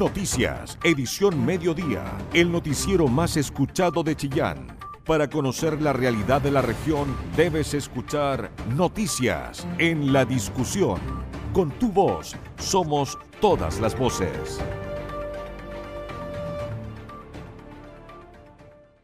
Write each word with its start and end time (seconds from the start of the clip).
Noticias, 0.00 0.78
edición 0.82 1.44
mediodía, 1.44 2.16
el 2.32 2.50
noticiero 2.50 3.06
más 3.06 3.36
escuchado 3.36 4.02
de 4.02 4.16
Chillán. 4.16 4.78
Para 5.04 5.28
conocer 5.28 5.82
la 5.82 5.92
realidad 5.92 6.40
de 6.40 6.50
la 6.50 6.62
región, 6.62 7.14
debes 7.36 7.74
escuchar 7.74 8.50
Noticias 8.74 9.66
en 9.76 10.10
la 10.10 10.24
discusión. 10.24 10.98
Con 11.52 11.70
tu 11.72 11.92
voz, 11.92 12.34
somos 12.56 13.18
todas 13.42 13.78
las 13.78 13.94
voces. 13.94 14.58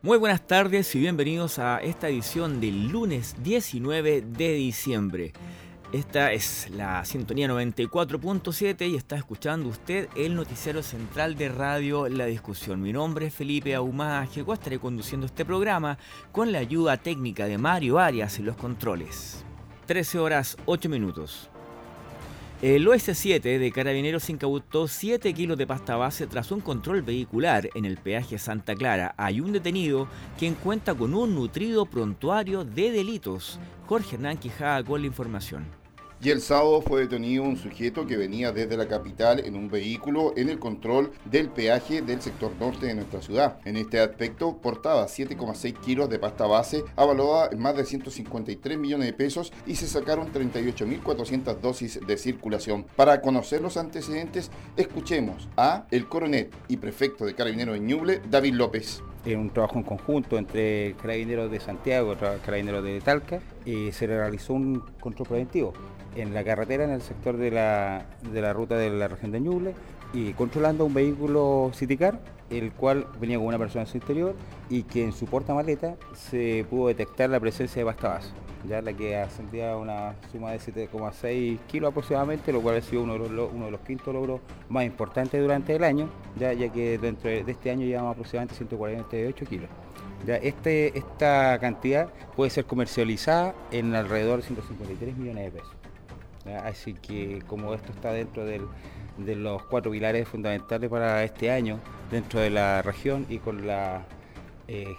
Muy 0.00 0.16
buenas 0.16 0.46
tardes 0.46 0.94
y 0.94 1.00
bienvenidos 1.00 1.58
a 1.58 1.78
esta 1.82 2.08
edición 2.08 2.58
del 2.58 2.88
lunes 2.88 3.36
19 3.42 4.22
de 4.22 4.52
diciembre. 4.54 5.34
Esta 5.92 6.32
es 6.32 6.68
la 6.70 7.04
sintonía 7.04 7.46
94.7 7.46 8.90
y 8.90 8.96
está 8.96 9.14
escuchando 9.14 9.68
usted 9.68 10.08
el 10.16 10.34
noticiero 10.34 10.82
central 10.82 11.36
de 11.36 11.48
radio 11.48 12.08
La 12.08 12.26
Discusión. 12.26 12.82
Mi 12.82 12.92
nombre 12.92 13.26
es 13.26 13.34
Felipe 13.34 13.72
Ahumada 13.72 14.26
estaré 14.52 14.80
conduciendo 14.80 15.26
este 15.26 15.44
programa 15.44 15.96
con 16.32 16.50
la 16.50 16.58
ayuda 16.58 16.96
técnica 16.96 17.46
de 17.46 17.56
Mario 17.56 18.00
Arias 18.00 18.36
en 18.40 18.46
los 18.46 18.56
controles. 18.56 19.44
13 19.86 20.18
horas 20.18 20.56
8 20.66 20.88
minutos. 20.88 21.50
El 22.62 22.88
OS7 22.88 23.58
de 23.58 23.70
Carabineros 23.70 24.28
incautó 24.28 24.88
7 24.88 25.32
kilos 25.34 25.56
de 25.56 25.66
pasta 25.66 25.94
base 25.96 26.26
tras 26.26 26.50
un 26.50 26.60
control 26.60 27.02
vehicular 27.02 27.68
en 27.74 27.84
el 27.84 27.98
peaje 27.98 28.38
Santa 28.38 28.74
Clara. 28.74 29.14
Hay 29.18 29.40
un 29.40 29.52
detenido 29.52 30.08
quien 30.38 30.54
cuenta 30.54 30.94
con 30.94 31.14
un 31.14 31.34
nutrido 31.34 31.86
prontuario 31.86 32.64
de 32.64 32.90
delitos. 32.90 33.60
Jorge 33.86 34.16
Hernán 34.16 34.38
Quijada 34.38 34.82
con 34.82 35.02
la 35.02 35.06
información. 35.06 35.85
Y 36.18 36.30
el 36.30 36.40
sábado 36.40 36.80
fue 36.80 37.02
detenido 37.02 37.42
un 37.42 37.58
sujeto 37.58 38.06
que 38.06 38.16
venía 38.16 38.50
desde 38.50 38.78
la 38.78 38.88
capital 38.88 39.40
en 39.44 39.54
un 39.54 39.68
vehículo 39.68 40.32
en 40.34 40.48
el 40.48 40.58
control 40.58 41.12
del 41.26 41.50
peaje 41.50 42.00
del 42.00 42.22
sector 42.22 42.52
norte 42.58 42.86
de 42.86 42.94
nuestra 42.94 43.20
ciudad. 43.20 43.58
En 43.66 43.76
este 43.76 44.00
aspecto 44.00 44.56
portaba 44.56 45.06
7,6 45.06 45.78
kilos 45.80 46.08
de 46.08 46.18
pasta 46.18 46.46
base 46.46 46.84
avaluada 46.96 47.50
en 47.52 47.58
más 47.58 47.76
de 47.76 47.84
153 47.84 48.78
millones 48.78 49.08
de 49.08 49.12
pesos 49.12 49.52
y 49.66 49.76
se 49.76 49.86
sacaron 49.86 50.32
38.400 50.32 51.60
dosis 51.60 52.00
de 52.06 52.16
circulación. 52.16 52.86
Para 52.96 53.20
conocer 53.20 53.60
los 53.60 53.76
antecedentes, 53.76 54.50
escuchemos 54.78 55.50
a 55.58 55.86
el 55.90 56.08
coronel 56.08 56.48
y 56.66 56.78
prefecto 56.78 57.26
de 57.26 57.34
Carabineros 57.34 57.74
de 57.74 57.80
Ñuble, 57.80 58.22
David 58.30 58.54
López 58.54 59.02
en 59.26 59.40
un 59.40 59.50
trabajo 59.50 59.76
en 59.76 59.82
conjunto 59.82 60.38
entre 60.38 60.94
Carabineros 60.94 61.50
de 61.50 61.58
Santiago 61.58 62.12
y 62.12 62.16
Carabineros 62.16 62.84
de 62.84 63.00
Talca, 63.00 63.40
y 63.64 63.90
se 63.90 64.06
realizó 64.06 64.54
un 64.54 64.84
control 65.00 65.26
preventivo 65.26 65.72
en 66.16 66.34
la 66.34 66.44
carretera 66.44 66.84
en 66.84 66.90
el 66.90 67.02
sector 67.02 67.36
de 67.36 67.50
la, 67.50 68.06
de 68.32 68.40
la 68.40 68.52
ruta 68.52 68.76
de 68.76 68.90
la 68.90 69.08
región 69.08 69.32
de 69.32 69.40
Ñuble 69.40 69.74
y 70.12 70.32
controlando 70.32 70.84
un 70.84 70.94
vehículo 70.94 71.70
Citicar, 71.74 72.18
el 72.50 72.72
cual 72.72 73.06
venía 73.20 73.36
con 73.36 73.46
una 73.46 73.58
persona 73.58 73.82
en 73.82 73.88
su 73.88 73.98
interior 73.98 74.34
y 74.70 74.84
que 74.84 75.04
en 75.04 75.12
su 75.12 75.26
portamaleta 75.26 75.96
se 76.14 76.64
pudo 76.70 76.88
detectar 76.88 77.28
la 77.28 77.40
presencia 77.40 77.80
de 77.80 77.86
pasta 77.86 78.08
base, 78.08 78.30
ya 78.68 78.80
la 78.80 78.92
que 78.92 79.16
ascendía 79.16 79.72
a 79.72 79.76
una 79.76 80.14
suma 80.32 80.52
de 80.52 80.58
7,6 80.58 81.58
kilos 81.66 81.90
aproximadamente, 81.90 82.52
lo 82.52 82.62
cual 82.62 82.76
ha 82.76 82.80
sido 82.80 83.02
uno 83.02 83.14
de, 83.14 83.28
los, 83.28 83.52
uno 83.52 83.66
quintos 83.84 84.14
logros 84.14 84.40
más 84.68 84.84
importantes 84.84 85.40
durante 85.40 85.74
el 85.74 85.84
año, 85.84 86.08
ya, 86.38 86.52
ya 86.52 86.72
que 86.72 86.98
dentro 86.98 87.28
de 87.28 87.44
este 87.46 87.70
año 87.70 87.84
llevamos 87.84 88.12
aproximadamente 88.12 88.54
148 88.54 89.44
kilos. 89.46 89.68
Ya 90.24 90.36
este, 90.36 90.96
esta 90.98 91.58
cantidad 91.60 92.08
puede 92.34 92.50
ser 92.50 92.64
comercializada 92.64 93.54
en 93.70 93.94
alrededor 93.94 94.38
de 94.38 94.46
153 94.46 95.16
millones 95.16 95.44
de 95.44 95.60
pesos. 95.60 95.75
Así 96.54 96.94
que 96.94 97.42
como 97.46 97.74
esto 97.74 97.92
está 97.92 98.12
dentro 98.12 98.44
de 98.44 98.60
los 99.36 99.62
cuatro 99.64 99.90
pilares 99.90 100.28
fundamentales 100.28 100.90
para 100.90 101.24
este 101.24 101.50
año 101.50 101.80
dentro 102.10 102.40
de 102.40 102.50
la 102.50 102.82
región 102.82 103.26
y 103.28 103.38
con 103.38 103.66
las 103.66 104.02
eh, 104.68 104.94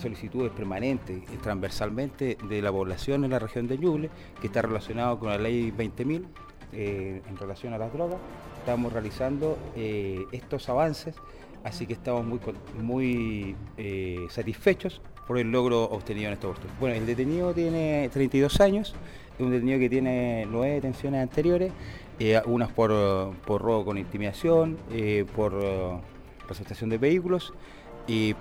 solicitudes 0.00 0.52
permanentes 0.52 1.22
transversalmente 1.42 2.38
de 2.48 2.62
la 2.62 2.70
población 2.70 3.24
en 3.24 3.32
la 3.32 3.38
región 3.38 3.66
de 3.66 3.76
Ñuble, 3.76 4.10
que 4.40 4.46
está 4.46 4.62
relacionado 4.62 5.18
con 5.18 5.30
la 5.30 5.38
ley 5.38 5.72
20.000 5.76 6.24
eh, 6.72 7.22
en 7.28 7.36
relación 7.36 7.74
a 7.74 7.78
las 7.78 7.92
drogas, 7.92 8.18
estamos 8.58 8.92
realizando 8.92 9.58
eh, 9.74 10.24
estos 10.32 10.68
avances, 10.68 11.16
así 11.64 11.86
que 11.86 11.94
estamos 11.94 12.24
muy, 12.24 12.40
muy 12.80 13.56
satisfechos 14.30 15.00
por 15.26 15.38
el 15.38 15.50
logro 15.50 15.84
obtenido 15.84 16.28
en 16.28 16.34
esta 16.34 16.48
oportunidad. 16.48 16.78
Bueno, 16.80 16.96
el 16.96 17.06
detenido 17.06 17.52
tiene 17.52 18.08
32 18.12 18.60
años, 18.60 18.94
un 19.40 19.50
detenido 19.50 19.78
que 19.78 19.88
tiene 19.88 20.46
nueve 20.50 20.74
detenciones 20.74 21.22
anteriores, 21.22 21.72
eh, 22.18 22.40
unas 22.44 22.70
por, 22.70 22.90
robo 22.90 23.84
con 23.84 23.96
intimidación, 23.96 24.76
eh, 24.92 25.24
por 25.34 25.54
uh, 25.54 26.00
presentación 26.46 26.90
de 26.90 26.98
vehículos, 26.98 27.52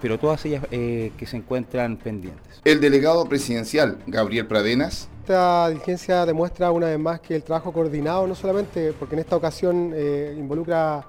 pero 0.02 0.18
todas 0.18 0.44
ellas 0.46 0.66
eh, 0.72 1.12
que 1.16 1.28
se 1.28 1.38
encuentran 1.38 1.96
pendientes. 1.96 2.60
El 2.66 2.82
delegado 2.82 3.24
presidencial, 3.30 4.00
Gabriel 4.08 4.48
Pradenas. 4.48 5.08
Esta 5.22 5.70
diligencia 5.70 6.26
demuestra 6.26 6.72
una 6.72 6.88
vez 6.88 6.98
más 6.98 7.20
que 7.20 7.36
el 7.36 7.44
trabajo 7.44 7.72
coordinado, 7.72 8.26
no 8.26 8.34
solamente 8.34 8.94
porque 8.94 9.14
en 9.16 9.20
esta 9.20 9.36
ocasión 9.36 9.94
involucra 10.36 11.06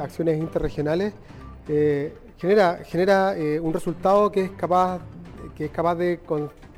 acciones 0.00 0.38
interregionales, 0.38 1.12
genera, 2.38 2.80
genera 2.86 3.34
un 3.60 3.74
resultado 3.74 4.32
que 4.32 4.44
es 4.44 4.50
capaz, 4.52 5.00
que 5.54 5.66
es 5.66 5.70
capaz 5.70 5.96
de 5.96 6.18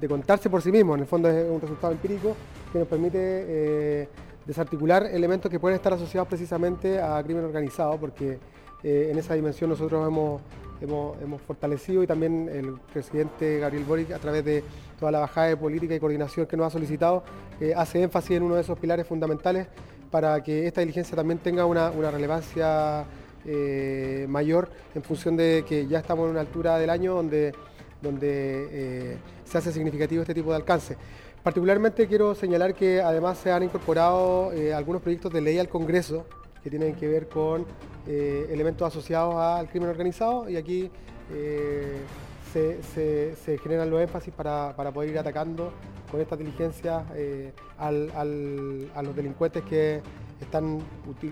de 0.01 0.09
contarse 0.09 0.49
por 0.49 0.63
sí 0.63 0.73
mismo. 0.73 0.95
En 0.95 1.01
el 1.01 1.07
fondo 1.07 1.29
es 1.29 1.49
un 1.49 1.61
resultado 1.61 1.93
empírico 1.93 2.35
que 2.73 2.79
nos 2.79 2.89
permite 2.89 3.19
eh, 3.21 4.09
desarticular 4.47 5.07
elementos 5.07 5.51
que 5.51 5.61
pueden 5.61 5.77
estar 5.77 5.93
asociados 5.93 6.29
precisamente 6.29 7.01
a 7.01 7.23
crimen 7.23 7.45
organizado, 7.45 7.99
porque 7.99 8.39
eh, 8.83 9.09
en 9.13 9.19
esa 9.19 9.35
dimensión 9.35 9.69
nosotros 9.69 10.07
hemos, 10.07 10.41
hemos, 10.81 11.43
fortalecido 11.43 12.03
y 12.03 12.07
también 12.07 12.49
el 12.51 12.79
presidente 12.93 13.59
Gabriel 13.59 13.85
Boric, 13.85 14.13
a 14.13 14.19
través 14.19 14.45
de 14.45 14.65
toda 14.99 15.13
la 15.13 15.21
bajada 15.21 15.49
de 15.49 15.57
política 15.57 15.95
y 15.95 16.01
coordinación 16.01 16.47
que 16.47 16.57
nos 16.57 16.69
ha 16.69 16.71
solicitado, 16.71 17.23
eh, 17.61 17.75
hace 17.77 18.03
énfasis 18.03 18.39
en 18.39 18.45
uno 18.45 18.55
de 18.55 18.63
esos 18.63 18.79
pilares 18.79 19.07
fundamentales 19.07 19.69
para 20.11 20.43
que 20.43 20.67
esta 20.67 20.81
diligencia 20.81 21.15
también 21.15 21.39
tenga 21.39 21.67
una, 21.67 21.91
relevancia 22.11 23.05
mayor 24.29 24.69
en 24.95 25.03
función 25.03 25.35
de 25.35 25.65
que 25.67 25.87
ya 25.87 26.01
estamos 26.01 26.27
en 26.27 26.33
una 26.33 26.41
altura 26.41 26.79
del 26.79 26.91
año 26.91 27.15
donde 27.15 27.55
donde 28.03 28.69
eh, 29.13 29.17
se 29.45 29.59
hace 29.59 29.73
significativo 29.73 30.23
este 30.23 30.35
tipo 30.35 30.51
de 30.51 30.57
alcance. 30.57 30.97
Particularmente 31.43 32.07
quiero 32.07 32.35
señalar 32.35 32.75
que 32.75 33.01
además 33.01 33.39
se 33.39 33.51
han 33.51 33.63
incorporado 33.63 34.53
eh, 34.53 34.75
algunos 34.75 35.01
proyectos 35.03 35.33
de 35.33 35.41
ley 35.41 35.59
al 35.59 35.69
Congreso 35.69 36.27
que 36.63 36.69
tienen 36.69 36.95
que 36.95 37.09
ver 37.09 37.29
con 37.29 37.65
eh, 38.07 38.47
elementos 38.51 38.87
asociados 38.87 39.35
al 39.37 39.69
crimen 39.69 39.89
organizado 39.89 40.49
y 40.49 40.57
aquí 40.57 40.91
se, 42.53 43.59
generan 43.63 43.89
los 43.89 44.01
énfasis 44.03 44.35
para, 44.35 44.75
poder 44.93 45.11
ir 45.11 45.19
atacando 45.19 45.73
con 46.11 46.21
estas 46.21 46.39
diligencias 46.39 47.05
a 47.79 47.91
los 47.93 49.17
delincuentes 49.17 49.63
que 49.63 50.03
están 50.41 50.79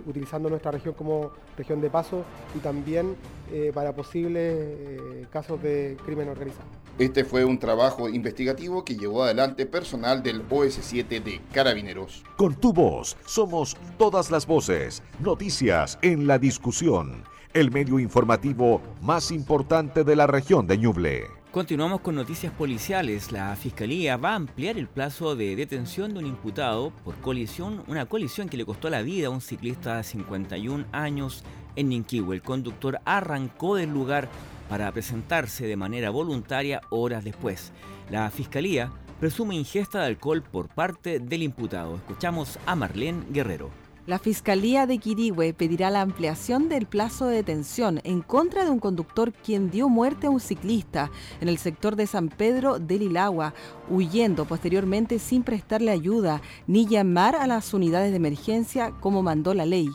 utilizando 0.06 0.48
nuestra 0.48 0.70
región 0.70 0.94
como 0.94 1.30
región 1.56 1.80
de 1.80 1.91
paso 1.91 2.24
y 2.54 2.58
también 2.58 3.16
eh, 3.52 3.72
para 3.74 3.94
posibles 3.94 4.54
eh, 4.54 5.26
casos 5.30 5.62
de 5.62 5.96
crimen 6.04 6.28
organizado. 6.28 6.66
Este 6.98 7.24
fue 7.24 7.44
un 7.44 7.58
trabajo 7.58 8.08
investigativo 8.08 8.84
que 8.84 8.97
llevó 8.97 9.22
adelante 9.22 9.66
personal 9.66 10.22
del 10.22 10.47
OS7 10.48 11.22
de 11.22 11.41
Carabineros. 11.52 12.24
Con 12.36 12.54
tu 12.56 12.72
voz, 12.72 13.16
somos 13.24 13.76
todas 13.97 14.30
las 14.30 14.47
voces, 14.47 15.02
noticias 15.20 15.98
en 16.02 16.26
la 16.26 16.38
discusión, 16.38 17.22
el 17.54 17.70
medio 17.70 18.00
informativo 18.00 18.80
más 19.00 19.30
importante 19.30 20.02
de 20.02 20.16
la 20.16 20.26
región 20.26 20.66
de 20.66 20.78
Ñuble. 20.78 21.38
Continuamos 21.53 22.03
con 22.03 22.14
noticias 22.14 22.53
policiales. 22.53 23.32
La 23.32 23.56
Fiscalía 23.56 24.19
va 24.19 24.32
a 24.32 24.34
ampliar 24.34 24.76
el 24.76 24.86
plazo 24.86 25.34
de 25.34 25.56
detención 25.56 26.12
de 26.12 26.19
un 26.19 26.26
imputado 26.26 26.91
por 27.06 27.14
colisión, 27.16 27.82
una 27.86 28.04
colisión 28.04 28.50
que 28.50 28.59
le 28.59 28.66
costó 28.66 28.91
la 28.91 29.00
vida 29.00 29.28
a 29.28 29.31
un 29.31 29.41
ciclista 29.41 29.97
de 29.97 30.04
51 30.04 30.84
años 30.92 31.45
en 31.74 31.89
Ninquihue. 31.89 32.34
El 32.34 32.42
conductor 32.42 33.00
arrancó 33.06 33.77
del 33.77 33.91
lugar 33.91 34.28
para 34.68 34.92
presentarse 34.92 35.66
de 35.66 35.77
manera 35.77 36.10
voluntaria 36.10 36.83
horas 36.91 37.24
después. 37.24 37.72
La 38.10 38.30
Fiscalía 38.30 38.92
presume 39.18 39.54
ingesta 39.54 40.00
de 40.00 40.06
alcohol 40.09 40.42
por 40.42 40.68
parte 40.68 41.18
del 41.18 41.42
imputado. 41.42 41.97
Escuchamos 41.97 42.59
a 42.66 42.77
Marlene 42.77 43.24
Guerrero. 43.30 43.87
La 44.09 44.19
Fiscalía 44.19 44.87
de 44.87 44.97
Quirihue 44.97 45.53
pedirá 45.53 45.91
la 45.91 46.01
ampliación 46.01 46.71
del 46.71 46.87
plazo 46.87 47.27
de 47.27 47.37
detención 47.37 48.01
en 48.05 48.22
contra 48.22 48.65
de 48.65 48.71
un 48.71 48.78
conductor 48.78 49.34
quien 49.34 49.71
dio 49.71 49.91
muerte 49.91 50.28
a 50.28 50.31
un 50.31 50.41
ciclista 50.41 51.10
en 51.43 51.51
el 51.51 51.59
sector 51.59 51.95
de 51.95 52.07
San 52.07 52.31
Pedro 52.31 52.78
del 52.78 53.03
Ilagua, 53.03 53.53
huyendo 53.91 54.47
posteriormente 54.47 55.19
sin 55.19 55.43
prestarle 55.43 55.91
ayuda 55.91 56.41
ni 56.66 56.87
llamar 56.87 57.37
a 57.37 57.47
las 57.47 57.75
unidades 57.75 58.10
de 58.10 58.16
emergencia 58.16 58.93
como 58.93 59.22
mandó 59.22 59.53
la 59.53 59.66
ley. 59.66 59.91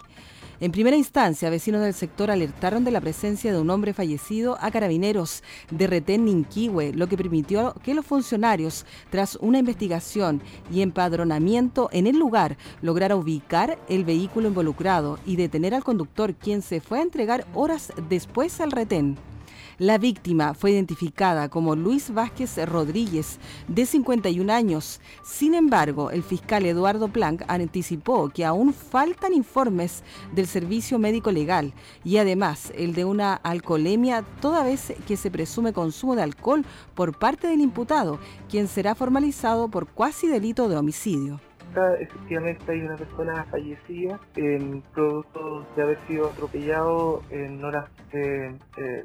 En 0.64 0.72
primera 0.72 0.96
instancia, 0.96 1.50
vecinos 1.50 1.82
del 1.82 1.94
sector 1.94 2.32
alertaron 2.32 2.86
de 2.86 2.92
la 2.92 3.02
presencia 3.02 3.52
de 3.52 3.60
un 3.60 3.70
hombre 3.70 3.94
fallecido 3.94 4.58
a 4.62 4.72
carabineros 4.72 5.44
de 5.70 5.88
retén 5.88 6.24
Ninquihue, 6.24 6.94
lo 6.94 7.08
que 7.08 7.18
permitió 7.18 7.76
que 7.84 7.94
los 7.94 8.06
funcionarios, 8.06 8.86
tras 9.10 9.36
una 9.42 9.60
investigación 9.60 10.42
y 10.72 10.82
empadronamiento 10.82 11.90
en 11.92 12.08
el 12.08 12.18
lugar, 12.18 12.56
lograra 12.82 13.18
ubicar 13.18 13.78
el 13.90 14.06
vehículo 14.06 14.48
involucrado 14.48 15.20
y 15.26 15.36
detener 15.36 15.76
al 15.76 15.84
conductor, 15.84 16.34
quien 16.34 16.62
se 16.62 16.80
fue 16.80 17.00
a 17.00 17.04
entregar 17.04 17.46
horas 17.54 17.92
después 18.08 18.62
al 18.62 18.72
retén. 18.72 19.18
La 19.80 19.98
víctima 19.98 20.54
fue 20.54 20.72
identificada 20.72 21.50
como 21.50 21.76
Luis 21.76 22.14
Vázquez 22.14 22.58
Rodríguez, 22.68 23.40
de 23.68 23.88
51 23.88 24.54
años. 24.54 25.02
Sin 25.24 25.56
embargo, 25.56 26.12
el 26.12 26.22
fiscal 26.22 26.66
Eduardo 26.66 27.08
Planck 27.08 27.44
anticipó 27.48 28.30
que 28.30 28.46
aún 28.46 28.72
faltan 28.74 29.34
informes 29.34 30.04
del 30.32 30.46
servicio 30.46 31.00
médico 31.00 31.32
legal 31.32 31.74
y 32.04 32.18
además 32.18 32.72
el 32.76 32.94
de 32.94 33.06
una 33.06 33.34
alcoholemia 33.34 34.24
toda 34.42 34.64
vez 34.64 34.94
que 35.08 35.18
se 35.18 35.32
presume 35.32 35.74
consumo 35.74 36.16
de 36.16 36.22
alcohol 36.22 36.64
por 36.94 37.18
parte 37.18 37.48
del 37.48 37.62
imputado, 37.62 38.20
quien 38.50 38.68
será 38.68 38.94
formalizado 38.94 39.70
por 39.70 39.88
cuasi 39.88 40.28
delito 40.28 40.70
de 40.70 40.78
homicidio 40.78 41.40
efectivamente 42.00 42.72
hay 42.72 42.82
una 42.82 42.96
persona 42.96 43.44
fallecida 43.46 44.20
en 44.36 44.82
producto 44.94 45.66
de 45.76 45.84
haber 45.84 45.98
sido 46.08 46.30
atropellado 46.30 47.22
en 47.30 47.64
horas 47.64 47.90
de 48.12 48.56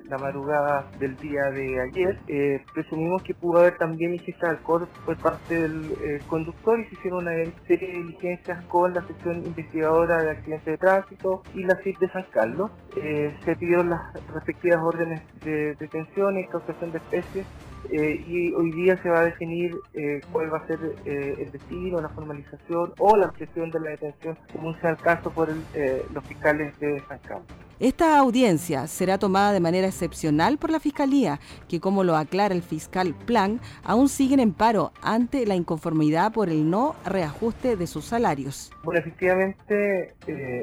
la 0.08 0.18
madrugada 0.18 0.90
del 0.98 1.16
día 1.16 1.44
de 1.50 1.80
ayer. 1.80 2.18
Eh, 2.28 2.62
presumimos 2.74 3.22
que 3.22 3.34
pudo 3.34 3.60
haber 3.60 3.76
también 3.78 4.14
ingesta 4.14 4.48
de 4.48 4.56
alcohol 4.56 4.88
por 5.04 5.16
parte 5.18 5.54
del 5.54 5.92
eh, 5.92 6.20
conductor 6.26 6.78
y 6.80 6.84
se 6.86 6.94
hicieron 6.94 7.26
una 7.26 7.32
serie 7.66 7.88
de 7.88 7.98
diligencias 7.98 8.64
con 8.66 8.94
la 8.94 9.06
sección 9.06 9.38
investigadora 9.44 10.22
de 10.22 10.30
accidentes 10.30 10.66
de 10.66 10.78
tránsito 10.78 11.42
y 11.54 11.64
la 11.64 11.76
CIP 11.82 11.98
de 11.98 12.08
San 12.10 12.24
Carlos. 12.30 12.70
Eh, 12.96 13.34
se 13.44 13.56
pidieron 13.56 13.90
las 13.90 14.00
respectivas 14.34 14.80
órdenes 14.82 15.22
de 15.44 15.74
detención 15.76 16.38
y 16.38 16.46
cautación 16.46 16.92
de 16.92 16.98
especies 16.98 17.46
eh, 17.90 18.24
y 18.26 18.52
hoy 18.52 18.70
día 18.72 19.00
se 19.02 19.08
va 19.08 19.20
a 19.20 19.24
definir 19.24 19.74
eh, 19.94 20.20
cuál 20.32 20.52
va 20.52 20.58
a 20.58 20.66
ser 20.66 20.78
eh, 21.04 21.36
el 21.38 21.50
destino, 21.50 22.00
la 22.00 22.08
formalización 22.08 22.92
o 22.98 23.16
la 23.16 23.26
objeción 23.26 23.70
de 23.70 23.80
la 23.80 23.90
detención, 23.90 24.36
como 24.52 24.74
sea 24.80 24.90
el 24.90 24.96
caso 24.98 25.30
por 25.30 25.48
los 25.48 26.24
fiscales 26.26 26.78
de 26.80 27.00
San 27.08 27.18
Carlos. 27.20 27.67
Esta 27.80 28.18
audiencia 28.18 28.86
será 28.88 29.18
tomada 29.18 29.52
de 29.52 29.60
manera 29.60 29.86
excepcional 29.86 30.58
por 30.58 30.70
la 30.70 30.80
Fiscalía, 30.80 31.38
que 31.68 31.78
como 31.80 32.02
lo 32.02 32.16
aclara 32.16 32.54
el 32.54 32.62
fiscal 32.62 33.14
Plan, 33.14 33.60
aún 33.84 34.08
siguen 34.08 34.40
en 34.40 34.52
paro 34.52 34.92
ante 35.00 35.46
la 35.46 35.54
inconformidad 35.54 36.32
por 36.32 36.48
el 36.48 36.68
no 36.68 36.96
reajuste 37.04 37.76
de 37.76 37.86
sus 37.86 38.04
salarios. 38.04 38.72
Bueno, 38.82 39.00
efectivamente, 39.00 40.14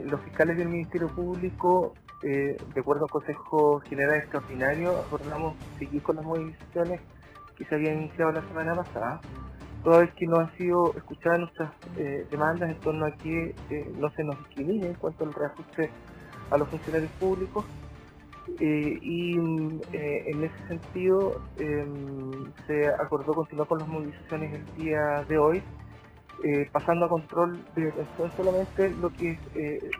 los 0.06 0.20
fiscales 0.22 0.58
del 0.58 0.68
Ministerio 0.68 1.08
Público 1.08 1.94
de 2.22 2.58
acuerdo 2.80 3.06
al 3.06 3.12
Consejo 3.12 3.80
General 3.82 4.18
Extraordinario, 4.18 4.98
acordamos 4.98 5.56
seguir 5.78 6.02
con 6.02 6.16
las 6.16 6.26
movilizaciones 6.26 7.00
que 7.56 7.66
se 7.66 7.76
habían 7.76 8.02
iniciado 8.02 8.32
la 8.32 8.42
semana 8.48 8.76
pasada, 8.76 9.22
toda 9.84 10.00
vez 10.00 10.14
que 10.16 10.26
no 10.26 10.40
han 10.40 10.52
sido 10.58 10.94
escuchadas 10.98 11.40
nuestras 11.40 11.72
eh, 11.98 12.26
demandas 12.32 12.72
en 12.72 12.80
torno 12.80 13.06
a 13.06 13.12
que 13.12 13.56
eh, 13.70 13.92
no 14.00 14.10
se 14.12 14.24
nos 14.24 14.38
discrimine 14.40 14.88
en 14.88 14.94
cuanto 14.96 15.24
al 15.24 15.34
reajuste 15.34 15.92
a 16.52 16.58
los 16.58 16.68
funcionarios 16.70 17.12
públicos. 17.20 17.66
Eh, 18.60 19.00
y 19.02 19.34
en 19.34 20.44
ese 20.44 20.68
sentido 20.68 21.42
em, 21.58 22.52
se 22.68 22.88
acordó 22.88 23.34
continuar 23.34 23.68
con 23.68 23.80
las 23.80 23.88
movilizaciones 23.88 24.54
el 24.54 24.84
día 24.84 25.26
de 25.28 25.38
hoy, 25.38 25.64
pasando 26.72 27.06
a 27.06 27.10
control 27.10 27.60
de 27.76 27.86
detención 27.86 28.32
solamente 28.38 28.90
lo 29.02 29.10
que 29.10 29.40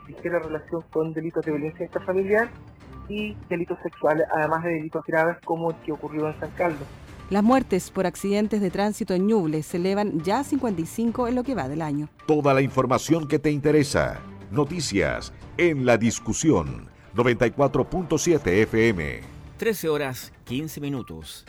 dijera 0.06 0.40
relación 0.40 0.84
con 0.92 1.12
delitos 1.12 1.44
de 1.44 1.52
violencia 1.54 1.86
intrafamiliar 1.86 2.50
y 3.10 3.36
delitos 3.50 3.80
sexuales, 3.82 4.28
además 4.32 4.64
de 4.64 4.74
delitos 4.74 5.04
graves 5.06 5.38
como 5.44 5.72
el 5.72 5.78
que 5.78 5.92
ocurrió 5.92 6.28
en 6.28 6.40
San 6.40 6.52
Carlos. 6.52 6.88
Las 7.30 7.44
muertes 7.44 7.90
por 7.90 8.06
accidentes 8.06 8.62
de 8.62 8.70
tránsito 8.70 9.16
en 9.16 9.26
Ñuble 9.26 9.64
se 9.64 9.78
elevan 9.78 10.22
ya 10.22 10.40
a 10.40 10.44
55 10.44 11.28
en 11.28 11.36
lo 11.36 11.44
que 11.44 11.56
va 11.56 11.68
del 11.68 11.82
año. 11.82 12.08
Toda 12.28 12.54
la 12.54 12.62
información 12.62 13.28
que 13.28 13.40
te 13.40 13.50
interesa. 13.50 14.22
Noticias 14.52 15.34
en 15.58 15.86
la 15.86 15.98
discusión. 15.98 16.88
94.7 17.16 18.48
FM. 18.64 19.22
13 19.58 19.90
horas 19.90 20.34
15 20.44 20.82
minutos. 20.82 21.46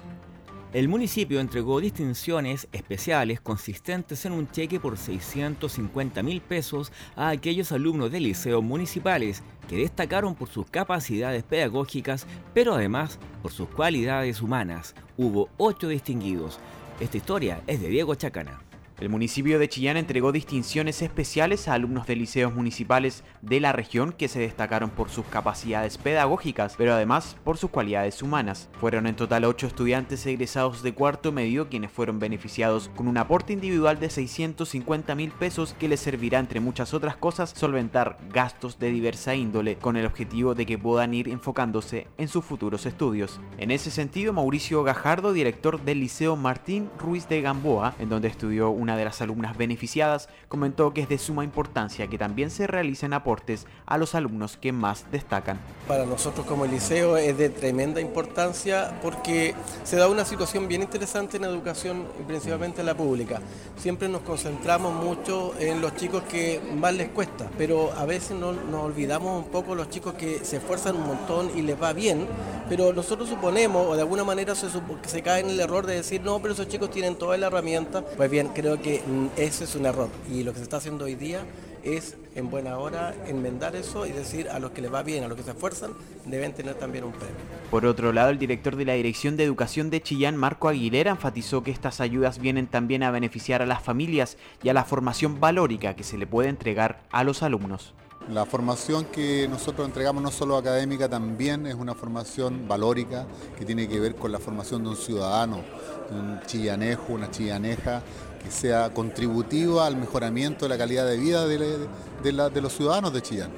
El 0.72 0.88
municipio 0.88 1.40
entregó 1.40 1.80
distinciones 1.80 2.68
especiales 2.72 3.40
consistentes 3.40 4.24
en 4.24 4.32
un 4.32 4.50
cheque 4.50 4.80
por 4.80 4.96
650 4.96 6.22
mil 6.22 6.40
pesos 6.40 6.92
a 7.16 7.28
aquellos 7.28 7.72
alumnos 7.72 8.10
de 8.10 8.20
liceos 8.20 8.62
municipales 8.62 9.42
que 9.68 9.76
destacaron 9.76 10.34
por 10.34 10.48
sus 10.48 10.66
capacidades 10.66 11.42
pedagógicas, 11.44 12.26
pero 12.52 12.74
además 12.74 13.18
por 13.42 13.52
sus 13.52 13.68
cualidades 13.68 14.40
humanas. 14.40 14.94
Hubo 15.16 15.48
ocho 15.56 15.88
distinguidos. 15.88 16.58
Esta 17.00 17.16
historia 17.16 17.62
es 17.66 17.80
de 17.80 17.88
Diego 17.88 18.14
Chacana. 18.14 18.65
El 18.98 19.10
municipio 19.10 19.58
de 19.58 19.68
Chillán 19.68 19.98
entregó 19.98 20.32
distinciones 20.32 21.02
especiales 21.02 21.68
a 21.68 21.74
alumnos 21.74 22.06
de 22.06 22.16
liceos 22.16 22.54
municipales 22.54 23.24
de 23.42 23.60
la 23.60 23.72
región 23.72 24.12
que 24.12 24.26
se 24.26 24.40
destacaron 24.40 24.88
por 24.88 25.10
sus 25.10 25.26
capacidades 25.26 25.98
pedagógicas, 25.98 26.76
pero 26.78 26.94
además 26.94 27.36
por 27.44 27.58
sus 27.58 27.68
cualidades 27.68 28.22
humanas. 28.22 28.70
Fueron 28.80 29.06
en 29.06 29.14
total 29.14 29.44
ocho 29.44 29.66
estudiantes 29.66 30.24
egresados 30.24 30.82
de 30.82 30.94
cuarto 30.94 31.30
medio 31.30 31.68
quienes 31.68 31.90
fueron 31.90 32.18
beneficiados 32.18 32.88
con 32.96 33.06
un 33.06 33.18
aporte 33.18 33.52
individual 33.52 34.00
de 34.00 34.08
650 34.08 35.14
mil 35.14 35.30
pesos 35.30 35.76
que 35.78 35.88
les 35.88 36.00
servirá, 36.00 36.38
entre 36.38 36.60
muchas 36.60 36.94
otras 36.94 37.16
cosas, 37.16 37.50
solventar 37.54 38.16
gastos 38.32 38.78
de 38.78 38.90
diversa 38.90 39.34
índole 39.34 39.76
con 39.76 39.98
el 39.98 40.06
objetivo 40.06 40.54
de 40.54 40.64
que 40.64 40.78
puedan 40.78 41.12
ir 41.12 41.28
enfocándose 41.28 42.06
en 42.16 42.28
sus 42.28 42.46
futuros 42.46 42.86
estudios. 42.86 43.40
En 43.58 43.72
ese 43.72 43.90
sentido, 43.90 44.32
Mauricio 44.32 44.82
Gajardo, 44.84 45.34
director 45.34 45.82
del 45.84 46.00
Liceo 46.00 46.34
Martín 46.36 46.88
Ruiz 46.98 47.28
de 47.28 47.42
Gamboa, 47.42 47.94
en 47.98 48.08
donde 48.08 48.28
estudió 48.28 48.70
un 48.70 48.85
una 48.86 48.96
de 48.96 49.04
las 49.04 49.20
alumnas 49.20 49.56
beneficiadas 49.56 50.28
comentó 50.48 50.94
que 50.94 51.00
es 51.00 51.08
de 51.08 51.18
suma 51.18 51.42
importancia 51.42 52.06
que 52.06 52.18
también 52.18 52.50
se 52.50 52.68
realicen 52.68 53.12
aportes 53.14 53.66
a 53.84 53.98
los 53.98 54.14
alumnos 54.14 54.56
que 54.56 54.70
más 54.70 55.10
destacan. 55.10 55.58
Para 55.88 56.06
nosotros 56.06 56.46
como 56.46 56.66
liceo 56.66 57.16
es 57.16 57.36
de 57.36 57.48
tremenda 57.48 58.00
importancia 58.00 58.96
porque 59.02 59.56
se 59.82 59.96
da 59.96 60.08
una 60.08 60.24
situación 60.24 60.68
bien 60.68 60.82
interesante 60.82 61.36
en 61.36 61.44
educación 61.44 62.04
principalmente 62.28 62.78
en 62.80 62.86
la 62.86 62.96
pública. 62.96 63.40
Siempre 63.76 64.08
nos 64.08 64.20
concentramos 64.20 64.94
mucho 64.94 65.54
en 65.58 65.80
los 65.80 65.96
chicos 65.96 66.22
que 66.22 66.60
más 66.76 66.94
les 66.94 67.08
cuesta, 67.08 67.50
pero 67.58 67.92
a 67.92 68.04
veces 68.04 68.36
nos, 68.36 68.56
olvidamos 68.72 69.44
un 69.44 69.50
poco 69.50 69.74
los 69.74 69.90
chicos 69.90 70.14
que 70.14 70.44
se 70.44 70.58
esfuerzan 70.58 70.94
un 70.94 71.08
montón 71.08 71.50
y 71.58 71.62
les 71.62 71.80
va 71.82 71.92
bien, 71.92 72.28
pero 72.68 72.92
nosotros 72.92 73.28
suponemos 73.28 73.84
o 73.84 73.96
de 73.96 74.02
alguna 74.02 74.22
manera 74.22 74.54
se, 74.54 74.68
se 75.06 75.22
cae 75.22 75.40
en 75.40 75.50
el 75.50 75.58
error 75.58 75.86
de 75.86 75.96
decir 75.96 76.20
no, 76.20 76.38
pero 76.38 76.54
esos 76.54 76.68
chicos 76.68 76.90
tienen 76.90 77.16
toda 77.16 77.36
la 77.36 77.48
herramienta. 77.48 78.02
Pues 78.02 78.30
bien, 78.30 78.48
creo 78.48 78.75
que 78.78 79.02
mm, 79.06 79.26
ese 79.36 79.64
es 79.64 79.74
un 79.74 79.86
error 79.86 80.08
y 80.32 80.42
lo 80.42 80.52
que 80.52 80.58
se 80.58 80.64
está 80.64 80.78
haciendo 80.78 81.04
hoy 81.04 81.14
día 81.14 81.44
es 81.86 82.16
en 82.34 82.50
buena 82.50 82.78
hora 82.78 83.14
enmendar 83.26 83.76
eso 83.76 84.06
y 84.06 84.12
decir 84.12 84.48
a 84.50 84.58
los 84.58 84.72
que 84.72 84.82
les 84.82 84.92
va 84.92 85.02
bien, 85.02 85.24
a 85.24 85.28
los 85.28 85.36
que 85.36 85.44
se 85.44 85.52
esfuerzan, 85.52 85.92
deben 86.24 86.52
tener 86.52 86.74
también 86.74 87.04
un 87.04 87.12
premio. 87.12 87.36
Por 87.70 87.86
otro 87.86 88.12
lado, 88.12 88.30
el 88.30 88.38
director 88.38 88.76
de 88.76 88.84
la 88.84 88.94
Dirección 88.94 89.36
de 89.36 89.44
Educación 89.44 89.88
de 89.88 90.02
Chillán, 90.02 90.36
Marco 90.36 90.68
Aguilera, 90.68 91.12
enfatizó 91.12 91.62
que 91.62 91.70
estas 91.70 92.00
ayudas 92.00 92.38
vienen 92.38 92.66
también 92.66 93.02
a 93.04 93.10
beneficiar 93.10 93.62
a 93.62 93.66
las 93.66 93.82
familias 93.82 94.36
y 94.62 94.68
a 94.68 94.74
la 94.74 94.84
formación 94.84 95.40
valórica 95.40 95.94
que 95.94 96.02
se 96.02 96.18
le 96.18 96.26
puede 96.26 96.48
entregar 96.48 97.02
a 97.10 97.22
los 97.24 97.42
alumnos. 97.42 97.94
La 98.32 98.44
formación 98.44 99.04
que 99.04 99.46
nosotros 99.48 99.86
entregamos 99.86 100.20
no 100.20 100.32
solo 100.32 100.56
académica, 100.56 101.08
también 101.08 101.64
es 101.66 101.76
una 101.76 101.94
formación 101.94 102.66
valórica 102.66 103.24
que 103.56 103.64
tiene 103.64 103.86
que 103.86 104.00
ver 104.00 104.16
con 104.16 104.32
la 104.32 104.40
formación 104.40 104.82
de 104.82 104.88
un 104.90 104.96
ciudadano, 104.96 105.62
un 106.10 106.40
chillanejo, 106.44 107.12
una 107.12 107.30
chillaneja 107.30 108.02
que 108.46 108.52
sea 108.52 108.90
contributiva 108.94 109.88
al 109.88 109.96
mejoramiento 109.96 110.66
de 110.66 110.68
la 110.68 110.78
calidad 110.78 111.04
de 111.04 111.16
vida 111.16 111.48
de, 111.48 112.60
los 112.62 112.72
ciudadanos 112.72 113.12
de 113.12 113.20
Chillán. 113.20 113.50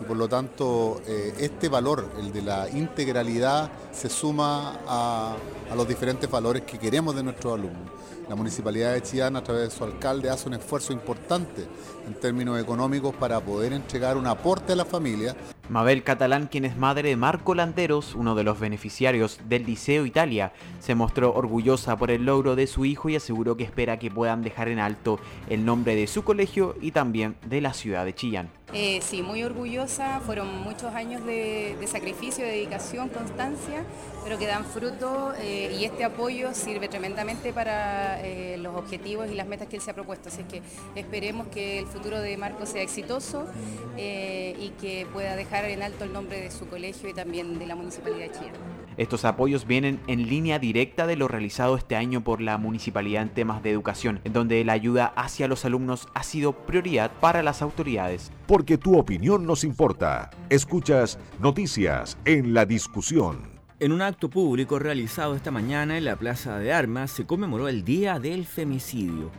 Y 0.00 0.04
por 0.04 0.16
lo 0.16 0.28
tanto, 0.28 1.00
eh, 1.06 1.32
este 1.38 1.68
valor, 1.68 2.10
el 2.18 2.32
de 2.32 2.42
la 2.42 2.68
integralidad, 2.68 3.70
se 3.92 4.08
suma 4.08 4.80
a, 4.84 5.36
a 5.70 5.74
los 5.76 5.86
diferentes 5.86 6.28
valores 6.28 6.62
que 6.62 6.76
queremos 6.76 7.14
de 7.14 7.22
nuestros 7.22 7.54
alumnos. 7.54 7.92
La 8.28 8.34
Municipalidad 8.34 8.94
de 8.94 9.02
Chillán, 9.02 9.36
a 9.36 9.44
través 9.44 9.70
de 9.70 9.76
su 9.76 9.84
alcalde, 9.84 10.28
hace 10.28 10.48
un 10.48 10.54
esfuerzo 10.54 10.92
importante 10.92 11.64
en 12.04 12.14
términos 12.14 12.60
económicos 12.60 13.14
para 13.14 13.40
poder 13.40 13.72
entregar 13.72 14.16
un 14.16 14.26
aporte 14.26 14.72
a 14.72 14.76
la 14.76 14.84
familia. 14.84 15.36
Mabel 15.68 16.02
Catalán, 16.02 16.48
quien 16.48 16.64
es 16.64 16.76
madre 16.76 17.10
de 17.10 17.16
Marco 17.16 17.54
Landeros, 17.54 18.14
uno 18.14 18.34
de 18.34 18.42
los 18.42 18.58
beneficiarios 18.58 19.38
del 19.48 19.64
Liceo 19.64 20.04
Italia, 20.06 20.52
se 20.80 20.94
mostró 20.94 21.32
orgullosa 21.34 21.96
por 21.96 22.10
el 22.10 22.24
logro 22.24 22.56
de 22.56 22.66
su 22.66 22.84
hijo 22.84 23.08
y 23.08 23.16
aseguró 23.16 23.56
que 23.56 23.64
espera 23.64 23.98
que 23.98 24.10
puedan 24.10 24.42
dejar 24.42 24.68
en 24.68 24.80
alto 24.80 25.20
el 25.48 25.64
nombre 25.64 25.94
de 25.94 26.06
su 26.08 26.24
colegio 26.24 26.74
y 26.80 26.90
también 26.90 27.36
de 27.46 27.60
la 27.60 27.72
ciudad 27.74 28.04
de 28.04 28.14
Chillán. 28.14 28.50
Eh, 28.74 29.00
sí, 29.02 29.20
muy 29.20 29.42
orgullosa, 29.42 30.20
fueron 30.20 30.62
muchos 30.62 30.94
años 30.94 31.24
de, 31.26 31.76
sacrificio, 31.86 32.42
de 32.42 32.52
dedicación, 32.52 33.10
constancia, 33.10 33.84
pero 34.24 34.38
que 34.38 34.46
dan 34.46 34.64
fruto 34.64 35.34
eh, 35.38 35.76
y 35.78 35.84
este 35.84 36.04
apoyo 36.04 36.54
sirve 36.54 36.88
tremendamente 36.88 37.52
para 37.52 38.18
eh, 38.22 38.56
los 38.56 38.74
objetivos 38.74 39.30
y 39.30 39.34
las 39.34 39.46
metas 39.46 39.68
que 39.68 39.76
él 39.76 39.82
se 39.82 39.90
ha 39.90 39.94
propuesto. 39.94 40.30
Así 40.30 40.44
que 40.44 40.62
esperemos 40.94 41.48
que 41.48 41.80
el 41.80 41.86
futuro 41.86 42.18
de 42.20 42.34
Marco 42.38 42.64
sea 42.64 42.82
exitoso 42.82 43.46
y 43.94 44.72
que 44.80 45.06
pueda 45.12 45.36
dejar 45.36 45.51
en 45.60 45.82
alto 45.82 46.04
el 46.04 46.12
nombre 46.12 46.40
de 46.40 46.50
su 46.50 46.66
colegio 46.66 47.10
y 47.10 47.12
también 47.12 47.58
de 47.58 47.66
la 47.66 47.76
Municipalidad 47.76 48.20
de 48.20 48.30
Chillán. 48.32 48.54
Estos 48.96 49.26
apoyos 49.26 49.66
vienen 49.66 50.00
en 50.06 50.28
línea 50.28 50.58
directa 50.58 51.06
de 51.06 51.14
lo 51.14 51.28
realizado 51.28 51.76
este 51.76 51.94
año 51.94 52.24
por 52.24 52.40
la 52.40 52.56
municipalidad 52.56 53.22
en 53.22 53.28
temas 53.28 53.62
de 53.62 53.70
educación, 53.70 54.20
en 54.24 54.32
donde 54.32 54.64
la 54.64 54.72
ayuda 54.72 55.12
hacia 55.14 55.48
los 55.48 55.64
alumnos 55.66 56.08
ha 56.14 56.22
sido 56.22 56.52
prioridad 56.52 57.10
para 57.20 57.42
las 57.42 57.60
autoridades. 57.60 58.32
Porque 58.46 58.78
tu 58.78 58.98
opinión 58.98 59.46
nos 59.46 59.62
importa. 59.62 60.30
Escuchas 60.48 61.18
noticias 61.38 62.16
en 62.24 62.54
la 62.54 62.64
discusión. 62.64 63.52
En 63.78 63.92
un 63.92 64.00
acto 64.00 64.30
público 64.30 64.78
realizado 64.78 65.34
esta 65.34 65.50
mañana 65.50 65.98
en 65.98 66.06
la 66.06 66.16
Plaza 66.16 66.58
de 66.58 66.72
Armas 66.72 67.10
se 67.10 67.26
conmemoró 67.26 67.68
el 67.68 67.84
Día 67.84 68.18
del 68.18 68.46
Femicidio. 68.46 69.30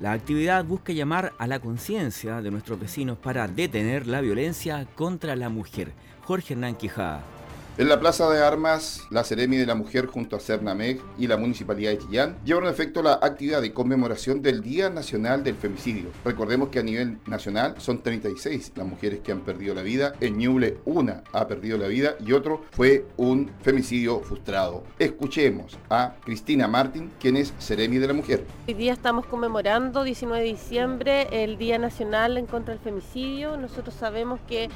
La 0.00 0.12
actividad 0.12 0.64
busca 0.64 0.94
llamar 0.94 1.34
a 1.36 1.46
la 1.46 1.60
conciencia 1.60 2.40
de 2.40 2.50
nuestros 2.50 2.80
vecinos 2.80 3.18
para 3.18 3.46
detener 3.46 4.06
la 4.06 4.22
violencia 4.22 4.86
contra 4.94 5.36
la 5.36 5.50
mujer. 5.50 5.92
Jorge 6.24 6.54
Hernán 6.54 6.76
Quijada. 6.76 7.22
En 7.80 7.88
la 7.88 7.98
Plaza 7.98 8.28
de 8.28 8.44
Armas, 8.44 9.06
la 9.08 9.24
Ceremi 9.24 9.56
de 9.56 9.64
la 9.64 9.74
Mujer 9.74 10.04
junto 10.04 10.36
a 10.36 10.38
Cernameg 10.38 11.00
y 11.16 11.26
la 11.26 11.38
Municipalidad 11.38 11.92
de 11.92 11.96
Chillán 11.96 12.36
llevaron 12.44 12.68
a 12.68 12.72
efecto 12.72 13.02
la 13.02 13.14
actividad 13.14 13.62
de 13.62 13.72
conmemoración 13.72 14.42
del 14.42 14.60
Día 14.60 14.90
Nacional 14.90 15.42
del 15.42 15.54
Femicidio. 15.54 16.10
Recordemos 16.22 16.68
que 16.68 16.80
a 16.80 16.82
nivel 16.82 17.16
nacional 17.24 17.76
son 17.78 18.02
36 18.02 18.72
las 18.76 18.86
mujeres 18.86 19.20
que 19.20 19.32
han 19.32 19.40
perdido 19.40 19.74
la 19.74 19.80
vida. 19.80 20.12
En 20.20 20.36
Ñuble 20.36 20.76
una 20.84 21.24
ha 21.32 21.46
perdido 21.46 21.78
la 21.78 21.86
vida 21.86 22.16
y 22.20 22.32
otro 22.32 22.66
fue 22.70 23.06
un 23.16 23.50
femicidio 23.62 24.20
frustrado. 24.20 24.84
Escuchemos 24.98 25.78
a 25.88 26.16
Cristina 26.22 26.68
Martín, 26.68 27.10
quien 27.18 27.38
es 27.38 27.54
Ceremi 27.58 27.96
de 27.96 28.08
la 28.08 28.12
Mujer. 28.12 28.44
Hoy 28.68 28.74
día 28.74 28.92
estamos 28.92 29.24
conmemorando 29.24 30.04
19 30.04 30.44
de 30.44 30.50
diciembre 30.50 31.44
el 31.44 31.56
Día 31.56 31.78
Nacional 31.78 32.36
en 32.36 32.44
contra 32.44 32.74
del 32.74 32.82
Femicidio. 32.82 33.56
Nosotros 33.56 33.94
sabemos 33.94 34.38
que 34.46 34.68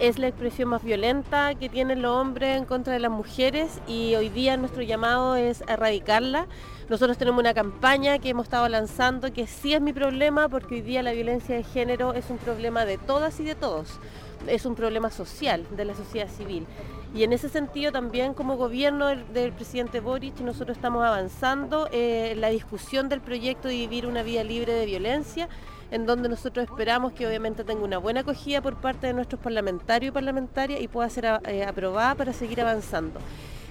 es 0.00 0.18
la 0.18 0.28
expresión 0.28 0.70
más 0.70 0.82
violenta 0.82 1.54
que 1.54 1.68
tienen 1.68 2.00
los 2.00 2.16
hombres 2.16 2.56
en 2.56 2.64
contra 2.64 2.94
de 2.94 2.98
las 2.98 3.10
mujeres 3.10 3.80
y 3.86 4.14
hoy 4.14 4.30
día 4.30 4.56
nuestro 4.56 4.82
llamado 4.82 5.36
es 5.36 5.62
erradicarla. 5.68 6.46
Nosotros 6.88 7.18
tenemos 7.18 7.40
una 7.40 7.52
campaña 7.52 8.18
que 8.18 8.30
hemos 8.30 8.44
estado 8.44 8.66
lanzando 8.68 9.30
que 9.30 9.46
sí 9.46 9.74
es 9.74 9.80
mi 9.82 9.92
problema 9.92 10.48
porque 10.48 10.76
hoy 10.76 10.80
día 10.80 11.02
la 11.02 11.12
violencia 11.12 11.54
de 11.54 11.64
género 11.64 12.14
es 12.14 12.30
un 12.30 12.38
problema 12.38 12.86
de 12.86 12.96
todas 12.96 13.38
y 13.40 13.44
de 13.44 13.54
todos. 13.54 14.00
Es 14.46 14.64
un 14.64 14.74
problema 14.74 15.10
social 15.10 15.66
de 15.76 15.84
la 15.84 15.94
sociedad 15.94 16.28
civil. 16.28 16.66
Y 17.14 17.24
en 17.24 17.34
ese 17.34 17.50
sentido 17.50 17.92
también 17.92 18.32
como 18.32 18.56
gobierno 18.56 19.08
del, 19.08 19.52
presidente 19.52 20.00
Boric 20.00 20.40
nosotros 20.40 20.78
estamos 20.78 21.04
avanzando 21.04 21.90
eh, 21.92 22.34
la 22.38 22.48
discusión 22.48 23.10
del 23.10 23.20
proyecto 23.20 23.68
de 23.68 23.74
vivir 23.74 24.06
una 24.06 24.22
vida 24.22 24.44
libre 24.44 24.72
de 24.72 24.86
violencia 24.86 25.48
en 25.90 26.06
donde 26.06 26.28
nosotros 26.28 26.64
esperamos 26.64 27.12
que 27.12 27.26
obviamente 27.26 27.64
tenga 27.64 27.82
una 27.82 27.98
buena 27.98 28.20
acogida 28.20 28.60
por 28.60 28.76
parte 28.76 29.06
de 29.06 29.12
nuestros 29.12 29.40
parlamentarios 29.40 30.10
y 30.10 30.12
parlamentarias 30.12 30.80
y 30.80 30.88
pueda 30.88 31.08
ser 31.08 31.40
eh, 31.46 31.64
aprobada 31.64 32.14
para 32.14 32.32
seguir 32.32 32.60
avanzando. 32.60 33.20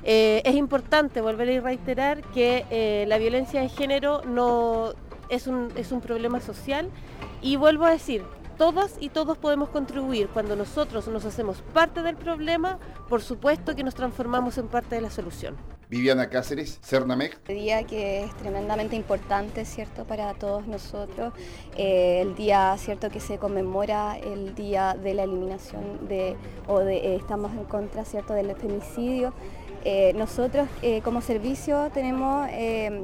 Eh, 0.04 0.42
es 0.46 0.56
importante 0.56 1.22
volver 1.22 1.58
a 1.58 1.62
reiterar 1.62 2.22
que 2.34 2.66
eh, 2.70 3.06
la 3.08 3.18
violencia 3.18 3.62
de 3.62 3.70
género 3.70 4.22
no 4.26 4.94
es 5.30 5.48
un, 5.48 5.72
es 5.76 5.92
un 5.92 6.02
problema 6.02 6.40
social 6.40 6.90
y 7.42 7.56
vuelvo 7.56 7.86
a 7.86 7.92
decir, 7.92 8.24
todas 8.58 8.96
y 9.00 9.10
todos 9.10 9.38
podemos 9.38 9.70
contribuir. 9.70 10.28
Cuando 10.28 10.56
nosotros 10.56 11.08
nos 11.08 11.26
hacemos 11.26 11.62
parte 11.74 12.02
del 12.02 12.16
problema, 12.16 12.78
por 13.08 13.22
supuesto 13.22 13.76
que 13.76 13.84
nos 13.84 13.96
transformamos 13.96 14.58
en 14.58 14.68
parte 14.68 14.96
de 14.96 15.02
la 15.02 15.10
solución. 15.10 15.56
Viviana 15.90 16.30
Cáceres, 16.30 16.80
Cernamec. 16.84 17.40
Un 17.50 17.56
día 17.56 17.84
que 17.84 18.24
es 18.24 18.38
tremendamente 18.38 18.96
importante, 18.96 19.66
¿cierto?, 19.66 20.06
para 20.06 20.36
todos 20.36 20.68
nosotros. 20.68 21.34
Eh, 21.78 22.22
el 22.22 22.36
día, 22.36 22.76
¿cierto?, 22.78 23.10
que 23.10 23.20
se 23.20 23.40
conmemora 23.40 24.16
el 24.20 24.54
día 24.54 24.94
de 24.94 25.16
la 25.16 25.24
eliminación 25.24 26.08
de, 26.08 26.36
o 26.68 26.82
de, 26.82 26.98
eh, 26.98 27.16
estamos 27.16 27.54
en 27.54 27.64
contra, 27.64 28.06
¿cierto?, 28.06 28.36
del 28.36 28.56
femicidio. 28.56 29.34
Eh, 29.84 30.14
nosotros 30.14 30.68
como 31.04 31.22
servicio 31.22 31.90
tenemos, 31.92 32.50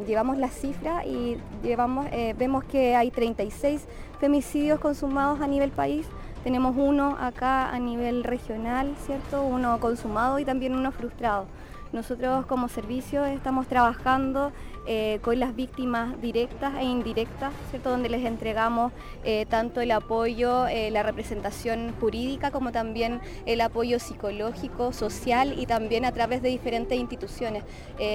llevamos 0.06 0.38
la 0.38 0.50
cifra 0.50 1.06
y 1.06 1.38
llevamos, 1.64 2.08
vemos 2.38 2.66
que 2.66 2.96
hay 2.98 3.12
36 3.12 3.82
femicidios 4.20 4.80
consumados 4.80 5.40
a 5.42 5.48
nivel 5.48 5.72
país. 5.72 6.06
Tenemos 6.44 6.76
uno 6.78 7.18
acá 7.20 7.70
a 7.70 7.80
nivel 7.80 8.26
regional, 8.26 8.94
¿cierto? 9.06 9.42
Uno 9.42 9.80
consumado 9.80 10.38
y 10.38 10.46
también 10.46 10.76
uno 10.76 10.92
frustrado. 10.92 11.48
Nosotros 11.92 12.46
como 12.46 12.68
servicio 12.68 13.26
estamos 13.26 13.68
trabajando 13.68 14.52
eh, 14.88 15.18
con 15.24 15.40
las 15.40 15.56
víctimas 15.56 16.22
directas 16.22 16.76
e 16.78 16.84
indirectas, 16.84 17.52
¿cierto? 17.72 17.90
donde 17.90 18.08
les 18.08 18.24
entregamos 18.24 18.94
eh, 19.24 19.48
tanto 19.50 19.82
el 19.82 19.90
apoyo, 19.90 20.68
eh, 20.68 20.92
la 20.92 21.02
representación 21.02 21.92
jurídica, 22.00 22.52
como 22.52 22.72
también 22.72 23.20
el 23.48 23.62
apoyo 23.62 23.98
psicológico, 23.98 24.94
social 24.94 25.58
y 25.58 25.66
también 25.66 26.06
a 26.06 26.12
través 26.12 26.44
de 26.44 26.50
diferentes 26.50 26.98
instituciones. 27.00 27.64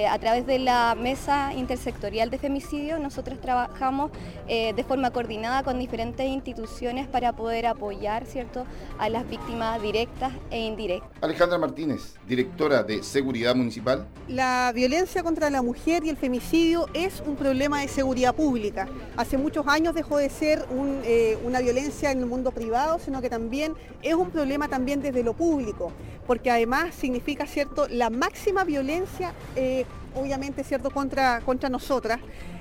a 0.09 0.17
través 0.19 0.45
de 0.45 0.59
la 0.59 0.95
Mesa 0.95 1.53
Intersectorial 1.53 2.29
de 2.29 2.37
Femicidio, 2.37 2.99
nosotros 2.99 3.39
trabajamos 3.41 4.11
de 4.47 4.85
forma 4.87 5.11
coordinada 5.11 5.63
con 5.63 5.79
diferentes 5.79 6.25
instituciones 6.25 7.07
para 7.07 7.33
poder 7.33 7.65
apoyar 7.65 8.25
¿cierto? 8.25 8.65
a 8.99 9.09
las 9.09 9.27
víctimas 9.27 9.81
directas 9.81 10.31
e 10.49 10.59
indirectas. 10.59 11.09
Alejandra 11.21 11.57
Martínez, 11.57 12.15
directora 12.27 12.83
de 12.83 13.03
Seguridad 13.03 13.55
Municipal. 13.55 14.07
La 14.27 14.71
violencia 14.73 15.23
contra 15.23 15.49
la 15.49 15.61
mujer 15.61 16.03
y 16.05 16.09
el 16.09 16.17
femicidio 16.17 16.60
es 16.93 17.23
un 17.25 17.35
problema 17.35 17.81
de 17.81 17.87
seguridad 17.87 18.35
pública. 18.35 18.87
Hace 19.17 19.37
muchos 19.37 19.65
años 19.67 19.95
dejó 19.95 20.17
de 20.17 20.29
ser 20.29 20.63
eh, 21.03 21.37
una 21.43 21.59
violencia 21.59 22.11
en 22.11 22.19
el 22.19 22.27
mundo 22.27 22.51
privado, 22.51 22.99
sino 22.99 23.19
que 23.19 23.29
también 23.29 23.73
es 24.03 24.13
un 24.13 24.29
problema 24.29 24.67
también 24.67 25.01
desde 25.01 25.23
lo 25.23 25.33
público, 25.33 25.91
porque 26.27 26.51
además 26.51 26.93
significa 26.93 27.47
cierto 27.47 27.87
la 27.87 28.11
máxima 28.11 28.63
violencia, 28.63 29.33
eh, 29.55 29.85
obviamente 30.13 30.63
cierto 30.63 30.91
contra, 30.91 31.41
contra 31.41 31.67
nosotras 31.67 32.19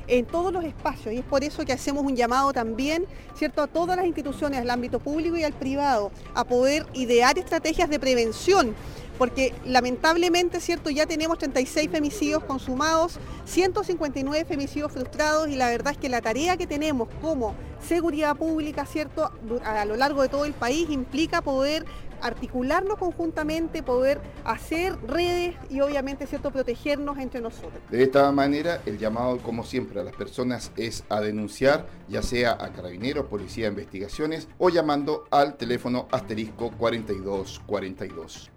en 0.09 0.25
todos 0.25 0.51
los 0.51 0.65
espacios. 0.65 1.13
Y 1.13 1.19
es 1.19 1.25
por 1.25 1.45
eso 1.45 1.63
que 1.67 1.75
hacemos 1.75 2.03
un 2.03 2.17
llamado 2.17 2.55
también 2.55 3.05
cierto 3.35 3.61
a 3.63 3.67
todas 3.67 3.99
las 3.99 4.07
instituciones 4.07 4.61
del 4.61 4.71
ámbito 4.71 4.99
público 4.99 5.37
y 5.37 5.45
al 5.45 5.53
privado 5.53 6.11
a 6.35 6.45
poder 6.45 6.87
idear 6.95 7.39
estrategias 7.39 7.91
de 7.91 8.01
prevención 8.01 8.75
porque 9.21 9.53
lamentablemente, 9.67 10.61
¿cierto? 10.61 10.89
Ya 10.89 11.05
tenemos 11.05 11.37
36 11.37 11.91
femicidios 11.91 12.43
consumados, 12.43 13.19
159 13.45 14.47
femicidios 14.47 14.91
frustrados 14.91 15.51
y 15.51 15.57
la 15.57 15.69
verdad 15.69 15.93
es 15.93 15.99
que 15.99 16.09
la 16.09 16.23
tarea 16.23 16.57
que 16.57 16.67
tenemos 16.67 17.07
como 17.21 17.55
seguridad 17.87 18.35
pública, 18.35 18.87
¿cierto? 18.87 19.31
A 19.63 19.85
lo 19.85 19.97
largo 19.97 20.23
de 20.23 20.31
todo 20.31 20.47
el 20.47 20.55
país 20.55 20.89
implica 20.89 21.43
poder 21.43 21.85
articularnos 22.23 22.97
conjuntamente, 22.97 23.83
poder 23.83 24.23
hacer 24.43 24.97
redes 25.07 25.55
y 25.69 25.83
obviamente 25.83 26.27
cierto 26.27 26.51
protegernos 26.51 27.19
entre 27.19 27.43
nosotros. 27.43 27.75
De 27.91 28.03
esta 28.03 28.33
manera, 28.33 28.81
el 28.87 28.97
llamado, 28.99 29.37
como 29.43 29.65
siempre, 29.65 30.01
a 30.01 30.03
las 30.03 30.17
personas 30.17 30.73
es 30.79 31.05
a 31.11 31.21
denunciar, 31.21 31.87
ya 32.09 32.23
sea 32.23 32.53
a 32.53 32.73
carabineros, 32.73 33.27
policía 33.27 33.67
de 33.67 33.73
investigaciones 33.73 34.49
o 34.57 34.71
llamando 34.71 35.25
al 35.31 35.59
teléfono 35.59 36.09
asterisco 36.11 36.71
4242. 36.71 38.51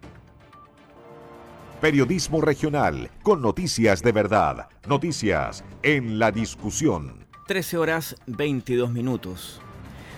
Periodismo 1.83 2.39
regional, 2.39 3.11
con 3.23 3.41
noticias 3.41 4.01
de 4.01 4.13
verdad. 4.13 4.69
Noticias 4.87 5.65
en 5.81 6.17
la 6.17 6.31
discusión. 6.31 7.27
13 7.47 7.77
horas 7.77 8.15
22 8.25 8.89
minutos. 8.89 9.59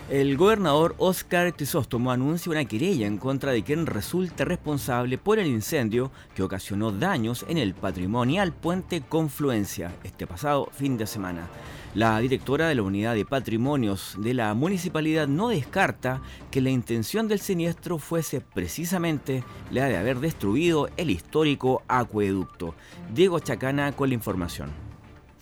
El 0.10 0.38
gobernador 0.38 0.94
Oscar 1.00 1.52
Tisóstomo 1.52 2.12
anuncia 2.12 2.52
una 2.52 2.66
querella 2.66 3.08
en 3.08 3.18
contra 3.18 3.52
de 3.52 3.64
quien 3.64 3.88
resulte 3.88 4.46
responsable 4.46 5.18
por 5.18 5.40
el 5.40 5.48
incendio 5.48 6.12
que 6.36 6.44
ocasionó 6.44 6.92
daños 6.92 7.44
en 7.50 7.58
el 7.58 7.74
patrimonial 7.74 8.54
puente 8.54 9.02
Confluencia 9.02 9.96
este 10.04 10.28
pasado 10.28 10.70
fin 10.72 10.96
de 11.00 11.08
semana. 11.08 11.48
La 11.96 12.20
directora 12.20 12.68
de 12.68 12.76
la 12.76 12.84
Unidad 12.84 13.16
de 13.16 13.26
Patrimonios 13.26 14.16
de 14.20 14.36
la 14.36 14.54
municipalidad 14.54 15.28
no 15.28 15.48
descarta 15.48 16.22
que 16.52 16.62
la 16.62 16.70
intención 16.70 17.28
del 17.28 17.40
siniestro 17.40 17.98
fuese 17.98 18.42
precisamente 18.42 19.44
la 19.72 19.86
de 19.86 19.98
haber 19.98 20.20
destruido 20.20 20.88
el 20.98 21.10
histórico 21.10 21.82
acueducto. 21.88 22.76
Diego 23.12 23.40
Chacana 23.40 23.92
con 23.94 24.10
la 24.10 24.16
información. 24.16 24.85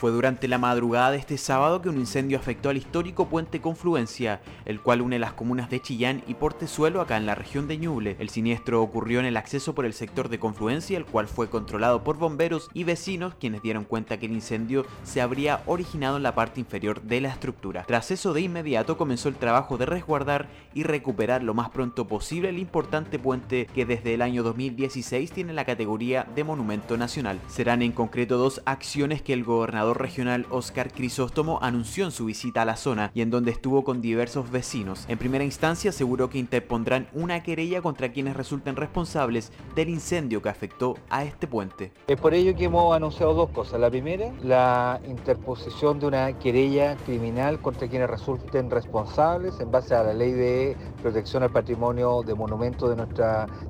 Fue 0.03 0.12
durante 0.12 0.50
la 0.50 0.57
madrugada 0.57 1.12
de 1.12 1.17
este 1.17 1.38
sábado 1.38 1.81
que 1.81 1.88
un 1.88 1.98
incendio 1.98 2.38
afectó 2.38 2.67
al 2.67 2.75
histórico 2.75 3.29
puente 3.29 3.62
Confluencia, 3.62 4.41
el 4.65 4.81
cual 4.81 5.01
une 5.01 5.17
las 5.17 5.31
comunas 5.31 5.69
de 5.69 5.81
Chillán 5.81 6.24
y 6.27 6.33
Portezuelo 6.33 7.00
acá 7.00 7.15
en 7.15 7.25
la 7.25 7.36
región 7.36 7.69
de 7.69 7.77
Ñuble. 7.77 8.17
El 8.19 8.27
siniestro 8.27 8.81
ocurrió 8.81 9.22
en 9.22 9.25
el 9.25 9.38
acceso 9.38 9.74
por 9.74 9.86
el 9.86 9.93
sector 9.93 10.27
de 10.27 10.39
Confluencia, 10.39 10.98
el 10.98 11.05
cual 11.05 11.29
fue 11.29 11.50
controlado 11.50 12.03
por 12.03 12.17
bomberos 12.17 12.67
y 12.74 12.83
vecinos 12.83 13.36
quienes 13.39 13.62
dieron 13.62 13.86
cuenta 13.86 14.17
que 14.17 14.25
el 14.25 14.33
incendio 14.33 14.86
se 15.03 15.22
habría 15.22 15.62
originado 15.67 16.17
en 16.17 16.24
la 16.24 16.36
parte 16.36 16.60
inferior 16.60 17.01
de 17.03 17.22
la 17.22 17.29
estructura. 17.29 17.86
Tras 17.88 18.12
eso 18.12 18.33
de 18.33 18.41
inmediato 18.41 18.98
comenzó 18.98 19.29
el 19.29 19.36
trabajo 19.36 19.77
de 19.77 19.86
resguardar 19.86 20.50
y 20.74 20.83
recuperar 20.83 21.43
lo 21.43 21.53
más 21.53 21.69
pronto 21.69 22.10
posible 22.10 22.50
el 22.50 22.60
importante 22.60 23.19
puente 23.19 23.67
que 23.74 23.86
desde 23.86 24.15
el 24.15 24.22
año 24.22 24.43
2016 24.43 25.31
tiene 25.31 25.53
la 25.53 25.63
categoría 25.63 26.27
de 26.36 26.43
monumento 26.43 26.98
nacional. 26.98 27.39
Serán 27.48 27.81
en 27.81 27.93
concreto 27.93 28.38
dos 28.38 28.62
acciones 28.65 29.22
que 29.22 29.31
el 29.31 29.45
gobernador 29.45 29.92
regional 29.93 30.45
Oscar 30.50 30.91
Crisóstomo 30.91 31.59
anunció 31.62 32.05
en 32.05 32.12
su 32.12 32.25
visita 32.25 32.62
a 32.62 32.65
la 32.65 32.75
zona 32.75 33.12
y 33.13 33.21
en 33.21 33.29
donde 33.29 33.51
estuvo 33.51 33.83
con 33.83 34.01
diversos 34.01 34.51
vecinos. 34.51 35.05
En 35.07 35.17
primera 35.17 35.43
instancia 35.43 35.89
aseguró 35.89 36.29
que 36.29 36.38
interpondrán 36.38 37.07
una 37.13 37.43
querella 37.43 37.81
contra 37.81 38.12
quienes 38.12 38.35
resulten 38.35 38.75
responsables 38.75 39.51
del 39.75 39.89
incendio 39.89 40.41
que 40.41 40.50
afectó 40.50 40.95
a 41.09 41.23
este 41.23 41.47
puente. 41.47 41.91
Es 42.07 42.19
por 42.19 42.33
ello 42.33 42.55
que 42.55 42.65
hemos 42.65 42.95
anunciado 42.95 43.33
dos 43.33 43.50
cosas. 43.50 43.79
La 43.79 43.89
primera, 43.89 44.31
la 44.43 45.00
interposición 45.07 46.00
de 46.00 46.07
una 46.07 46.38
querella 46.39 46.95
criminal 47.05 47.59
contra 47.59 47.88
quienes 47.88 48.09
resulten 48.09 48.69
responsables 48.69 49.59
en 49.59 49.71
base 49.71 49.95
a 49.95 50.03
la 50.03 50.13
ley 50.13 50.31
de 50.31 50.77
protección 51.01 51.43
al 51.43 51.51
patrimonio 51.51 52.23
de 52.23 52.33
monumentos 52.35 52.89
de, 52.89 53.05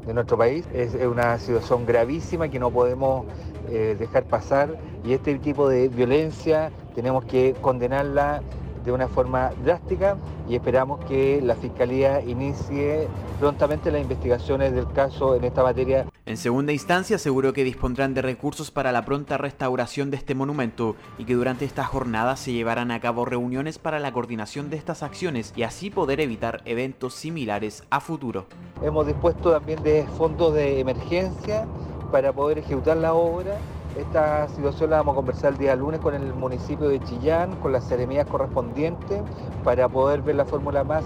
de 0.06 0.14
nuestro 0.14 0.38
país. 0.38 0.66
Es 0.74 0.94
una 0.96 1.38
situación 1.40 1.86
gravísima 1.86 2.50
que 2.50 2.60
no 2.60 2.72
podemos 2.72 3.26
eh, 3.70 3.96
dejar 3.98 4.26
pasar 4.26 4.78
y 5.04 5.14
este 5.14 5.38
tipo 5.40 5.68
de 5.68 5.90
violencia 5.90 6.72
tenemos 6.96 7.26
que 7.26 7.56
condenarla 7.62 8.42
de 8.84 8.92
una 8.92 9.08
forma 9.08 9.52
drástica 9.64 10.18
y 10.48 10.56
esperamos 10.56 11.04
que 11.06 11.42
la 11.42 11.56
Fiscalía 11.56 12.22
inicie 12.22 13.08
prontamente 13.40 13.92
las 13.92 14.02
investigaciones 14.02 14.74
del 14.74 14.92
caso 14.92 15.36
en 15.36 15.46
esta 15.46 15.64
materia. 15.64 16.06
En 16.26 16.38
segunda 16.38 16.74
instancia 16.74 17.16
aseguró 17.16 17.54
que 17.54 17.64
dispondrán 17.64 18.14
de 18.14 18.22
recursos 18.22 18.72
para 18.72 18.92
la 18.92 19.06
pronta 19.06 19.38
restauración 19.38 20.12
de 20.12 20.18
este 20.18 20.36
monumento 20.36 20.96
y 21.18 21.26
que 21.26 21.34
durante 21.34 21.66
esta 21.66 21.86
jornada 21.86 22.36
se 22.36 22.52
llevarán 22.52 22.92
a 22.92 23.00
cabo 23.00 23.26
reuniones 23.26 23.78
para 23.78 24.00
la 24.00 24.12
coordinación 24.12 24.70
de 24.70 24.78
estas 24.78 25.04
acciones 25.04 25.54
y 25.56 25.64
así 25.64 25.90
poder 25.90 26.20
evitar 26.20 26.62
eventos 26.66 27.14
similares 27.14 27.84
a 27.90 28.00
futuro. 28.00 28.48
Hemos 28.82 29.08
dispuesto 29.08 29.52
también 29.52 29.82
de 29.84 30.06
fondos 30.18 30.54
de 30.54 30.80
emergencia 30.80 31.66
para 32.12 32.34
poder 32.34 32.60
ejecutar 32.60 32.98
la 32.98 33.14
obra 33.14 33.58
esta 33.98 34.48
situación 34.50 34.90
la 34.90 34.98
vamos 34.98 35.14
a 35.14 35.16
conversar 35.16 35.54
el 35.54 35.60
día 35.60 35.76
lunes 35.76 36.00
con 36.00 36.14
el 36.16 36.34
municipio 36.34 36.88
de 36.88 37.00
Chillán, 37.04 37.56
con 37.58 37.72
las 37.72 37.84
seremías 37.86 38.26
correspondientes, 38.28 39.22
para 39.64 39.88
poder 39.88 40.22
ver 40.22 40.36
la 40.36 40.46
fórmula 40.46 40.84
más 40.84 41.04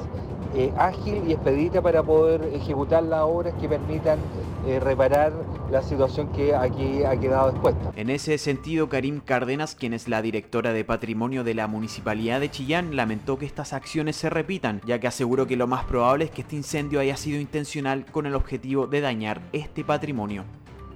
eh, 0.55 0.71
ágil 0.77 1.23
y 1.27 1.33
expedita 1.33 1.81
para 1.81 2.01
poder 2.03 2.41
ejecutar 2.53 3.03
las 3.03 3.21
obras 3.21 3.53
que 3.59 3.67
permitan 3.67 4.17
eh, 4.65 4.79
reparar 4.79 5.33
la 5.69 5.81
situación 5.81 6.29
que 6.29 6.55
aquí 6.55 7.03
ha 7.03 7.19
quedado 7.19 7.49
expuesta. 7.49 7.91
En 7.95 8.09
ese 8.09 8.37
sentido, 8.37 8.87
Karim 8.87 9.19
Cárdenas, 9.19 9.75
quien 9.75 9.93
es 9.93 10.07
la 10.07 10.21
directora 10.21 10.71
de 10.71 10.85
patrimonio 10.85 11.43
de 11.43 11.53
la 11.53 11.67
Municipalidad 11.67 12.39
de 12.39 12.49
Chillán, 12.49 12.95
lamentó 12.95 13.37
que 13.37 13.45
estas 13.45 13.73
acciones 13.73 14.15
se 14.15 14.29
repitan, 14.29 14.81
ya 14.85 14.99
que 14.99 15.07
aseguró 15.07 15.45
que 15.45 15.57
lo 15.57 15.67
más 15.67 15.83
probable 15.83 16.25
es 16.25 16.31
que 16.31 16.41
este 16.41 16.55
incendio 16.55 17.01
haya 17.01 17.17
sido 17.17 17.39
intencional 17.39 18.05
con 18.05 18.25
el 18.25 18.33
objetivo 18.33 18.87
de 18.87 19.01
dañar 19.01 19.41
este 19.51 19.83
patrimonio 19.83 20.45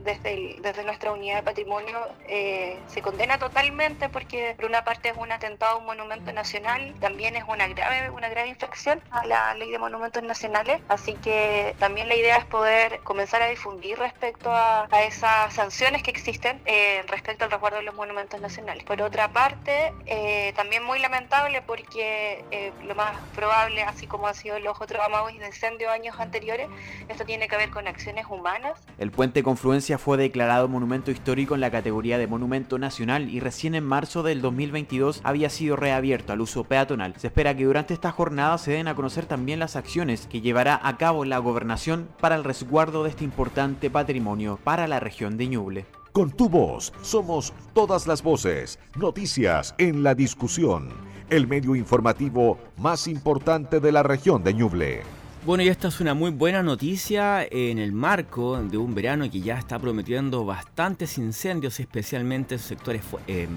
desde, 0.04 0.84
nuestra 0.84 1.12
unidad 1.12 1.38
de 1.38 1.44
patrimonio 1.44 2.00
eh, 2.28 2.80
se 2.88 3.02
condena 3.02 3.38
totalmente 3.38 4.10
porque 4.10 4.54
por 4.56 4.66
una 4.66 4.84
parte 4.84 5.10
es 5.10 5.18
un 5.18 5.32
atentado 5.32 5.76
a 5.76 5.78
un 5.78 5.86
monumento 5.86 6.32
nacional, 6.32 6.94
también 7.00 7.36
es 7.36 7.44
una 7.48 7.68
grave, 7.68 8.10
una 8.10 8.30
grave 8.30 8.50
infracción 8.50 9.02
a 9.12 9.26
la 9.26 9.54
ley 9.56 9.72
de 9.72 9.80
monumentos 9.80 10.24
nacionales, 10.24 10.82
así 10.88 11.14
que 11.16 11.76
también 11.80 12.08
la 12.08 12.16
idea 12.16 12.38
es 12.38 12.46
poder 12.46 13.00
comenzar 13.04 13.42
a 13.42 13.48
difundir 13.48 13.98
respecto 13.98 14.52
a, 14.52 14.88
esas 15.02 15.54
sanciones 15.54 16.04
que 16.04 16.12
existen 16.12 16.62
eh, 16.66 17.04
respecto 17.08 17.44
al 17.44 17.52
resguardo 17.52 17.78
de 17.78 17.84
los 17.84 17.96
monumentos 17.96 18.40
nacionales. 18.40 18.84
Por 18.84 19.02
otra 19.02 19.30
parte, 19.30 19.94
eh, 20.06 20.54
también 20.56 20.84
muy 20.84 21.00
lamentable 21.00 21.62
porque 21.64 22.72
lo 22.86 22.94
más 22.96 23.18
probable, 23.36 23.82
así 23.84 24.06
como 24.06 24.28
han 24.28 24.36
sido 24.36 24.60
los 24.60 24.80
otros 24.80 25.04
amagos 25.04 25.38
de 25.38 25.46
incendio 25.46 25.90
años 25.90 26.20
anteriores, 26.20 26.68
esto 27.10 27.26
tiene 27.26 27.48
que 27.48 27.58
ver 27.58 27.72
con 27.72 27.88
acciones 27.88 28.26
humanas. 28.30 28.80
El 28.98 29.12
puente 29.12 29.44
Confluencia 29.44 29.91
fue 29.98 30.18
declarado 30.18 30.68
monumento 30.68 31.12
histórico 31.12 31.56
en 31.56 31.62
la 31.62 31.72
categoría 31.72 32.18
de 32.18 32.28
monumento 32.28 32.78
nacional 32.78 33.30
y 33.30 33.40
recién 33.40 33.76
en 33.76 33.84
marzo 33.84 34.24
del 34.24 34.42
2022 34.42 35.22
había 35.24 35.50
sido 35.50 35.76
reabierto 35.76 36.34
al 36.34 36.42
uso 36.42 36.64
peatonal. 36.64 37.14
Se 37.18 37.28
espera 37.28 37.56
que 37.56 37.66
durante 37.66 37.94
esta 37.94 38.12
jornada 38.12 38.58
se 38.58 38.72
den 38.72 38.88
a 38.88 38.96
conocer 38.96 39.26
también 39.26 39.60
las 39.60 39.76
acciones 39.76 40.28
que 40.28 40.42
llevará 40.42 40.80
a 40.84 40.98
cabo 40.98 41.26
la 41.26 41.38
gobernación 41.40 42.08
para 42.20 42.36
el 42.36 42.44
resguardo 42.44 43.04
de 43.04 43.10
este 43.10 43.24
importante 43.24 43.90
patrimonio 43.90 44.60
para 44.64 44.88
la 44.88 45.00
región 45.00 45.38
de 45.38 45.48
Ñuble. 45.48 45.86
Con 46.12 46.32
tu 46.32 46.50
voz 46.50 46.92
somos 47.02 47.54
todas 47.74 48.06
las 48.06 48.22
voces, 48.22 48.80
noticias 48.98 49.74
en 49.78 50.04
la 50.04 50.14
discusión, 50.14 50.90
el 51.30 51.48
medio 51.48 51.76
informativo 51.76 52.58
más 52.78 53.08
importante 53.08 53.80
de 53.80 53.92
la 53.92 54.04
región 54.04 54.44
de 54.44 54.54
Ñuble. 54.54 55.21
Bueno, 55.44 55.64
y 55.64 55.70
esta 55.70 55.88
es 55.88 56.00
una 56.00 56.14
muy 56.14 56.30
buena 56.30 56.62
noticia 56.62 57.44
en 57.50 57.80
el 57.80 57.94
marco 57.94 58.62
de 58.62 58.78
un 58.78 58.94
verano 58.94 59.30
que 59.32 59.42
ya 59.42 59.58
está 59.58 59.80
prometiendo 59.80 60.46
bastantes 60.46 61.18
incendios, 61.18 61.80
especialmente 61.80 62.56
en 62.56 62.60
sectores 62.60 63.02
eh, 63.26 63.48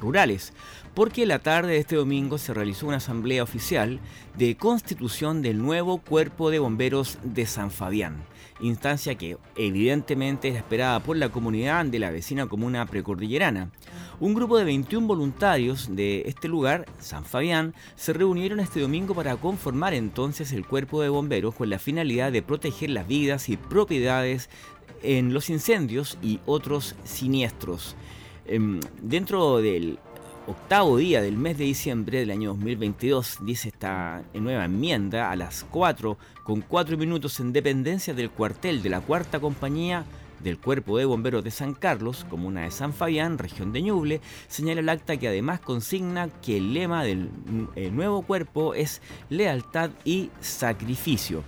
rurales, 0.00 0.54
porque 0.94 1.26
la 1.26 1.38
tarde 1.38 1.72
de 1.72 1.78
este 1.78 1.96
domingo 1.96 2.38
se 2.38 2.54
realizó 2.54 2.86
una 2.86 2.96
asamblea 2.96 3.42
oficial 3.42 4.00
de 4.38 4.56
constitución 4.56 5.42
del 5.42 5.58
nuevo 5.58 5.98
cuerpo 5.98 6.50
de 6.50 6.58
bomberos 6.58 7.18
de 7.22 7.44
San 7.44 7.70
Fabián 7.70 8.24
instancia 8.60 9.14
que 9.14 9.36
evidentemente 9.56 10.48
es 10.48 10.56
esperada 10.56 11.00
por 11.00 11.16
la 11.16 11.30
comunidad 11.30 11.84
de 11.86 11.98
la 11.98 12.10
vecina 12.10 12.46
comuna 12.46 12.86
precordillerana. 12.86 13.70
Un 14.20 14.34
grupo 14.34 14.58
de 14.58 14.64
21 14.64 15.06
voluntarios 15.06 15.96
de 15.96 16.24
este 16.26 16.46
lugar, 16.46 16.84
San 16.98 17.24
Fabián, 17.24 17.72
se 17.96 18.12
reunieron 18.12 18.60
este 18.60 18.78
domingo 18.78 19.14
para 19.14 19.34
conformar 19.36 19.94
entonces 19.94 20.52
el 20.52 20.66
cuerpo 20.66 21.00
de 21.00 21.08
bomberos 21.08 21.54
con 21.54 21.70
la 21.70 21.78
finalidad 21.78 22.30
de 22.30 22.42
proteger 22.42 22.90
las 22.90 23.08
vidas 23.08 23.48
y 23.48 23.56
propiedades 23.56 24.50
en 25.02 25.32
los 25.32 25.48
incendios 25.48 26.18
y 26.20 26.38
otros 26.44 26.96
siniestros. 27.02 27.96
Em, 28.44 28.80
dentro 29.00 29.62
del 29.62 29.98
octavo 30.46 30.98
día 30.98 31.22
del 31.22 31.38
mes 31.38 31.56
de 31.56 31.64
diciembre 31.64 32.18
del 32.18 32.30
año 32.30 32.50
2022, 32.50 33.38
dice 33.46 33.68
esta 33.68 34.22
nueva 34.34 34.66
enmienda, 34.66 35.30
a 35.30 35.36
las 35.36 35.64
4 35.70 36.18
con 36.44 36.60
4 36.60 36.98
minutos 36.98 37.40
en 37.40 37.54
dependencia 37.54 38.12
del 38.12 38.30
cuartel 38.30 38.82
de 38.82 38.90
la 38.90 39.00
cuarta 39.00 39.40
compañía 39.40 40.04
del 40.42 40.58
Cuerpo 40.58 40.98
de 40.98 41.04
Bomberos 41.04 41.44
de 41.44 41.50
San 41.50 41.74
Carlos, 41.74 42.26
comuna 42.28 42.62
de 42.62 42.70
San 42.70 42.92
Fabián, 42.92 43.38
región 43.38 43.72
de 43.72 43.82
Ñuble, 43.82 44.20
señala 44.48 44.80
el 44.80 44.88
acta 44.88 45.16
que 45.16 45.28
además 45.28 45.60
consigna 45.60 46.28
que 46.42 46.56
el 46.56 46.74
lema 46.74 47.04
del 47.04 47.30
nuevo 47.92 48.22
cuerpo 48.22 48.74
es 48.74 49.02
lealtad 49.28 49.90
y 50.04 50.30
sacrificio. 50.40 51.42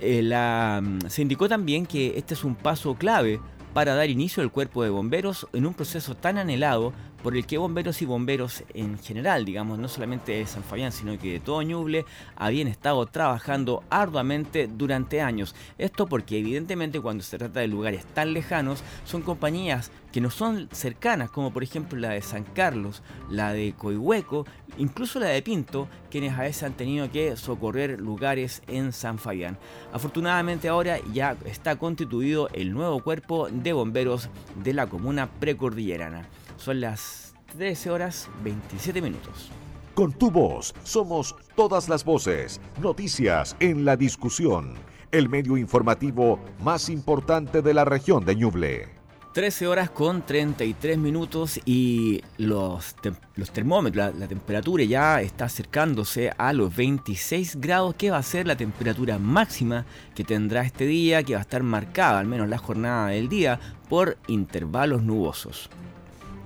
Eh, 0.00 0.22
mm, 0.22 1.08
se 1.08 1.22
indicó 1.22 1.48
también 1.48 1.86
que 1.86 2.18
este 2.18 2.34
es 2.34 2.44
un 2.44 2.54
paso 2.54 2.94
clave 2.94 3.40
para 3.72 3.94
dar 3.94 4.08
inicio 4.08 4.42
al 4.42 4.52
cuerpo 4.52 4.82
de 4.82 4.90
bomberos 4.90 5.48
en 5.52 5.66
un 5.66 5.74
proceso 5.74 6.14
tan 6.14 6.38
anhelado 6.38 6.92
por 7.24 7.34
el 7.34 7.46
que 7.46 7.56
bomberos 7.56 8.02
y 8.02 8.04
bomberos 8.04 8.64
en 8.74 8.98
general, 8.98 9.46
digamos, 9.46 9.78
no 9.78 9.88
solamente 9.88 10.32
de 10.32 10.46
San 10.46 10.62
Fabián, 10.62 10.92
sino 10.92 11.18
que 11.18 11.32
de 11.32 11.40
todo 11.40 11.62
Ñuble, 11.62 12.04
habían 12.36 12.68
estado 12.68 13.06
trabajando 13.06 13.82
arduamente 13.88 14.68
durante 14.68 15.22
años. 15.22 15.54
Esto 15.78 16.06
porque 16.06 16.38
evidentemente 16.38 17.00
cuando 17.00 17.24
se 17.24 17.38
trata 17.38 17.60
de 17.60 17.68
lugares 17.68 18.04
tan 18.04 18.34
lejanos, 18.34 18.84
son 19.06 19.22
compañías 19.22 19.90
que 20.12 20.20
no 20.20 20.28
son 20.28 20.68
cercanas, 20.70 21.30
como 21.30 21.50
por 21.50 21.62
ejemplo 21.62 21.98
la 21.98 22.10
de 22.10 22.20
San 22.20 22.44
Carlos, 22.44 23.02
la 23.30 23.54
de 23.54 23.72
Coihueco, 23.72 24.44
incluso 24.76 25.18
la 25.18 25.28
de 25.28 25.40
Pinto, 25.40 25.88
quienes 26.10 26.34
a 26.34 26.42
veces 26.42 26.64
han 26.64 26.74
tenido 26.74 27.10
que 27.10 27.38
socorrer 27.38 28.00
lugares 28.00 28.62
en 28.66 28.92
San 28.92 29.18
Fabián. 29.18 29.56
Afortunadamente 29.94 30.68
ahora 30.68 30.98
ya 31.14 31.38
está 31.46 31.76
constituido 31.76 32.50
el 32.52 32.74
nuevo 32.74 33.02
cuerpo 33.02 33.48
de 33.50 33.72
bomberos 33.72 34.28
de 34.62 34.74
la 34.74 34.86
comuna 34.88 35.30
precordillerana. 35.40 36.28
Son 36.64 36.80
las 36.80 37.34
13 37.58 37.90
horas 37.90 38.30
27 38.42 39.02
minutos. 39.02 39.50
Con 39.92 40.14
tu 40.14 40.30
voz 40.30 40.72
somos 40.82 41.36
todas 41.54 41.90
las 41.90 42.06
voces, 42.06 42.58
noticias 42.80 43.54
en 43.60 43.84
la 43.84 43.98
discusión, 43.98 44.72
el 45.12 45.28
medio 45.28 45.58
informativo 45.58 46.40
más 46.62 46.88
importante 46.88 47.60
de 47.60 47.74
la 47.74 47.84
región 47.84 48.24
de 48.24 48.36
Ñuble. 48.36 48.88
13 49.34 49.66
horas 49.66 49.90
con 49.90 50.24
33 50.24 50.96
minutos 50.96 51.60
y 51.66 52.22
los, 52.38 52.96
los 53.34 53.50
termómetros, 53.50 54.16
la, 54.16 54.26
temperatura 54.26 54.84
ya 54.84 55.20
está 55.20 55.44
acercándose 55.44 56.32
a 56.38 56.54
los 56.54 56.74
26 56.74 57.60
grados, 57.60 57.94
que 57.96 58.10
va 58.10 58.16
a 58.16 58.22
ser 58.22 58.46
la 58.46 58.56
temperatura 58.56 59.18
máxima 59.18 59.84
que 60.14 60.24
tendrá 60.24 60.62
este 60.62 60.86
día, 60.86 61.24
que 61.24 61.34
va 61.34 61.40
a 61.40 61.42
estar 61.42 61.62
marcada, 61.62 62.20
al 62.20 62.26
menos 62.26 62.48
la 62.48 62.56
jornada 62.56 63.08
del 63.08 63.28
día, 63.28 63.60
por 63.90 64.16
intervalos 64.28 65.02
nubosos. 65.02 65.68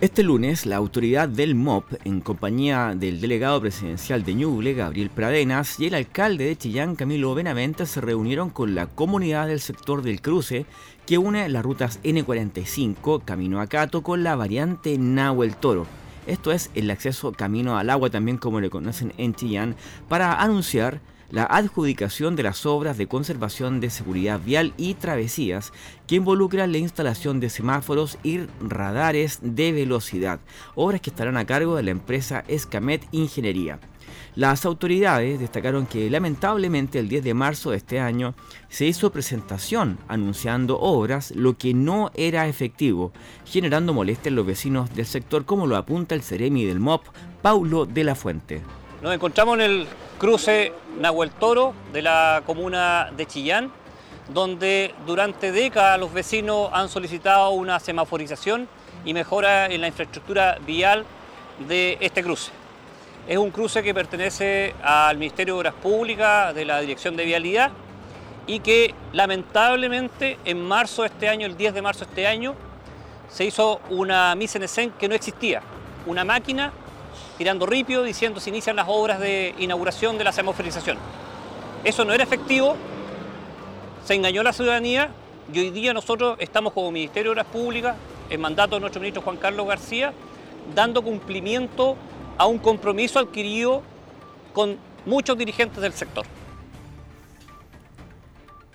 Este 0.01 0.23
lunes, 0.23 0.65
la 0.65 0.77
autoridad 0.77 1.29
del 1.29 1.57
MOP, 1.57 1.85
en 2.05 2.21
compañía 2.21 2.95
del 2.95 3.21
delegado 3.21 3.61
presidencial 3.61 4.25
de 4.25 4.33
Ñuble, 4.35 4.75
Gabriel 4.75 5.11
Pradenas, 5.11 5.81
y 5.81 5.87
el 5.87 5.95
alcalde 5.95 6.45
de 6.45 6.57
Chillán, 6.57 6.95
Camilo 6.95 7.35
Benavente, 7.35 7.85
se 7.85 8.01
reunieron 8.01 8.49
con 8.51 8.77
la 8.77 8.87
comunidad 8.87 9.49
del 9.49 9.59
sector 9.59 10.03
del 10.03 10.21
cruce 10.21 10.67
que 11.05 11.19
une 11.19 11.49
las 11.49 11.65
rutas 11.65 11.99
N45, 12.05 13.25
camino 13.25 13.61
a 13.61 13.67
Cato, 13.67 14.05
con 14.05 14.23
la 14.23 14.37
variante 14.37 14.97
Nahuel 14.99 15.57
Toro. 15.57 15.85
Esto 16.29 16.53
es 16.53 16.71
el 16.77 16.93
acceso 16.93 17.33
camino 17.33 17.77
al 17.77 17.91
agua, 17.91 18.09
también 18.09 18.39
como 18.39 18.61
le 18.61 18.71
conocen 18.71 19.13
en 19.19 19.35
Chillán, 19.35 19.75
para 20.09 20.41
anunciar 20.41 21.01
la 21.31 21.45
adjudicación 21.45 22.37
de 22.37 22.43
las 22.43 22.65
obras 22.67 22.97
de 22.97 23.07
conservación 23.07 23.81
de 23.81 23.91
seguridad 23.91 24.41
vial 24.45 24.73
y 24.77 24.95
travesías 24.95 25.73
que 26.07 26.17
involucran 26.17 26.73
la 26.73 26.79
instalación 26.79 27.41
de 27.41 27.51
semáforos 27.51 28.19
y 28.23 28.41
radares 28.61 29.39
de 29.43 29.73
velocidad, 29.73 30.41
obras 30.75 31.01
que 31.01 31.11
estarán 31.11 31.37
a 31.37 31.47
cargo 31.47 31.77
de 31.77 31.83
la 31.83 31.91
empresa 31.91 32.45
Escamet 32.49 33.07
Ingeniería. 33.13 33.79
Las 34.35 34.65
autoridades 34.65 35.41
destacaron 35.41 35.87
que 35.87 36.09
lamentablemente 36.09 36.99
el 36.99 37.09
10 37.09 37.25
de 37.25 37.35
marzo 37.35 37.73
de 37.73 37.79
este 37.79 37.99
año 37.99 38.35
se 38.69 38.87
hizo 38.87 39.11
presentación 39.11 39.99
anunciando 40.07 40.79
obras, 40.79 41.33
lo 41.33 41.59
que 41.59 41.75
no 41.75 42.11
era 42.15 42.47
efectivo, 42.47 43.13
generando 43.45 43.93
molestia 43.93 44.29
en 44.29 44.37
los 44.37 44.47
vecinos 44.47 44.95
del 44.95 45.07
sector 45.07 45.45
como 45.45 45.67
lo 45.67 45.77
apunta 45.77 46.15
el 46.15 46.23
Ceremi 46.23 46.65
del 46.65 46.79
MOP, 46.79 47.05
Paulo 47.43 47.85
de 47.85 48.05
la 48.05 48.15
Fuente. 48.15 48.63
Nos 49.01 49.15
encontramos 49.15 49.55
en 49.55 49.61
el 49.61 49.87
cruce 50.19 50.73
Nahuel 50.99 51.31
Toro 51.31 51.73
de 51.93 52.03
la 52.03 52.43
comuna 52.45 53.13
de 53.17 53.27
Chillán, 53.27 53.71
donde 54.29 54.93
durante 55.07 55.53
décadas 55.53 56.01
los 56.01 56.13
vecinos 56.13 56.69
han 56.73 56.89
solicitado 56.89 57.51
una 57.51 57.79
semaforización 57.79 58.69
y 59.05 59.15
mejora 59.15 59.67
en 59.67 59.83
la 59.83 59.87
infraestructura 59.87 60.59
vial 60.67 61.05
de 61.69 61.97
este 62.01 62.25
cruce. 62.25 62.51
Es 63.29 63.39
un 63.39 63.53
cruce 63.53 63.85
que 63.85 63.95
pertenece 63.95 64.75
al 64.83 65.17
Ministerio 65.17 65.55
de 65.55 65.61
Obras 65.61 65.75
Públicas, 65.75 66.53
de 66.53 66.65
la 66.65 66.81
Dirección 66.81 67.15
de 67.15 67.25
Vialidad, 67.25 67.71
y 68.49 68.59
que 68.59 68.97
lamentablemente 69.13 70.39
en 70.45 70.61
marzo 70.61 71.03
de 71.03 71.09
este 71.09 71.29
año, 71.29 71.47
el 71.47 71.57
10 71.57 71.75
de 71.75 71.83
marzo 71.83 72.01
de 72.01 72.11
este 72.11 72.27
año, 72.27 72.57
se 73.31 73.45
hizo 73.45 73.81
una 73.91 74.35
mise 74.35 74.59
en 74.83 74.91
que 74.91 75.07
no 75.07 75.15
existía. 75.15 75.63
Una 76.05 76.25
máquina 76.25 76.73
tirando 77.39 77.65
ripio, 77.65 78.03
diciendo 78.03 78.41
se 78.41 78.51
inician 78.51 78.77
las 78.77 78.87
obras 78.89 79.21
de 79.21 79.55
inauguración 79.59 80.19
de 80.19 80.25
la 80.25 80.33
semaforización. 80.33 80.99
Eso 81.85 82.05
no 82.05 82.13
era 82.13 82.25
efectivo, 82.25 82.77
se 84.05 84.15
engañó 84.15 84.43
la 84.43 84.53
ciudadanía 84.53 85.11
y 85.53 85.61
hoy 85.61 85.71
día 85.71 85.95
nosotros 85.95 86.37
estamos 86.41 86.73
como 86.73 86.91
Ministerio 86.91 87.31
de 87.31 87.41
Obras 87.41 87.47
Públicas, 87.47 87.97
en 88.29 88.41
mandato 88.41 88.75
de 88.75 88.81
nuestro 88.81 89.01
ministro 89.01 89.23
Juan 89.23 89.37
Carlos 89.37 89.67
García, 89.67 90.13
dando 90.75 91.01
cumplimiento 91.03 91.97
a 92.37 92.47
un 92.47 92.59
compromiso 92.59 93.21
adquirido 93.21 93.83
con 94.53 94.77
muchos 95.07 95.39
dirigentes 95.39 95.81
del 95.81 95.93
sector. 95.93 96.27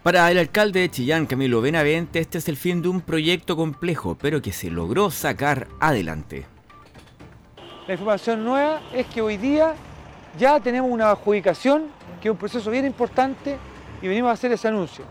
Para 0.02 0.30
el 0.32 0.38
alcalde 0.38 0.82
de 0.82 0.90
Chillán, 0.90 1.26
Camilo 1.28 1.62
Benavente, 1.62 2.20
este 2.20 2.38
es 2.38 2.50
el 2.50 2.58
fin 2.58 2.82
de 2.82 2.90
un 2.90 3.02
proyecto 3.02 3.56
complejo, 3.56 4.18
pero 4.20 4.42
que 4.42 4.52
se 4.52 4.70
logró 4.70 5.12
sacar 5.12 5.68
adelante. 5.80 6.53
La 7.86 7.96
información 7.96 8.46
nueva 8.46 8.80
es 8.94 9.06
que 9.08 9.22
hoy 9.22 9.36
día 9.36 9.74
ya 10.40 10.58
tenemos 10.62 10.90
una 10.90 11.12
adjudicación, 11.12 11.88
que 12.22 12.30
es 12.30 12.32
un 12.32 12.38
proceso 12.38 12.72
bien 12.72 12.86
importante, 12.86 13.58
y 14.02 14.08
venimos 14.08 14.30
a 14.30 14.34
hacer 14.34 14.54
ese 14.54 14.70
anuncio. 14.70 15.04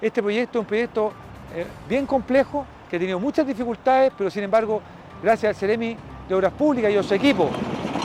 Este 0.00 0.22
proyecto 0.22 0.58
es 0.58 0.60
un 0.62 0.66
proyecto 0.66 1.12
eh, 1.54 1.66
bien 1.86 2.06
complejo, 2.06 2.64
que 2.88 2.96
ha 2.96 2.98
tenido 2.98 3.20
muchas 3.20 3.46
dificultades, 3.46 4.14
pero 4.16 4.30
sin 4.30 4.44
embargo, 4.44 4.80
gracias 5.22 5.50
al 5.50 5.56
Ceremi 5.56 5.94
de 6.26 6.34
Obras 6.34 6.54
Públicas 6.54 6.90
y 6.90 6.96
a 6.96 7.02
su 7.02 7.12
equipo, 7.12 7.50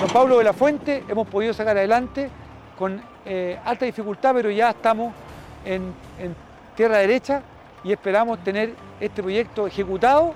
don 0.02 0.10
Pablo 0.10 0.40
de 0.40 0.44
la 0.44 0.52
Fuente, 0.52 1.06
hemos 1.08 1.26
podido 1.30 1.54
sacar 1.54 1.78
adelante 1.78 2.30
con 2.78 3.02
eh, 3.26 3.58
alta 3.64 3.86
dificultad, 3.86 4.34
pero 4.36 4.52
ya 4.52 4.72
estamos 4.72 5.14
en, 5.64 5.94
en 6.20 6.36
tierra 6.76 6.98
derecha 6.98 7.42
y 7.82 7.94
esperamos 7.94 8.44
tener 8.44 8.74
este 9.00 9.22
proyecto 9.22 9.68
ejecutado 9.68 10.34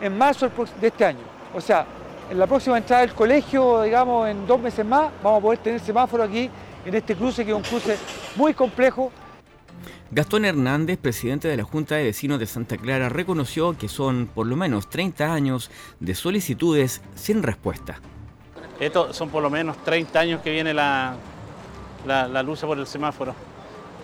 en 0.00 0.16
marzo 0.16 0.50
de 0.80 0.86
este 0.86 1.04
año. 1.04 1.24
O 1.54 1.60
sea, 1.60 1.84
en 2.30 2.38
la 2.38 2.46
próxima 2.46 2.76
entrada 2.78 3.02
del 3.02 3.14
colegio, 3.14 3.82
digamos, 3.82 4.28
en 4.28 4.46
dos 4.46 4.60
meses 4.60 4.84
más, 4.84 5.10
vamos 5.22 5.38
a 5.38 5.42
poder 5.42 5.58
tener 5.60 5.80
semáforo 5.80 6.22
aquí 6.22 6.50
en 6.84 6.94
este 6.94 7.16
cruce, 7.16 7.44
que 7.44 7.50
es 7.50 7.56
un 7.56 7.62
cruce 7.62 7.96
muy 8.36 8.54
complejo. 8.54 9.10
Gastón 10.10 10.44
Hernández, 10.44 10.98
presidente 10.98 11.48
de 11.48 11.56
la 11.56 11.64
Junta 11.64 11.96
de 11.96 12.04
Vecinos 12.04 12.38
de 12.38 12.46
Santa 12.46 12.76
Clara, 12.76 13.08
reconoció 13.08 13.76
que 13.76 13.88
son 13.88 14.28
por 14.34 14.46
lo 14.46 14.56
menos 14.56 14.88
30 14.88 15.32
años 15.32 15.70
de 16.00 16.14
solicitudes 16.14 17.02
sin 17.14 17.42
respuesta. 17.42 18.00
Estos 18.80 19.16
son 19.16 19.28
por 19.28 19.42
lo 19.42 19.50
menos 19.50 19.76
30 19.84 20.20
años 20.20 20.40
que 20.40 20.50
viene 20.50 20.72
la, 20.72 21.14
la, 22.06 22.42
lucha 22.42 22.66
por 22.66 22.78
el 22.78 22.86
semáforo. 22.86 23.34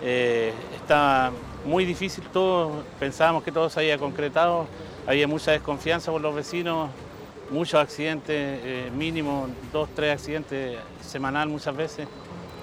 Eh, 0.03 0.53
está 0.75 1.31
muy 1.65 1.85
difícil 1.85 2.23
todo, 2.31 2.83
pensábamos 2.99 3.43
que 3.43 3.51
todo 3.51 3.69
se 3.69 3.79
había 3.79 3.97
concretado, 3.97 4.67
había 5.07 5.27
mucha 5.27 5.51
desconfianza 5.51 6.11
por 6.11 6.21
los 6.21 6.35
vecinos, 6.35 6.89
muchos 7.49 7.79
accidentes, 7.79 8.35
eh, 8.63 8.91
mínimo 8.95 9.47
dos, 9.71 9.89
tres 9.95 10.13
accidentes 10.13 10.77
semanal 11.01 11.49
muchas 11.49 11.75
veces 11.75 12.07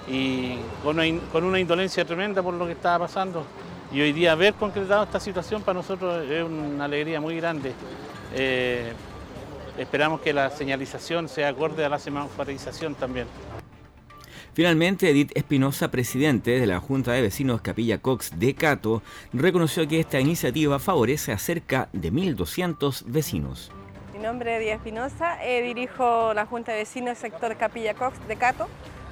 y 0.07 0.55
con 0.83 0.99
una, 1.43 1.59
indolencia 1.59 2.03
tremenda 2.05 2.43
por 2.43 2.53
lo 2.53 2.65
que 2.65 2.73
estaba 2.73 3.05
pasando. 3.05 3.45
Y 3.91 4.01
hoy 4.01 4.11
día 4.11 4.31
haber 4.31 4.53
concretado 4.55 5.03
esta 5.03 5.19
situación 5.19 5.61
para 5.61 5.77
nosotros 5.77 6.29
es 6.29 6.43
una 6.43 6.85
alegría 6.85 7.21
muy 7.21 7.37
grande. 7.37 7.73
Eh, 8.35 8.91
esperamos 9.77 10.21
que 10.21 10.33
la 10.33 10.49
señalización 10.49 11.29
sea 11.29 11.49
acorde 11.49 11.85
a 11.85 11.89
la 11.89 11.99
semaforización 11.99 12.95
también. 12.95 13.27
Finalmente, 14.53 15.09
Edith 15.09 15.31
Espinosa, 15.35 15.89
presidente 15.89 16.59
de 16.59 16.67
la 16.67 16.79
Junta 16.79 17.13
de 17.13 17.23
Vecinos 17.23 17.61
Capilla 17.61 17.99
Cox 17.99 18.39
de 18.39 18.53
Cato, 18.53 19.01
reconoció 19.31 19.87
que 19.87 19.99
esta 19.99 20.19
iniciativa 20.19 20.77
favorece 20.77 21.31
a 21.31 21.39
cerca 21.39 21.89
de 21.91 22.11
1.200 22.11 23.03
vecinos. 23.07 23.71
Nombre 24.23 24.55
es 24.55 24.61
Díaz 24.61 24.77
Espinosa, 24.77 25.37
eh, 25.43 25.61
dirijo 25.61 26.33
la 26.33 26.45
Junta 26.45 26.71
de 26.71 26.77
Vecinos 26.77 27.07
del 27.07 27.17
sector 27.17 27.57
Capilla 27.57 27.93
Cox 27.93 28.25
de 28.25 28.37
Cato 28.37 28.69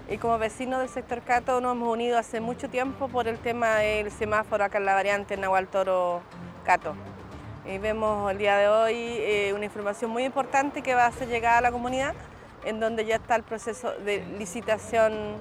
y 0.10 0.18
como 0.18 0.38
vecinos 0.38 0.80
del 0.80 0.88
sector 0.88 1.22
Cato 1.22 1.60
nos 1.60 1.74
hemos 1.74 1.92
unido 1.92 2.18
hace 2.18 2.40
mucho 2.40 2.70
tiempo 2.70 3.10
por 3.10 3.28
el 3.28 3.38
tema 3.38 3.76
del 3.76 4.10
semáforo 4.10 4.64
acá 4.64 4.78
en 4.78 4.86
la 4.86 4.94
variante 4.94 5.36
Nahual 5.36 5.68
Toro 5.68 6.22
Cato. 6.64 6.96
Y 7.66 7.78
vemos 7.78 8.32
el 8.32 8.38
día 8.38 8.56
de 8.56 8.70
hoy 8.70 8.96
eh, 8.96 9.52
una 9.54 9.66
información 9.66 10.10
muy 10.12 10.24
importante 10.24 10.82
que 10.82 10.96
va 10.96 11.08
a 11.08 11.12
ser 11.12 11.28
llegada 11.28 11.58
a 11.58 11.62
la 11.62 11.74
comunidad 11.74 12.14
en 12.64 12.80
donde 12.80 13.04
ya 13.04 13.18
está 13.18 13.36
el 13.36 13.44
proceso 13.44 13.92
de 13.92 14.24
licitación 14.40 15.36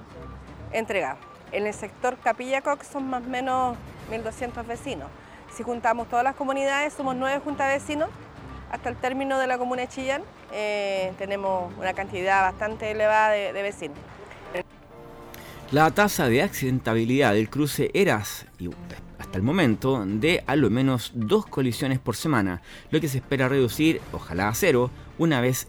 entregado. 0.73 1.17
En 1.53 1.65
el 1.65 1.73
sector 1.73 2.17
Capilla 2.17 2.61
Cox 2.61 2.87
son 2.87 3.09
más 3.09 3.23
o 3.23 3.29
menos 3.29 3.77
1.200 4.11 4.67
vecinos. 4.67 5.07
Si 5.53 5.63
juntamos 5.63 6.09
todas 6.09 6.25
las 6.25 6.35
comunidades, 6.35 6.91
somos 6.91 7.15
nueve 7.15 7.39
juntas 7.41 7.69
de 7.69 7.75
vecinos 7.75 8.09
hasta 8.71 8.89
el 8.89 8.95
término 8.95 9.37
de 9.37 9.47
la 9.47 9.57
comuna 9.57 9.81
de 9.81 9.87
Chillán 9.89 10.21
eh, 10.53 11.11
tenemos 11.17 11.71
una 11.77 11.93
cantidad 11.93 12.41
bastante 12.41 12.91
elevada 12.91 13.31
de, 13.31 13.61
vecinos. 13.61 13.97
La 15.71 15.91
tasa 15.91 16.27
de 16.27 16.41
accidentabilidad 16.41 17.33
del 17.33 17.49
cruce 17.49 17.91
era, 17.93 18.17
hasta 18.17 19.37
el 19.37 19.43
momento, 19.43 20.03
de 20.05 20.43
a 20.47 20.55
lo 20.55 20.69
menos 20.69 21.11
dos 21.13 21.45
colisiones 21.45 21.99
por 21.99 22.15
semana, 22.15 22.61
lo 22.89 22.99
que 22.99 23.07
se 23.07 23.19
espera 23.19 23.47
reducir, 23.47 24.01
ojalá 24.11 24.49
a 24.49 24.53
cero, 24.53 24.89
una 25.17 25.39
vez 25.39 25.67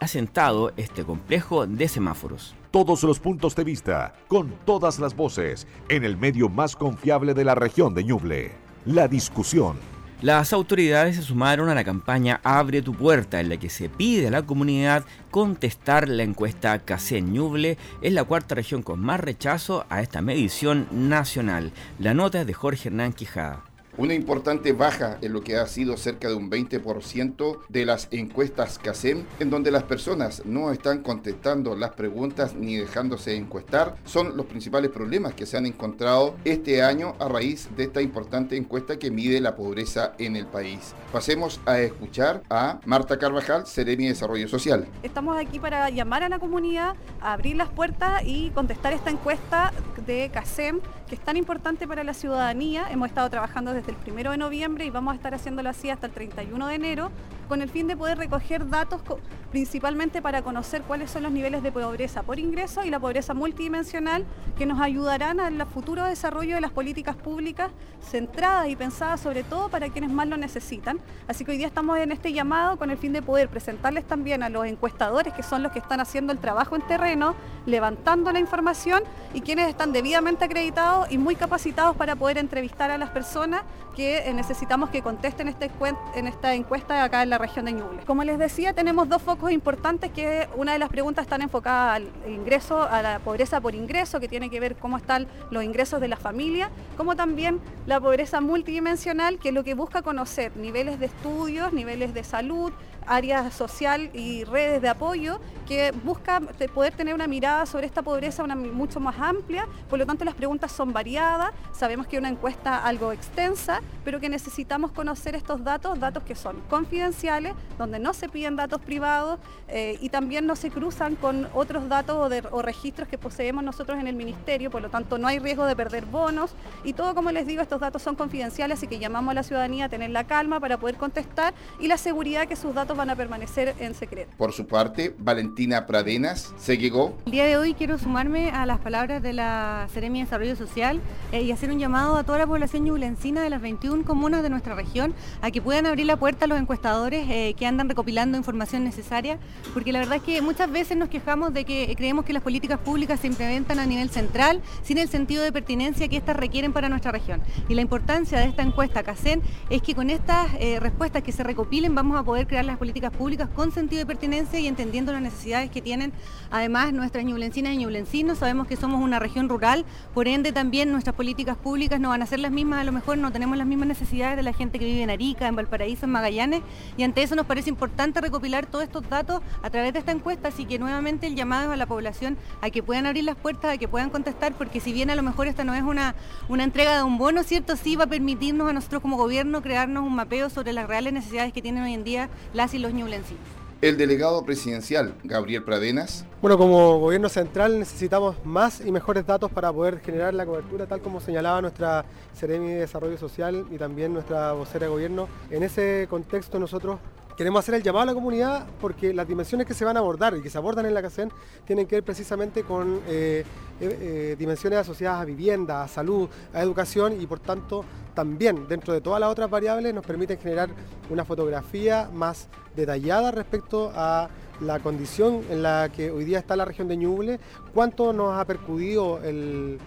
asentado 0.00 0.72
este 0.76 1.04
complejo 1.04 1.66
de 1.66 1.88
semáforos. 1.88 2.54
Todos 2.70 3.02
los 3.02 3.20
puntos 3.20 3.54
de 3.54 3.64
vista, 3.64 4.14
con 4.28 4.54
todas 4.64 4.98
las 4.98 5.14
voces, 5.14 5.66
en 5.90 6.04
el 6.04 6.16
medio 6.16 6.48
más 6.48 6.74
confiable 6.74 7.34
de 7.34 7.44
la 7.44 7.54
región 7.54 7.94
de 7.94 8.04
Ñuble. 8.04 8.52
La 8.86 9.08
discusión 9.08 9.76
las 10.22 10.52
autoridades 10.52 11.16
se 11.16 11.22
sumaron 11.22 11.68
a 11.68 11.74
la 11.74 11.82
campaña 11.82 12.40
Abre 12.44 12.80
tu 12.80 12.94
puerta, 12.94 13.40
en 13.40 13.48
la 13.48 13.56
que 13.56 13.68
se 13.68 13.88
pide 13.88 14.28
a 14.28 14.30
la 14.30 14.42
comunidad 14.42 15.04
contestar 15.32 16.08
la 16.08 16.22
encuesta 16.22 16.78
Casen 16.78 17.32
Ñuble, 17.32 17.76
es 18.02 18.12
la 18.12 18.22
cuarta 18.22 18.54
región 18.54 18.82
con 18.82 19.00
más 19.00 19.18
rechazo 19.18 19.84
a 19.90 20.00
esta 20.00 20.22
medición 20.22 20.86
nacional. 20.92 21.72
La 21.98 22.14
nota 22.14 22.42
es 22.42 22.46
de 22.46 22.54
Jorge 22.54 22.88
Hernán 22.88 23.12
Quijada. 23.12 23.71
Una 23.98 24.14
importante 24.14 24.72
baja 24.72 25.18
en 25.20 25.34
lo 25.34 25.42
que 25.42 25.58
ha 25.58 25.66
sido 25.66 25.98
cerca 25.98 26.28
de 26.28 26.34
un 26.34 26.50
20% 26.50 27.58
de 27.68 27.84
las 27.84 28.08
encuestas 28.10 28.78
CASEM, 28.78 29.24
en 29.38 29.50
donde 29.50 29.70
las 29.70 29.82
personas 29.82 30.46
no 30.46 30.72
están 30.72 31.02
contestando 31.02 31.76
las 31.76 31.90
preguntas 31.90 32.54
ni 32.54 32.76
dejándose 32.76 33.36
encuestar, 33.36 33.96
son 34.06 34.34
los 34.34 34.46
principales 34.46 34.90
problemas 34.90 35.34
que 35.34 35.44
se 35.44 35.58
han 35.58 35.66
encontrado 35.66 36.36
este 36.46 36.82
año 36.82 37.16
a 37.20 37.28
raíz 37.28 37.68
de 37.76 37.84
esta 37.84 38.00
importante 38.00 38.56
encuesta 38.56 38.98
que 38.98 39.10
mide 39.10 39.42
la 39.42 39.56
pobreza 39.56 40.14
en 40.18 40.36
el 40.36 40.46
país. 40.46 40.94
Pasemos 41.12 41.60
a 41.66 41.78
escuchar 41.80 42.42
a 42.48 42.80
Marta 42.86 43.18
Carvajal, 43.18 43.66
Seremi 43.66 44.04
de 44.04 44.10
Desarrollo 44.10 44.48
Social. 44.48 44.86
Estamos 45.02 45.36
aquí 45.36 45.58
para 45.58 45.90
llamar 45.90 46.22
a 46.22 46.30
la 46.30 46.38
comunidad, 46.38 46.96
a 47.20 47.34
abrir 47.34 47.56
las 47.56 47.68
puertas 47.68 48.22
y 48.24 48.48
contestar 48.50 48.94
esta 48.94 49.10
encuesta 49.10 49.70
de 50.06 50.30
CASEM, 50.32 50.80
que 51.12 51.16
es 51.16 51.20
tan 51.20 51.36
importante 51.36 51.86
para 51.86 52.04
la 52.04 52.14
ciudadanía. 52.14 52.86
Hemos 52.90 53.08
estado 53.08 53.28
trabajando 53.28 53.74
desde 53.74 53.90
el 53.90 53.98
primero 53.98 54.30
de 54.30 54.38
noviembre 54.38 54.86
y 54.86 54.88
vamos 54.88 55.12
a 55.12 55.16
estar 55.16 55.34
haciéndolo 55.34 55.68
así 55.68 55.90
hasta 55.90 56.06
el 56.06 56.12
31 56.14 56.66
de 56.66 56.74
enero 56.74 57.10
con 57.52 57.60
el 57.60 57.68
fin 57.68 57.86
de 57.86 57.98
poder 57.98 58.16
recoger 58.16 58.66
datos 58.70 59.02
principalmente 59.50 60.22
para 60.22 60.40
conocer 60.40 60.80
cuáles 60.84 61.10
son 61.10 61.24
los 61.24 61.32
niveles 61.32 61.62
de 61.62 61.70
pobreza 61.70 62.22
por 62.22 62.38
ingreso 62.38 62.82
y 62.82 62.88
la 62.88 62.98
pobreza 62.98 63.34
multidimensional 63.34 64.24
que 64.56 64.64
nos 64.64 64.80
ayudarán 64.80 65.38
al 65.38 65.66
futuro 65.66 66.02
desarrollo 66.06 66.54
de 66.54 66.62
las 66.62 66.70
políticas 66.70 67.14
públicas 67.14 67.70
centradas 68.02 68.70
y 68.70 68.76
pensadas 68.76 69.20
sobre 69.20 69.44
todo 69.44 69.68
para 69.68 69.90
quienes 69.90 70.10
más 70.10 70.28
lo 70.28 70.38
necesitan. 70.38 70.98
Así 71.28 71.44
que 71.44 71.50
hoy 71.50 71.58
día 71.58 71.66
estamos 71.66 71.98
en 71.98 72.10
este 72.10 72.32
llamado 72.32 72.78
con 72.78 72.90
el 72.90 72.96
fin 72.96 73.12
de 73.12 73.20
poder 73.20 73.50
presentarles 73.50 74.04
también 74.04 74.42
a 74.42 74.48
los 74.48 74.64
encuestadores 74.64 75.34
que 75.34 75.42
son 75.42 75.62
los 75.62 75.72
que 75.72 75.78
están 75.78 76.00
haciendo 76.00 76.32
el 76.32 76.38
trabajo 76.38 76.74
en 76.74 76.80
terreno, 76.86 77.34
levantando 77.66 78.32
la 78.32 78.38
información 78.38 79.02
y 79.34 79.42
quienes 79.42 79.68
están 79.68 79.92
debidamente 79.92 80.46
acreditados 80.46 81.12
y 81.12 81.18
muy 81.18 81.36
capacitados 81.36 81.96
para 81.96 82.16
poder 82.16 82.38
entrevistar 82.38 82.90
a 82.90 82.96
las 82.96 83.10
personas 83.10 83.60
que 83.94 84.32
necesitamos 84.34 84.90
que 84.90 85.02
contesten 85.02 85.48
este 85.48 85.70
en 86.14 86.26
esta 86.26 86.54
encuesta 86.54 87.02
acá 87.02 87.22
en 87.22 87.30
la 87.30 87.38
región 87.38 87.64
de 87.64 87.72
Ñuble. 87.72 88.02
Como 88.06 88.24
les 88.24 88.38
decía, 88.38 88.72
tenemos 88.72 89.08
dos 89.08 89.22
focos 89.22 89.50
importantes 89.50 90.10
que 90.10 90.48
una 90.56 90.72
de 90.72 90.78
las 90.78 90.88
preguntas 90.88 91.24
están 91.24 91.42
enfocadas 91.42 91.96
al 91.96 92.08
ingreso, 92.30 92.82
a 92.82 93.02
la 93.02 93.18
pobreza 93.18 93.60
por 93.60 93.74
ingreso, 93.74 94.20
que 94.20 94.28
tiene 94.28 94.50
que 94.50 94.60
ver 94.60 94.76
cómo 94.76 94.96
están 94.96 95.26
los 95.50 95.64
ingresos 95.64 96.00
de 96.00 96.08
la 96.08 96.16
familia, 96.16 96.70
como 96.96 97.16
también 97.16 97.60
la 97.86 98.00
pobreza 98.00 98.40
multidimensional, 98.40 99.38
que 99.38 99.48
es 99.48 99.54
lo 99.54 99.64
que 99.64 99.74
busca 99.74 100.02
conocer 100.02 100.56
niveles 100.56 101.00
de 101.00 101.06
estudios, 101.06 101.72
niveles 101.72 102.14
de 102.14 102.24
salud, 102.24 102.72
área 103.06 103.50
social 103.50 104.10
y 104.12 104.44
redes 104.44 104.82
de 104.82 104.88
apoyo 104.88 105.40
que 105.66 105.92
busca 106.04 106.40
poder 106.74 106.92
tener 106.94 107.14
una 107.14 107.26
mirada 107.26 107.66
sobre 107.66 107.86
esta 107.86 108.02
pobreza 108.02 108.44
mucho 108.54 109.00
más 109.00 109.16
amplia, 109.18 109.66
por 109.88 109.98
lo 109.98 110.06
tanto 110.06 110.24
las 110.24 110.34
preguntas 110.34 110.72
son 110.72 110.92
variadas, 110.92 111.52
sabemos 111.72 112.06
que 112.06 112.16
es 112.16 112.20
una 112.20 112.28
encuesta 112.28 112.84
algo 112.84 113.12
extensa, 113.12 113.80
pero 114.04 114.20
que 114.20 114.28
necesitamos 114.28 114.92
conocer 114.92 115.34
estos 115.34 115.62
datos, 115.64 115.98
datos 115.98 116.22
que 116.24 116.34
son 116.34 116.60
confidenciales, 116.68 117.54
donde 117.78 117.98
no 117.98 118.12
se 118.12 118.28
piden 118.28 118.56
datos 118.56 118.80
privados 118.80 119.38
eh, 119.68 119.96
y 120.00 120.08
también 120.08 120.46
no 120.46 120.56
se 120.56 120.70
cruzan 120.70 121.16
con 121.16 121.48
otros 121.54 121.88
datos 121.88 122.16
o, 122.16 122.56
o 122.56 122.62
registros 122.62 123.08
que 123.08 123.18
poseemos 123.18 123.62
nosotros 123.64 123.98
en 123.98 124.06
el 124.06 124.16
Ministerio, 124.16 124.70
por 124.70 124.82
lo 124.82 124.90
tanto 124.90 125.18
no 125.18 125.28
hay 125.28 125.38
riesgo 125.38 125.64
de 125.66 125.76
perder 125.76 126.04
bonos. 126.04 126.54
Y 126.84 126.92
todo, 126.92 127.14
como 127.14 127.30
les 127.30 127.46
digo, 127.46 127.62
estos 127.62 127.80
datos 127.80 128.02
son 128.02 128.16
confidenciales, 128.16 128.78
así 128.78 128.86
que 128.86 128.98
llamamos 128.98 129.32
a 129.32 129.34
la 129.34 129.42
ciudadanía 129.42 129.86
a 129.86 129.88
tener 129.88 130.10
la 130.10 130.24
calma 130.24 130.60
para 130.60 130.78
poder 130.78 130.96
contestar 130.96 131.54
y 131.80 131.86
la 131.86 131.96
seguridad 131.96 132.46
que 132.46 132.56
sus 132.56 132.74
datos 132.74 132.91
van 132.96 133.10
a 133.10 133.16
permanecer 133.16 133.74
en 133.78 133.94
secreto. 133.94 134.30
Por 134.36 134.52
su 134.52 134.66
parte, 134.66 135.14
Valentina 135.18 135.86
Pradenas 135.86 136.54
se 136.58 136.78
llegó. 136.78 137.16
El 137.26 137.32
día 137.32 137.44
de 137.44 137.56
hoy 137.56 137.74
quiero 137.74 137.98
sumarme 137.98 138.50
a 138.50 138.66
las 138.66 138.78
palabras 138.78 139.22
de 139.22 139.32
la 139.32 139.88
Seremi 139.92 140.20
de 140.20 140.24
Desarrollo 140.24 140.56
Social 140.56 141.00
eh, 141.32 141.42
y 141.42 141.52
hacer 141.52 141.70
un 141.70 141.78
llamado 141.78 142.16
a 142.16 142.24
toda 142.24 142.38
la 142.38 142.46
población 142.46 142.84
ñublencina 142.84 143.42
de 143.42 143.50
las 143.50 143.60
21 143.60 144.04
comunas 144.04 144.42
de 144.42 144.50
nuestra 144.50 144.74
región 144.74 145.14
a 145.40 145.50
que 145.50 145.62
puedan 145.62 145.86
abrir 145.86 146.06
la 146.06 146.16
puerta 146.16 146.44
a 146.44 146.48
los 146.48 146.58
encuestadores 146.58 147.26
eh, 147.30 147.54
que 147.58 147.66
andan 147.66 147.88
recopilando 147.88 148.36
información 148.38 148.84
necesaria, 148.84 149.38
porque 149.72 149.92
la 149.92 150.00
verdad 150.00 150.16
es 150.16 150.22
que 150.22 150.42
muchas 150.42 150.70
veces 150.70 150.96
nos 150.96 151.08
quejamos 151.08 151.52
de 151.52 151.64
que 151.64 151.94
creemos 151.96 152.24
que 152.24 152.32
las 152.32 152.42
políticas 152.42 152.78
públicas 152.78 153.20
se 153.20 153.26
implementan 153.26 153.78
a 153.78 153.86
nivel 153.86 154.10
central 154.10 154.60
sin 154.82 154.98
el 154.98 155.08
sentido 155.08 155.42
de 155.42 155.52
pertinencia 155.52 156.08
que 156.08 156.16
éstas 156.16 156.36
requieren 156.36 156.72
para 156.72 156.88
nuestra 156.88 157.12
región. 157.12 157.42
Y 157.68 157.74
la 157.74 157.80
importancia 157.80 158.38
de 158.38 158.46
esta 158.46 158.62
encuesta 158.62 159.02
CACEN 159.02 159.42
es 159.70 159.82
que 159.82 159.94
con 159.94 160.10
estas 160.10 160.48
eh, 160.58 160.78
respuestas 160.80 161.22
que 161.22 161.32
se 161.32 161.42
recopilen 161.42 161.94
vamos 161.94 162.18
a 162.18 162.22
poder 162.22 162.46
crear 162.46 162.64
las 162.64 162.78
políticas 162.82 163.12
públicas 163.12 163.48
con 163.54 163.70
sentido 163.70 164.00
de 164.00 164.06
pertinencia 164.06 164.58
y 164.58 164.66
entendiendo 164.66 165.12
las 165.12 165.22
necesidades 165.22 165.70
que 165.70 165.80
tienen 165.80 166.12
además 166.50 166.92
nuestras 166.92 167.24
ñublencinas 167.24 167.74
y 167.74 167.76
ñublencinos. 167.76 168.38
Sabemos 168.38 168.66
que 168.66 168.74
somos 168.74 169.00
una 169.00 169.20
región 169.20 169.48
rural, 169.48 169.84
por 170.14 170.26
ende 170.26 170.50
también 170.50 170.90
nuestras 170.90 171.14
políticas 171.14 171.56
públicas 171.56 172.00
no 172.00 172.08
van 172.08 172.22
a 172.22 172.26
ser 172.26 172.40
las 172.40 172.50
mismas, 172.50 172.80
a 172.80 172.84
lo 172.84 172.90
mejor 172.90 173.18
no 173.18 173.30
tenemos 173.30 173.56
las 173.56 173.68
mismas 173.68 173.86
necesidades 173.86 174.36
de 174.36 174.42
la 174.42 174.52
gente 174.52 174.80
que 174.80 174.84
vive 174.84 175.00
en 175.00 175.10
Arica, 175.10 175.46
en 175.46 175.54
Valparaíso, 175.54 176.06
en 176.06 176.10
Magallanes, 176.10 176.62
y 176.96 177.04
ante 177.04 177.22
eso 177.22 177.36
nos 177.36 177.46
parece 177.46 177.70
importante 177.70 178.20
recopilar 178.20 178.66
todos 178.66 178.82
estos 178.82 179.08
datos 179.08 179.42
a 179.62 179.70
través 179.70 179.92
de 179.92 180.00
esta 180.00 180.10
encuesta, 180.10 180.48
así 180.48 180.64
que 180.64 180.80
nuevamente 180.80 181.28
el 181.28 181.36
llamado 181.36 181.70
a 181.70 181.76
la 181.76 181.86
población 181.86 182.36
a 182.62 182.70
que 182.70 182.82
puedan 182.82 183.06
abrir 183.06 183.22
las 183.22 183.36
puertas, 183.36 183.72
a 183.72 183.78
que 183.78 183.86
puedan 183.86 184.10
contestar, 184.10 184.54
porque 184.54 184.80
si 184.80 184.92
bien 184.92 185.08
a 185.08 185.14
lo 185.14 185.22
mejor 185.22 185.46
esta 185.46 185.62
no 185.62 185.72
es 185.74 185.84
una, 185.84 186.16
una 186.48 186.64
entrega 186.64 186.96
de 186.96 187.04
un 187.04 187.16
bono, 187.16 187.44
¿cierto? 187.44 187.76
Sí 187.76 187.94
va 187.94 188.04
a 188.04 188.08
permitirnos 188.08 188.68
a 188.68 188.72
nosotros 188.72 189.02
como 189.02 189.16
gobierno 189.16 189.62
crearnos 189.62 190.04
un 190.04 190.16
mapeo 190.16 190.50
sobre 190.50 190.72
las 190.72 190.88
reales 190.88 191.12
necesidades 191.12 191.52
que 191.52 191.62
tienen 191.62 191.84
hoy 191.84 191.94
en 191.94 192.02
día 192.02 192.28
las 192.52 192.71
y 192.74 192.78
los 192.78 192.92
ñublencinos. 192.92 193.42
El 193.82 193.96
delegado 193.96 194.44
presidencial, 194.44 195.12
Gabriel 195.24 195.64
Pradenas. 195.64 196.24
Bueno, 196.40 196.56
como 196.56 197.00
gobierno 197.00 197.28
central 197.28 197.80
necesitamos 197.80 198.36
más 198.44 198.80
y 198.80 198.92
mejores 198.92 199.26
datos 199.26 199.50
para 199.50 199.72
poder 199.72 199.98
generar 199.98 200.34
la 200.34 200.46
cobertura, 200.46 200.86
tal 200.86 201.00
como 201.00 201.20
señalaba 201.20 201.60
nuestra 201.60 202.04
Seremi 202.32 202.68
de 202.68 202.80
Desarrollo 202.80 203.18
Social 203.18 203.66
y 203.72 203.78
también 203.78 204.12
nuestra 204.12 204.52
vocera 204.52 204.86
de 204.86 204.92
gobierno. 204.92 205.28
En 205.50 205.64
ese 205.64 206.06
contexto 206.08 206.60
nosotros 206.60 207.00
queremos 207.42 207.58
hacer 207.58 207.74
el 207.74 207.82
llamado 207.82 208.04
a 208.04 208.06
la 208.06 208.14
comunidad 208.14 208.66
porque 208.80 209.12
las 209.12 209.26
dimensiones 209.26 209.66
que 209.66 209.74
se 209.74 209.84
van 209.84 209.96
a 209.96 209.98
abordar 209.98 210.36
y 210.36 210.42
que 210.42 210.48
se 210.48 210.58
abordan 210.58 210.86
en 210.86 210.94
la 210.94 211.02
CACEN 211.02 211.28
tienen 211.66 211.88
que 211.88 211.96
ver 211.96 212.04
precisamente 212.04 212.62
con 212.62 213.00
eh, 213.08 213.44
eh, 213.80 213.98
eh, 214.00 214.36
dimensiones 214.38 214.78
asociadas 214.78 215.20
a 215.20 215.24
vivienda, 215.24 215.82
a 215.82 215.88
salud, 215.88 216.28
a 216.54 216.62
educación 216.62 217.20
y 217.20 217.26
por 217.26 217.40
tanto 217.40 217.84
también 218.14 218.68
dentro 218.68 218.94
de 218.94 219.00
todas 219.00 219.18
las 219.18 219.28
otras 219.28 219.50
variables 219.50 219.92
nos 219.92 220.06
permiten 220.06 220.38
generar 220.38 220.70
una 221.10 221.24
fotografía 221.24 222.08
más 222.14 222.46
detallada 222.76 223.32
respecto 223.32 223.90
a 223.92 224.28
la 224.60 224.78
condición 224.78 225.40
en 225.50 225.64
la 225.64 225.90
que 225.92 226.12
hoy 226.12 226.24
día 226.24 226.38
está 226.38 226.54
la 226.54 226.64
región 226.64 226.86
de 226.86 226.96
Ñuble, 226.96 227.40
cuánto 227.74 228.12
nos 228.12 228.38
ha 228.38 228.44
percudido 228.44 229.18
el, 229.24 229.80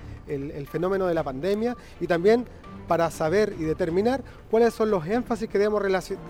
fenómeno 0.69 1.07
de 1.07 1.13
la 1.13 1.23
pandemia 1.23 1.77
y 2.01 2.07
también 2.07 2.45
para 2.85 3.09
saber 3.11 3.55
y 3.57 3.63
determinar 3.63 4.21
cuáles 4.51 4.73
son 4.73 4.91
los 4.91 5.07
énfasis 5.07 5.47
que 5.47 5.57
debemos 5.57 5.81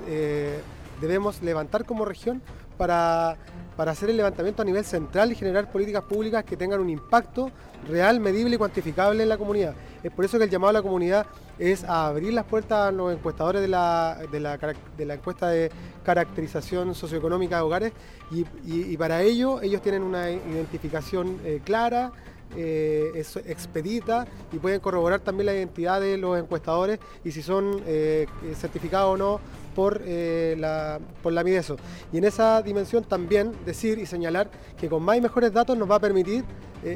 eh, 0.08 0.60
debemos 1.02 1.42
levantar 1.42 1.86
como 1.86 2.06
región 2.06 2.42
para, 2.78 3.38
hacer 3.78 4.10
el 4.10 4.18
levantamiento 4.18 4.62
a 4.62 4.66
nivel 4.66 4.86
central 4.86 5.32
y 5.32 5.36
generar 5.36 5.72
políticas 5.72 6.04
públicas 6.04 6.44
que 6.44 6.58
tengan 6.58 6.80
un 6.80 6.90
impacto 6.90 7.52
real, 7.88 8.20
medible 8.20 8.56
y 8.56 8.58
cuantificable 8.58 9.24
en 9.24 9.30
la 9.30 9.38
comunidad. 9.38 9.76
Es 10.04 10.12
por 10.12 10.26
eso 10.26 10.38
que 10.38 10.46
el 10.46 10.50
llamado 10.50 10.70
a 10.70 10.74
la 10.74 10.82
comunidad 10.82 11.26
es 11.58 11.84
a 11.84 12.08
abrir 12.08 12.34
las 12.34 12.46
puertas 12.46 12.90
a 12.90 12.92
los 12.92 13.14
encuestadores 13.14 13.62
de 13.62 13.68
la, 13.68 14.20
de 14.32 14.40
la, 14.40 15.14
encuesta 15.14 15.50
de 15.50 15.72
caracterización 16.04 16.94
socioeconómica 16.96 17.58
de 17.58 17.62
hogares 17.62 17.94
y, 18.32 18.98
para 18.98 19.22
ello 19.22 19.62
ellos 19.62 19.82
tienen 19.82 20.04
una 20.04 20.30
identificación 20.30 21.40
eh, 21.44 21.62
clara, 21.64 22.12
eh, 22.56 23.12
es 23.16 23.36
expedita 23.38 24.26
y 24.52 24.58
pueden 24.58 24.80
corroborar 24.80 25.20
también 25.20 25.48
la 25.48 25.54
identidad 25.54 26.00
de 26.02 26.18
los 26.18 26.38
encuestadores 26.40 27.00
y 27.24 27.32
si 27.32 27.42
son 27.42 27.82
eh, 27.86 28.28
certificados 28.56 29.14
o 29.14 29.18
no 29.18 29.40
por, 29.76 30.02
eh, 30.06 30.56
la, 30.58 31.00
por 31.22 31.34
la 31.34 31.44
Mideso. 31.44 31.76
Y 32.12 32.18
en 32.18 32.26
esa 32.26 32.62
dimensión 32.62 33.04
también 33.04 33.52
decir 33.66 34.00
y 34.00 34.06
señalar 34.06 34.50
que 34.78 34.88
con 34.88 35.04
más 35.04 35.18
y 35.18 35.22
mejores 35.22 35.52
datos 35.52 35.78
nos 35.78 35.90
va 35.90 35.96
a 35.96 36.00
permitir 36.00 36.44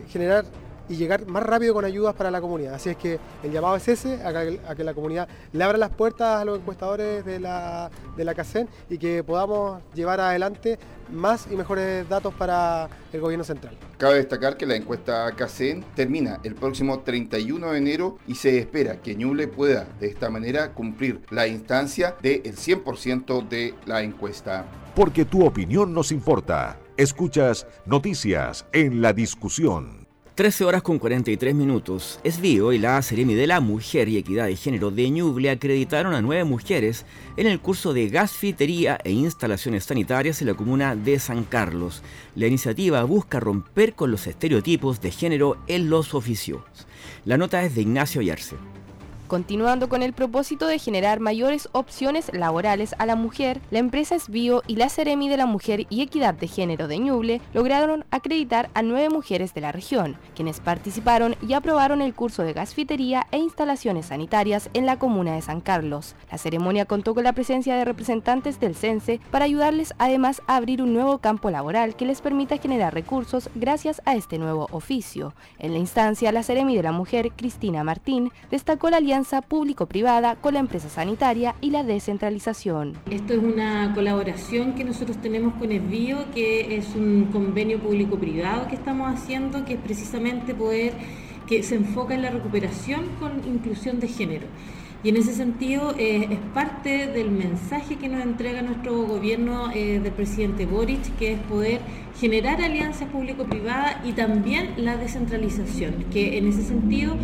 generar 0.08 0.46
y 0.90 0.96
llegar 0.96 1.26
más 1.28 1.44
rápido 1.44 1.74
con 1.74 1.86
ayudas 1.86 2.16
para 2.16 2.32
la 2.32 2.42
comunidad. 2.42 2.74
Así 2.74 2.90
es 2.90 2.98
que 2.98 3.20
el 3.44 3.52
llamado 3.52 3.76
es 3.76 3.88
ese, 3.88 4.22
a 4.24 4.76
que, 4.76 4.84
la 4.84 4.94
comunidad 4.94 5.30
le 5.54 5.64
abra 5.64 5.78
las 5.78 5.92
puertas 5.92 6.42
a 6.42 6.46
los 6.46 6.60
encuestadores 6.60 7.24
de 7.24 7.40
la, 7.40 7.90
de 8.18 8.26
la 8.26 8.34
CACEN 8.34 8.68
y 8.90 8.98
que 8.98 9.24
podamos 9.24 9.82
llevar 9.94 10.20
adelante 10.20 10.80
más 11.12 11.48
y 11.52 11.56
mejores 11.56 12.08
datos 12.10 12.34
para 12.34 12.90
el 13.14 13.22
gobierno 13.22 13.44
central. 13.44 13.78
Cabe 13.98 14.16
destacar 14.16 14.58
que 14.58 14.66
la 14.66 14.76
encuesta 14.76 15.32
CACEN 15.36 15.84
termina 15.96 16.40
el 16.44 16.56
próximo 16.56 17.00
31 17.00 17.72
de 17.72 17.78
enero 17.78 18.18
y 18.28 18.36
se 18.36 18.58
espera 18.58 19.02
que 19.02 19.16
Ñuble 19.16 19.48
pueda 19.48 19.88
de 20.00 20.08
esta 20.08 20.30
manera 20.30 20.74
cumplir 20.74 21.22
la 21.30 21.48
instancia 21.48 22.16
del 22.22 22.44
100% 22.44 23.48
de 23.48 23.76
la 23.86 24.02
encuesta. 24.02 24.66
Porque 24.96 25.26
tu 25.26 25.46
opinión 25.46 25.94
nos 25.94 26.12
importa. 26.12 26.78
Escuchas 26.98 27.68
noticias 27.86 28.66
en 28.74 29.02
la 29.02 29.14
discusión. 29.14 29.99
13 30.40 30.64
horas 30.64 30.82
con 30.84 31.00
43 31.00 31.54
minutos. 31.54 32.22
Esbio 32.24 32.72
y 32.72 32.78
la 32.78 33.02
Seremi 33.02 33.34
de 33.34 33.46
la 33.46 33.60
Mujer 33.60 34.08
y 34.08 34.16
Equidad 34.16 34.46
de 34.46 34.56
Género 34.56 34.90
de 34.90 35.10
Ñuble 35.10 35.50
acreditaron 35.50 36.14
a 36.14 36.22
nueve 36.22 36.46
mujeres 36.46 37.06
en 37.36 37.46
el 37.46 37.60
curso 37.60 37.92
de 37.92 38.08
gasfitería 38.08 38.98
e 39.04 39.12
instalaciones 39.12 39.84
sanitarias 39.84 40.40
en 40.40 40.48
la 40.48 40.54
comuna 40.54 40.96
de 40.96 41.20
San 41.20 41.44
Carlos. 41.44 42.04
La 42.36 42.48
iniciativa 42.48 43.04
busca 43.04 43.42
romper 43.42 43.96
con 43.96 44.12
los 44.12 44.28
estereotipos 44.28 45.02
de 45.02 45.12
género 45.12 45.58
en 45.68 45.90
los 45.90 46.14
oficios. 46.14 46.62
La 47.26 47.36
nota 47.36 47.62
es 47.66 47.76
de 47.76 47.82
Ignacio 47.82 48.22
Ayarse. 48.22 48.56
Continuando 49.30 49.90
con 49.90 50.02
el 50.02 50.14
propósito 50.14 50.66
de 50.66 50.80
generar 50.80 51.20
mayores 51.20 51.70
opciones 51.72 52.32
laborales 52.34 52.96
a 52.98 53.06
la 53.06 53.16
mujer, 53.16 53.62
la 53.70 53.78
empresa 53.78 54.16
Esbio 54.16 54.64
y 54.66 54.76
la 54.76 54.90
Ceremi 54.90 55.30
de 55.30 55.38
la 55.38 55.46
Mujer 55.46 55.86
y 55.92 56.02
Equidad 56.02 56.34
de 56.34 56.48
Género 56.48 56.88
de 56.88 56.98
Ñuble 56.98 57.40
lograron 57.54 58.06
acreditar 58.10 58.72
a 58.74 58.82
nueve 58.82 59.10
mujeres 59.10 59.54
de 59.54 59.62
la 59.62 59.72
región, 59.72 60.18
quienes 60.36 60.60
participaron 60.60 61.36
y 61.48 61.54
aprobaron 61.54 62.02
el 62.02 62.16
curso 62.16 62.42
de 62.42 62.54
gasfitería 62.54 63.28
e 63.32 63.38
instalaciones 63.38 64.08
sanitarias 64.08 64.72
en 64.74 64.88
la 64.88 64.98
comuna 64.98 65.36
de 65.36 65.44
San 65.44 65.62
Carlos. 65.62 66.16
La 66.32 66.40
ceremonia 66.40 66.86
contó 66.86 67.14
con 67.14 67.24
la 67.24 67.34
presencia 67.34 67.76
de 67.76 67.86
representantes 67.86 68.60
del 68.60 68.74
CENSE 68.74 69.20
para 69.30 69.46
ayudarles 69.46 69.94
además 70.00 70.42
a 70.48 70.56
abrir 70.56 70.82
un 70.82 70.96
nuevo 70.96 71.20
campo 71.20 71.52
laboral 71.52 71.96
que 71.96 72.08
les 72.08 72.22
permita 72.22 72.58
generar 72.58 72.96
recursos 72.96 73.52
gracias 73.54 74.02
a 74.06 74.16
este 74.16 74.40
nuevo 74.40 74.68
oficio. 74.72 75.36
En 75.60 75.74
la 75.74 75.78
instancia, 75.78 76.32
la 76.32 76.42
Ceremi 76.42 76.76
de 76.76 76.82
la 76.82 76.94
Mujer, 76.94 77.32
Cristina 77.34 77.84
Martín, 77.84 78.32
destacó 78.50 78.90
la 78.90 78.98
alianza 78.98 79.19
público-privada 79.48 80.36
con 80.36 80.54
la 80.54 80.60
empresa 80.60 80.90
sanitaria 80.90 81.56
y 81.62 81.72
la 81.72 81.84
descentralización. 81.84 82.94
Esto 83.10 83.34
es 83.34 83.40
una 83.40 83.94
colaboración 83.94 84.76
que 84.76 84.84
nosotros 84.84 85.18
tenemos 85.18 85.54
con 85.56 85.72
Esbio, 85.72 86.26
que 86.34 86.78
es 86.78 86.96
un 86.96 87.30
convenio 87.32 87.80
público-privado 87.80 88.68
que 88.68 88.76
estamos 88.76 89.14
haciendo, 89.14 89.66
que 89.66 89.74
es 89.74 89.80
precisamente 89.80 90.56
poder 90.56 90.94
que 91.48 91.64
se 91.64 91.76
enfoca 91.76 92.14
en 92.14 92.22
la 92.22 92.30
recuperación 92.30 93.06
con 93.20 93.44
inclusión 93.46 94.00
de 94.00 94.08
género. 94.08 94.48
Y 95.02 95.10
en 95.10 95.16
ese 95.16 95.34
sentido 95.34 95.96
eh, 95.98 96.28
es 96.30 96.40
parte 96.54 97.08
del 97.08 97.32
mensaje 97.32 97.96
que 97.96 98.10
nos 98.10 98.22
entrega 98.22 98.62
nuestro 98.62 99.04
gobierno 99.04 99.72
eh, 99.74 100.02
del 100.04 100.12
presidente 100.12 100.66
Boric, 100.66 101.16
que 101.18 101.34
es 101.34 101.40
poder 101.40 101.80
generar 102.20 102.62
alianzas 102.62 103.08
público-privadas 103.08 103.96
y 104.04 104.12
también 104.12 104.74
la 104.76 104.98
descentralización, 104.98 106.04
que 106.12 106.38
en 106.38 106.50
ese 106.50 106.64
sentido 106.64 107.16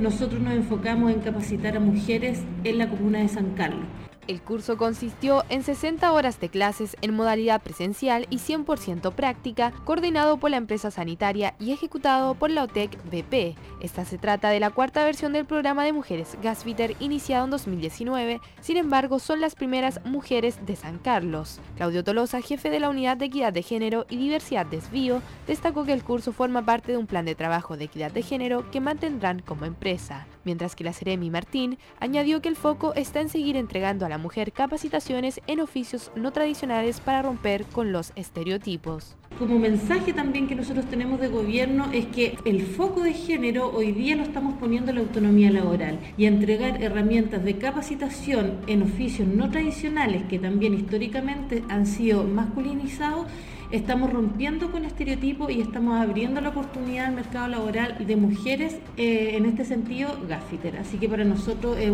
nosotros 0.00 0.40
nos 0.40 0.54
enfocamos 0.54 1.12
en 1.12 1.20
capacitar 1.20 1.76
a 1.76 1.80
mujeres 1.80 2.40
en 2.64 2.78
la 2.78 2.88
comuna 2.88 3.20
de 3.20 3.28
San 3.28 3.54
Carlos. 3.54 3.86
El 4.30 4.42
curso 4.42 4.76
consistió 4.76 5.42
en 5.48 5.64
60 5.64 6.12
horas 6.12 6.38
de 6.38 6.50
clases 6.50 6.96
en 7.02 7.16
modalidad 7.16 7.60
presencial 7.60 8.28
y 8.30 8.36
100% 8.36 9.12
práctica, 9.12 9.72
coordinado 9.84 10.36
por 10.36 10.52
la 10.52 10.56
empresa 10.56 10.92
sanitaria 10.92 11.56
y 11.58 11.72
ejecutado 11.72 12.36
por 12.36 12.48
la 12.52 12.62
OTEC 12.62 12.96
BP. 13.10 13.58
Esta 13.80 14.04
se 14.04 14.18
trata 14.18 14.50
de 14.50 14.60
la 14.60 14.70
cuarta 14.70 15.02
versión 15.02 15.32
del 15.32 15.46
programa 15.46 15.82
de 15.82 15.92
mujeres 15.92 16.38
Gasviter 16.44 16.94
iniciado 17.00 17.46
en 17.46 17.50
2019, 17.50 18.40
sin 18.60 18.76
embargo 18.76 19.18
son 19.18 19.40
las 19.40 19.56
primeras 19.56 20.00
mujeres 20.04 20.64
de 20.64 20.76
San 20.76 20.98
Carlos. 20.98 21.58
Claudio 21.76 22.04
Tolosa, 22.04 22.40
jefe 22.40 22.70
de 22.70 22.78
la 22.78 22.88
Unidad 22.88 23.16
de 23.16 23.24
Equidad 23.24 23.52
de 23.52 23.64
Género 23.64 24.06
y 24.08 24.16
Diversidad 24.16 24.64
Desvío, 24.64 25.22
destacó 25.48 25.84
que 25.84 25.92
el 25.92 26.04
curso 26.04 26.32
forma 26.32 26.64
parte 26.64 26.92
de 26.92 26.98
un 26.98 27.08
plan 27.08 27.24
de 27.24 27.34
trabajo 27.34 27.76
de 27.76 27.86
equidad 27.86 28.12
de 28.12 28.22
género 28.22 28.70
que 28.70 28.78
mantendrán 28.78 29.40
como 29.40 29.64
empresa 29.64 30.28
mientras 30.44 30.76
que 30.76 30.84
la 30.84 30.92
Seremi 30.92 31.30
Martín 31.30 31.78
añadió 31.98 32.40
que 32.40 32.48
el 32.48 32.56
foco 32.56 32.94
está 32.94 33.20
en 33.20 33.28
seguir 33.28 33.56
entregando 33.56 34.06
a 34.06 34.08
la 34.08 34.18
mujer 34.18 34.52
capacitaciones 34.52 35.40
en 35.46 35.60
oficios 35.60 36.10
no 36.14 36.32
tradicionales 36.32 37.00
para 37.00 37.22
romper 37.22 37.64
con 37.66 37.92
los 37.92 38.12
estereotipos. 38.16 39.16
Como 39.38 39.58
mensaje 39.58 40.12
también 40.12 40.48
que 40.48 40.54
nosotros 40.54 40.84
tenemos 40.86 41.18
de 41.20 41.28
gobierno 41.28 41.90
es 41.92 42.06
que 42.06 42.36
el 42.44 42.62
foco 42.62 43.00
de 43.00 43.14
género 43.14 43.70
hoy 43.72 43.92
día 43.92 44.16
lo 44.16 44.22
estamos 44.22 44.54
poniendo 44.58 44.90
en 44.90 44.96
la 44.96 45.02
autonomía 45.02 45.50
laboral 45.50 45.98
y 46.18 46.26
entregar 46.26 46.82
herramientas 46.82 47.42
de 47.44 47.56
capacitación 47.56 48.58
en 48.66 48.82
oficios 48.82 49.28
no 49.28 49.50
tradicionales 49.50 50.24
que 50.24 50.38
también 50.38 50.74
históricamente 50.74 51.62
han 51.68 51.86
sido 51.86 52.24
masculinizados 52.24 53.26
estamos 53.70 54.12
rompiendo 54.12 54.70
con 54.70 54.84
estereotipos 54.84 55.50
y 55.50 55.60
estamos 55.60 56.00
abriendo 56.00 56.40
la 56.40 56.48
oportunidad 56.50 57.06
al 57.06 57.14
mercado 57.14 57.48
laboral 57.48 57.96
de 58.04 58.16
mujeres, 58.16 58.78
eh, 58.96 59.36
en 59.36 59.46
este 59.46 59.64
sentido, 59.64 60.16
gaffiter. 60.28 60.76
Así 60.78 60.98
que 60.98 61.08
para 61.08 61.24
nosotros 61.24 61.76
es, 61.78 61.90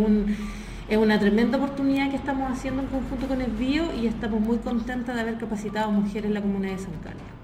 una 0.97 1.19
tremenda 1.19 1.59
oportunidad 1.59 2.11
que 2.11 2.17
estamos 2.17 2.51
haciendo 2.51 2.83
en 2.83 2.89
conjunto 2.89 3.27
con 3.27 3.43
el 3.43 3.51
BIO 3.51 3.95
y 3.95 4.07
estamos 4.07 4.41
muy 4.41 4.59
contentas 4.59 5.15
de 5.15 5.21
haber 5.21 5.37
capacitado 5.37 5.91
mujeres 5.91 6.27
en 6.27 6.35
la 6.35 6.41
comunidad 6.41 6.73
de 6.73 6.79
San 6.79 6.95
Carlos. 7.03 7.36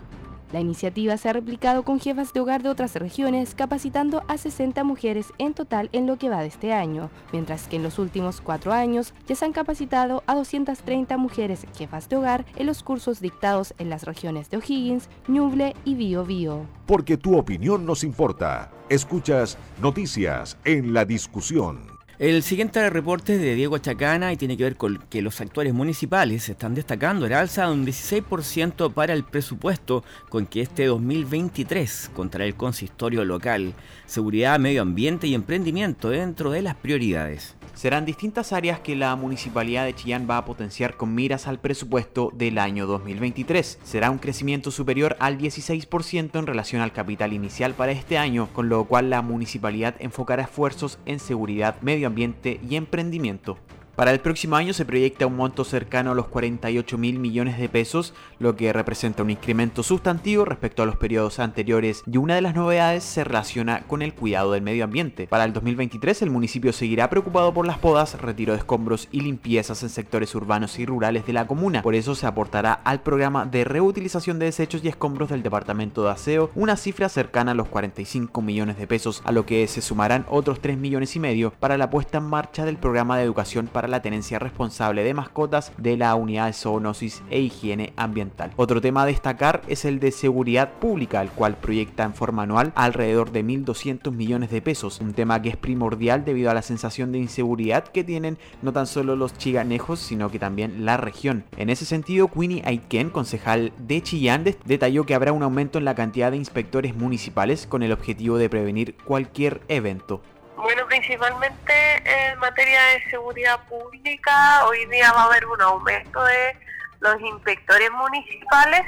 La 0.53 0.61
iniciativa 0.61 1.17
se 1.17 1.31
ha 1.31 1.33
replicado 1.33 1.83
con 1.83 1.99
jefas 1.99 2.35
de 2.35 2.41
hogar 2.41 2.63
de 2.63 2.69
otras 2.69 2.95
regiones, 2.97 3.55
capacitando 3.55 4.23
a 4.29 4.37
60 4.37 4.85
mujeres 4.85 5.33
en 5.39 5.55
total 5.55 5.89
en 5.93 6.07
lo 6.07 6.19
que 6.19 6.29
va 6.29 6.43
de 6.43 6.49
este 6.49 6.75
año, 6.75 7.11
mientras 7.33 7.69
que 7.69 7.77
en 7.77 7.83
los 7.83 7.99
últimos 7.99 8.43
cuatro 8.43 8.73
años 8.73 9.15
ya 9.27 9.35
se 9.35 9.47
han 9.47 9.53
capacitado 9.53 10.23
a 10.27 10.35
230 10.35 11.17
mujeres 11.17 11.67
jefas 11.77 12.09
de 12.11 12.17
hogar 12.17 12.45
en 12.57 12.67
los 12.67 12.83
cursos 12.83 13.21
dictados 13.21 13.73
en 13.79 13.89
las 13.89 14.05
regiones 14.05 14.51
de 14.51 14.59
O'Higgins, 14.59 15.09
Ñuble 15.27 15.75
y 15.87 15.95
Bio 15.95 16.25
Bio. 16.25 16.67
Porque 16.87 17.17
tu 17.17 17.39
opinión 17.39 17.87
nos 17.87 18.05
importa. 18.05 18.71
Escuchas 18.91 19.57
Noticias 19.81 20.59
en 20.67 20.93
la 20.93 21.07
Discusión. 21.07 22.02
El 22.23 22.45
siguiente 22.45 22.89
reporte 22.89 23.35
es 23.35 23.41
de 23.41 23.57
Diego 23.57 23.79
Chacana 23.79 24.33
y 24.33 24.37
tiene 24.37 24.57
que 24.57 24.63
ver 24.63 24.77
con 24.77 24.99
que 25.11 25.23
los 25.23 25.41
actores 25.41 25.75
municipales 25.75 26.49
están 26.49 26.73
destacando 26.73 27.27
el 27.27 27.33
alza 27.33 27.67
de 27.67 27.73
un 27.73 27.85
16% 27.85 28.93
para 28.93 29.13
el 29.13 29.25
presupuesto 29.25 30.05
con 30.29 30.47
que 30.47 30.61
este 30.61 30.87
2023 30.87 32.13
contra 32.15 32.45
el 32.45 32.55
consistorio 32.55 33.25
local, 33.25 33.75
seguridad, 34.07 34.61
medio 34.61 34.83
ambiente 34.83 35.27
y 35.27 35.35
emprendimiento 35.35 36.11
dentro 36.11 36.53
de 36.53 36.63
las 36.63 36.77
prioridades. 36.77 37.57
Serán 37.75 38.05
distintas 38.05 38.53
áreas 38.53 38.81
que 38.81 38.95
la 38.95 39.17
Municipalidad 39.17 39.85
de 39.85 39.95
Chillán 39.95 40.27
va 40.29 40.37
a 40.37 40.45
potenciar 40.45 40.97
con 40.97 41.15
miras 41.15 41.47
al 41.47 41.59
presupuesto 41.59 42.31
del 42.35 42.59
año 42.59 42.87
2023. 42.87 43.79
Será 43.83 44.11
un 44.11 44.19
crecimiento 44.19 44.71
superior 44.71 45.17
al 45.19 45.39
16% 45.39 46.39
en 46.39 46.47
relación 46.47 46.83
al 46.83 46.93
capital 46.93 47.33
inicial 47.33 47.75
para 47.75 47.93
este 47.93 48.19
año, 48.19 48.49
con 48.53 48.69
lo 48.69 48.85
cual 48.85 49.11
la 49.11 49.23
Municipalidad 49.23 49.97
enfocará 49.99 50.45
esfuerzos 50.45 50.99
en 51.07 51.19
seguridad, 51.19 51.81
medio 51.81 52.07
ambiente 52.07 52.61
y 52.69 52.77
emprendimiento. 52.77 53.59
Para 53.95 54.11
el 54.11 54.21
próximo 54.21 54.57
año 54.57 54.73
se 54.73 54.87
proyecta 54.87 55.27
un 55.27 55.37
monto 55.37 55.65
cercano 55.65 56.13
a 56.13 56.15
los 56.15 56.29
48 56.29 56.97
mil 56.97 57.19
millones 57.19 57.59
de 57.59 57.69
pesos, 57.69 58.15
lo 58.39 58.57
que 58.57 58.73
representa 58.73 59.23
un 59.23 59.29
incremento 59.29 59.83
sustantivo 59.83 60.47
respecto 60.47 60.83
a 60.83 60.87
los 60.87 60.97
periodos 60.97 61.39
anteriores 61.39 62.03
y 62.11 62.17
una 62.17 62.35
de 62.35 62.41
las 62.41 62.55
novedades 62.55 63.05
se 63.05 63.23
relaciona 63.23 63.83
con 63.83 64.01
el 64.01 64.15
cuidado 64.15 64.53
del 64.53 64.63
medio 64.63 64.85
ambiente. 64.85 65.27
Para 65.27 65.45
el 65.45 65.53
2023 65.53 66.23
el 66.23 66.31
municipio 66.31 66.73
seguirá 66.73 67.11
preocupado 67.11 67.53
por 67.53 67.67
las 67.67 67.77
podas, 67.77 68.19
retiro 68.19 68.55
de 68.55 68.61
escombros 68.61 69.09
y 69.13 69.21
limpiezas 69.21 69.83
en 69.83 69.91
sectores 69.91 70.35
urbanos 70.35 70.79
y 70.79 70.87
rurales 70.87 71.27
de 71.27 71.35
la 71.35 71.47
comuna. 71.47 71.83
Por 71.83 71.95
eso 71.95 72.15
se 72.15 72.27
aportará 72.27 72.73
al 72.73 73.03
programa 73.03 73.45
de 73.45 73.65
reutilización 73.65 74.39
de 74.39 74.47
desechos 74.47 74.83
y 74.83 74.89
escombros 74.89 75.29
del 75.29 75.43
departamento 75.43 76.03
de 76.05 76.13
aseo 76.13 76.51
una 76.55 76.79
cifra 76.79 77.11
cercana 77.11 77.53
a 77.53 77.55
los 77.55 77.69
45 77.69 78.41
millones 78.41 78.79
de 78.79 78.87
pesos, 78.87 79.21
a 79.27 79.33
lo 79.33 79.45
que 79.45 79.69
se 79.69 79.83
sumarán 79.83 80.25
otros 80.31 80.61
3 80.61 80.79
millones 80.79 81.15
y 81.15 81.21
medio 81.21 81.53
para 81.61 81.77
la 81.77 81.91
puesta 81.91 82.17
en 82.17 82.25
marcha 82.25 82.65
del 82.65 82.79
programa 82.79 83.19
de 83.19 83.25
educación 83.25 83.67
para 83.67 83.82
la 83.89 84.03
tenencia 84.03 84.39
responsable 84.39 85.05
de 85.05 85.15
mascotas 85.15 85.73
de 85.79 85.97
la 85.97 86.15
unidad 86.15 86.47
de 86.47 86.53
zoonosis 86.53 87.23
e 87.31 87.41
higiene 87.41 87.93
ambiental. 87.97 88.53
Otro 88.57 88.81
tema 88.81 89.03
a 89.03 89.07
destacar 89.07 89.63
es 89.69 89.85
el 89.85 90.01
de 90.01 90.13
seguridad 90.13 90.73
pública, 90.75 91.21
el 91.21 91.31
cual 91.31 91.57
proyecta 91.57 92.05
en 92.05 92.15
forma 92.15 92.43
anual 92.43 92.73
alrededor 92.75 93.33
de 93.33 93.45
1.200 93.45 94.13
millones 94.13 94.51
de 94.51 94.63
pesos, 94.63 95.01
un 95.01 95.15
tema 95.15 95.41
que 95.41 95.51
es 95.51 95.57
primordial 95.57 96.25
debido 96.25 96.51
a 96.51 96.55
la 96.55 96.63
sensación 96.63 97.13
de 97.13 97.19
inseguridad 97.19 97.85
que 97.85 98.05
tienen 98.05 98.39
no 98.63 98.73
tan 98.73 98.87
solo 98.87 99.17
los 99.17 99.37
chiganejos, 99.37 100.01
sino 100.01 100.31
que 100.31 100.39
también 100.39 100.85
la 100.85 100.97
región. 100.97 101.45
En 101.57 101.71
ese 101.71 101.85
sentido, 101.85 102.29
Queenie 102.29 102.63
Aiken, 102.65 103.11
concejal 103.11 103.73
de 103.79 104.03
Chillán, 104.03 104.45
detalló 104.65 105.05
que 105.05 105.15
habrá 105.15 105.33
un 105.33 105.43
aumento 105.43 105.79
en 105.79 105.85
la 105.85 105.95
cantidad 105.95 106.31
de 106.31 106.37
inspectores 106.37 106.97
municipales 106.97 107.67
con 107.67 107.83
el 107.83 107.93
objetivo 107.93 108.39
de 108.39 108.49
prevenir 108.49 108.97
cualquier 109.05 109.61
evento. 109.69 110.23
Bueno, 110.63 110.87
principalmente 110.87 111.75
en 112.05 112.39
materia 112.39 112.81
de 112.81 113.11
seguridad 113.11 113.59
pública, 113.69 114.65
hoy 114.67 114.87
día 114.87 115.13
va 115.13 115.23
a 115.23 115.25
haber 115.25 115.45
un 115.47 115.61
aumento 115.61 116.23
de 116.23 116.57
los 117.01 117.21
inspectores 117.21 117.91
municipales, 117.91 118.83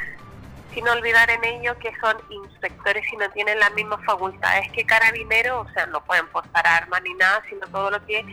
sin 0.72 0.88
olvidar 0.88 1.28
en 1.30 1.42
ello 1.42 1.76
que 1.80 1.92
son 2.00 2.16
inspectores 2.30 3.04
y 3.12 3.16
no 3.16 3.28
tienen 3.30 3.58
las 3.58 3.74
mismas 3.74 3.98
facultades 4.04 4.70
que 4.70 4.86
carabineros, 4.86 5.66
o 5.66 5.72
sea, 5.72 5.86
no 5.86 6.00
pueden 6.04 6.28
portar 6.28 6.64
armas 6.64 7.02
ni 7.02 7.12
nada, 7.14 7.42
sino 7.48 7.66
todo 7.66 7.90
lo 7.90 8.06
que 8.06 8.24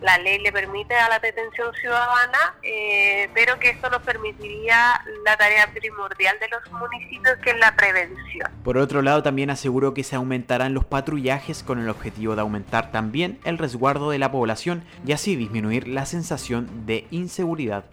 la 0.00 0.18
ley 0.18 0.38
le 0.38 0.52
permite 0.52 0.94
a 0.94 1.08
la 1.08 1.18
detención 1.18 1.72
ciudadana, 1.80 2.54
eh, 2.62 3.28
pero 3.34 3.58
que 3.58 3.70
esto 3.70 3.90
nos 3.90 4.02
permitiría 4.02 5.00
la 5.24 5.36
tarea 5.36 5.70
primordial 5.72 6.36
de 6.40 6.48
los 6.48 6.72
municipios, 6.72 7.36
que 7.42 7.50
es 7.50 7.58
la 7.58 7.74
prevención. 7.74 8.50
Por 8.62 8.78
otro 8.78 9.02
lado, 9.02 9.22
también 9.22 9.50
aseguró 9.50 9.94
que 9.94 10.04
se 10.04 10.16
aumentarán 10.16 10.74
los 10.74 10.84
patrullajes 10.84 11.62
con 11.62 11.78
el 11.78 11.88
objetivo 11.88 12.34
de 12.34 12.42
aumentar 12.42 12.90
también 12.92 13.38
el 13.44 13.58
resguardo 13.58 14.10
de 14.10 14.18
la 14.18 14.30
población 14.30 14.84
y 15.06 15.12
así 15.12 15.36
disminuir 15.36 15.88
la 15.88 16.06
sensación 16.06 16.86
de 16.86 17.06
inseguridad 17.10 17.84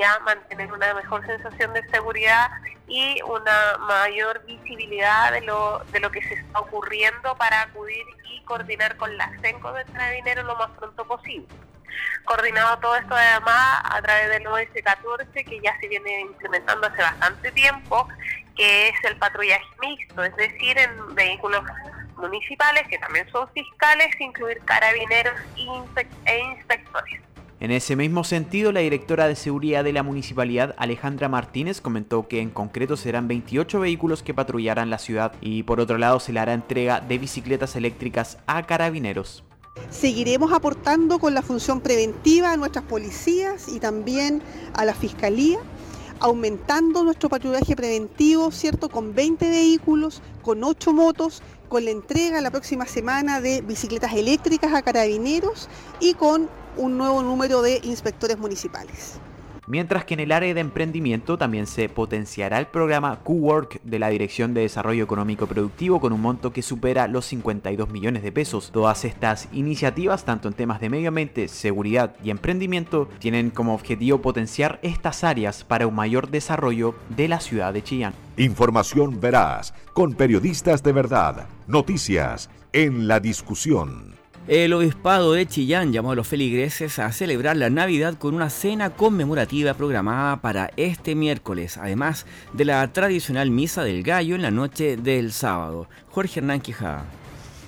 ya 0.00 0.18
mantener 0.20 0.72
una 0.72 0.94
mejor 0.94 1.24
sensación 1.26 1.74
de 1.74 1.86
seguridad 1.90 2.50
y 2.88 3.20
una 3.22 3.76
mayor 3.86 4.42
visibilidad 4.46 5.30
de 5.30 5.42
lo, 5.42 5.84
de 5.92 6.00
lo 6.00 6.10
que 6.10 6.22
se 6.22 6.34
está 6.34 6.58
ocurriendo 6.58 7.36
para 7.36 7.62
acudir 7.62 8.04
y 8.32 8.42
coordinar 8.44 8.96
con 8.96 9.14
la 9.18 9.30
CENCO 9.42 9.72
de 9.72 9.84
Carabineros 9.84 10.46
lo 10.46 10.56
más 10.56 10.70
pronto 10.70 11.04
posible. 11.04 11.46
Coordinado 12.24 12.78
todo 12.78 12.96
esto 12.96 13.14
además 13.14 13.82
a 13.84 14.00
través 14.00 14.30
del 14.30 14.46
OS-14 14.46 15.44
que 15.44 15.60
ya 15.60 15.78
se 15.80 15.88
viene 15.88 16.22
implementando 16.22 16.86
hace 16.86 17.02
bastante 17.02 17.52
tiempo, 17.52 18.08
que 18.56 18.88
es 18.88 19.04
el 19.04 19.16
patrullaje 19.18 19.66
mixto, 19.80 20.24
es 20.24 20.34
decir, 20.36 20.78
en 20.78 21.14
vehículos 21.14 21.62
municipales 22.16 22.86
que 22.88 22.98
también 22.98 23.28
son 23.30 23.48
fiscales, 23.50 24.08
incluir 24.18 24.60
carabineros 24.64 25.38
e 26.26 26.38
inspectores. 26.38 27.20
En 27.60 27.70
ese 27.70 27.94
mismo 27.94 28.24
sentido, 28.24 28.72
la 28.72 28.80
directora 28.80 29.28
de 29.28 29.36
seguridad 29.36 29.84
de 29.84 29.92
la 29.92 30.02
municipalidad, 30.02 30.74
Alejandra 30.78 31.28
Martínez, 31.28 31.82
comentó 31.82 32.26
que 32.26 32.40
en 32.40 32.48
concreto 32.48 32.96
serán 32.96 33.28
28 33.28 33.80
vehículos 33.80 34.22
que 34.22 34.32
patrullarán 34.32 34.88
la 34.88 34.96
ciudad 34.96 35.34
y 35.42 35.62
por 35.64 35.78
otro 35.78 35.98
lado 35.98 36.20
se 36.20 36.32
le 36.32 36.40
hará 36.40 36.54
entrega 36.54 37.02
de 37.02 37.18
bicicletas 37.18 37.76
eléctricas 37.76 38.38
a 38.46 38.62
carabineros. 38.62 39.44
Seguiremos 39.90 40.54
aportando 40.54 41.18
con 41.18 41.34
la 41.34 41.42
función 41.42 41.82
preventiva 41.82 42.50
a 42.50 42.56
nuestras 42.56 42.86
policías 42.86 43.68
y 43.68 43.78
también 43.78 44.40
a 44.72 44.86
la 44.86 44.94
fiscalía 44.94 45.58
aumentando 46.20 47.02
nuestro 47.02 47.28
patrullaje 47.28 47.74
preventivo, 47.74 48.50
¿cierto? 48.50 48.88
Con 48.88 49.14
20 49.14 49.48
vehículos, 49.48 50.22
con 50.42 50.62
8 50.62 50.92
motos, 50.92 51.42
con 51.68 51.84
la 51.84 51.90
entrega 51.90 52.40
la 52.40 52.50
próxima 52.50 52.86
semana 52.86 53.40
de 53.40 53.62
bicicletas 53.62 54.12
eléctricas 54.14 54.74
a 54.74 54.82
carabineros 54.82 55.68
y 55.98 56.14
con 56.14 56.48
un 56.76 56.98
nuevo 56.98 57.22
número 57.22 57.62
de 57.62 57.80
inspectores 57.82 58.38
municipales 58.38 59.20
mientras 59.70 60.04
que 60.04 60.14
en 60.14 60.20
el 60.20 60.32
área 60.32 60.52
de 60.52 60.60
emprendimiento 60.60 61.38
también 61.38 61.66
se 61.68 61.88
potenciará 61.88 62.58
el 62.58 62.66
programa 62.66 63.20
Q-Work 63.20 63.80
de 63.84 63.98
la 64.00 64.08
Dirección 64.08 64.52
de 64.52 64.62
Desarrollo 64.62 65.04
Económico 65.04 65.46
Productivo 65.46 66.00
con 66.00 66.12
un 66.12 66.20
monto 66.20 66.52
que 66.52 66.62
supera 66.62 67.06
los 67.06 67.24
52 67.26 67.88
millones 67.88 68.24
de 68.24 68.32
pesos. 68.32 68.70
Todas 68.72 69.04
estas 69.04 69.48
iniciativas, 69.52 70.24
tanto 70.24 70.48
en 70.48 70.54
temas 70.54 70.80
de 70.80 70.90
medio 70.90 71.08
ambiente, 71.08 71.46
seguridad 71.46 72.16
y 72.24 72.30
emprendimiento, 72.30 73.08
tienen 73.20 73.50
como 73.50 73.74
objetivo 73.74 74.20
potenciar 74.20 74.80
estas 74.82 75.22
áreas 75.22 75.62
para 75.62 75.86
un 75.86 75.94
mayor 75.94 76.30
desarrollo 76.30 76.96
de 77.08 77.28
la 77.28 77.38
ciudad 77.38 77.72
de 77.72 77.84
Chillán. 77.84 78.14
Información 78.36 79.20
veraz, 79.20 79.72
con 79.92 80.14
periodistas 80.14 80.82
de 80.82 80.92
verdad, 80.92 81.46
noticias 81.68 82.50
en 82.72 83.06
la 83.06 83.20
discusión. 83.20 84.19
El 84.48 84.72
obispado 84.72 85.32
de 85.32 85.46
Chillán 85.46 85.92
llamó 85.92 86.12
a 86.12 86.14
los 86.14 86.26
feligreses 86.26 86.98
a 86.98 87.12
celebrar 87.12 87.58
la 87.58 87.68
Navidad 87.68 88.16
con 88.18 88.34
una 88.34 88.48
cena 88.48 88.90
conmemorativa 88.90 89.74
programada 89.74 90.40
para 90.40 90.70
este 90.76 91.14
miércoles, 91.14 91.76
además 91.76 92.24
de 92.54 92.64
la 92.64 92.90
tradicional 92.90 93.50
misa 93.50 93.84
del 93.84 94.02
gallo 94.02 94.34
en 94.34 94.42
la 94.42 94.50
noche 94.50 94.96
del 94.96 95.32
sábado. 95.32 95.88
Jorge 96.08 96.40
Hernán 96.40 96.62
Quijada. 96.62 97.04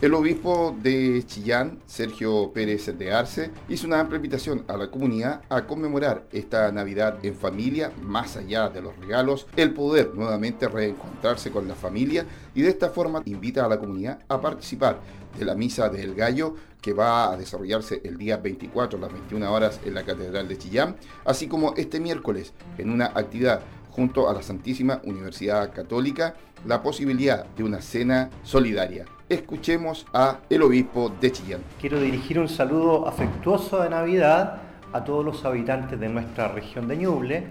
El 0.00 0.14
obispo 0.14 0.76
de 0.82 1.22
Chillán, 1.24 1.78
Sergio 1.86 2.50
Pérez 2.52 2.86
de 2.98 3.12
Arce, 3.12 3.52
hizo 3.68 3.86
una 3.86 4.00
amplia 4.00 4.16
invitación 4.16 4.64
a 4.66 4.76
la 4.76 4.90
comunidad 4.90 5.42
a 5.48 5.64
conmemorar 5.64 6.26
esta 6.32 6.72
Navidad 6.72 7.24
en 7.24 7.36
familia, 7.36 7.92
más 8.02 8.36
allá 8.36 8.68
de 8.68 8.82
los 8.82 8.96
regalos, 8.98 9.46
el 9.54 9.72
poder 9.72 10.12
nuevamente 10.14 10.66
reencontrarse 10.66 11.52
con 11.52 11.68
la 11.68 11.76
familia 11.76 12.26
y 12.52 12.62
de 12.62 12.70
esta 12.70 12.88
forma 12.90 13.22
invita 13.26 13.64
a 13.64 13.68
la 13.68 13.78
comunidad 13.78 14.18
a 14.26 14.40
participar 14.40 14.98
de 15.39 15.45
la 15.45 15.55
Misa 15.55 15.89
del 15.89 16.14
Gallo 16.14 16.55
que 16.83 16.93
va 16.93 17.33
a 17.33 17.37
desarrollarse 17.37 18.03
el 18.05 18.18
día 18.18 18.37
24 18.39 18.99
a 18.99 19.03
las 19.03 19.12
21 19.12 19.53
horas 19.53 19.80
en 19.85 19.95
la 19.95 20.03
Catedral 20.03 20.49
de 20.49 20.59
Chillán, 20.59 20.97
así 21.24 21.47
como 21.47 21.74
este 21.76 22.01
miércoles 22.01 22.53
en 22.76 22.91
una 22.91 23.07
actividad 23.07 23.62
junto 23.91 24.28
a 24.28 24.35
la 24.35 24.43
Santísima 24.43 25.01
Universidad 25.05 25.72
Católica 25.72 26.35
la 26.66 26.83
posibilidad 26.83 27.45
de 27.45 27.64
una 27.64 27.80
cena 27.80 28.30
solidaria. 28.43 29.05
Escuchemos 29.28 30.07
a 30.12 30.41
el 30.51 30.62
obispo 30.62 31.11
de 31.20 31.33
Chillán. 31.33 31.61
Quiero 31.80 32.01
dirigir 32.01 32.39
un 32.39 32.49
saludo 32.49 33.07
afectuoso 33.07 33.80
de 33.83 33.91
Navidad 33.91 34.61
a 34.93 35.05
todos 35.05 35.24
los 35.24 35.45
habitantes 35.45 35.99
de 35.99 36.09
nuestra 36.09 36.49
región 36.49 36.89
de 36.89 36.97
Ñuble, 36.97 37.47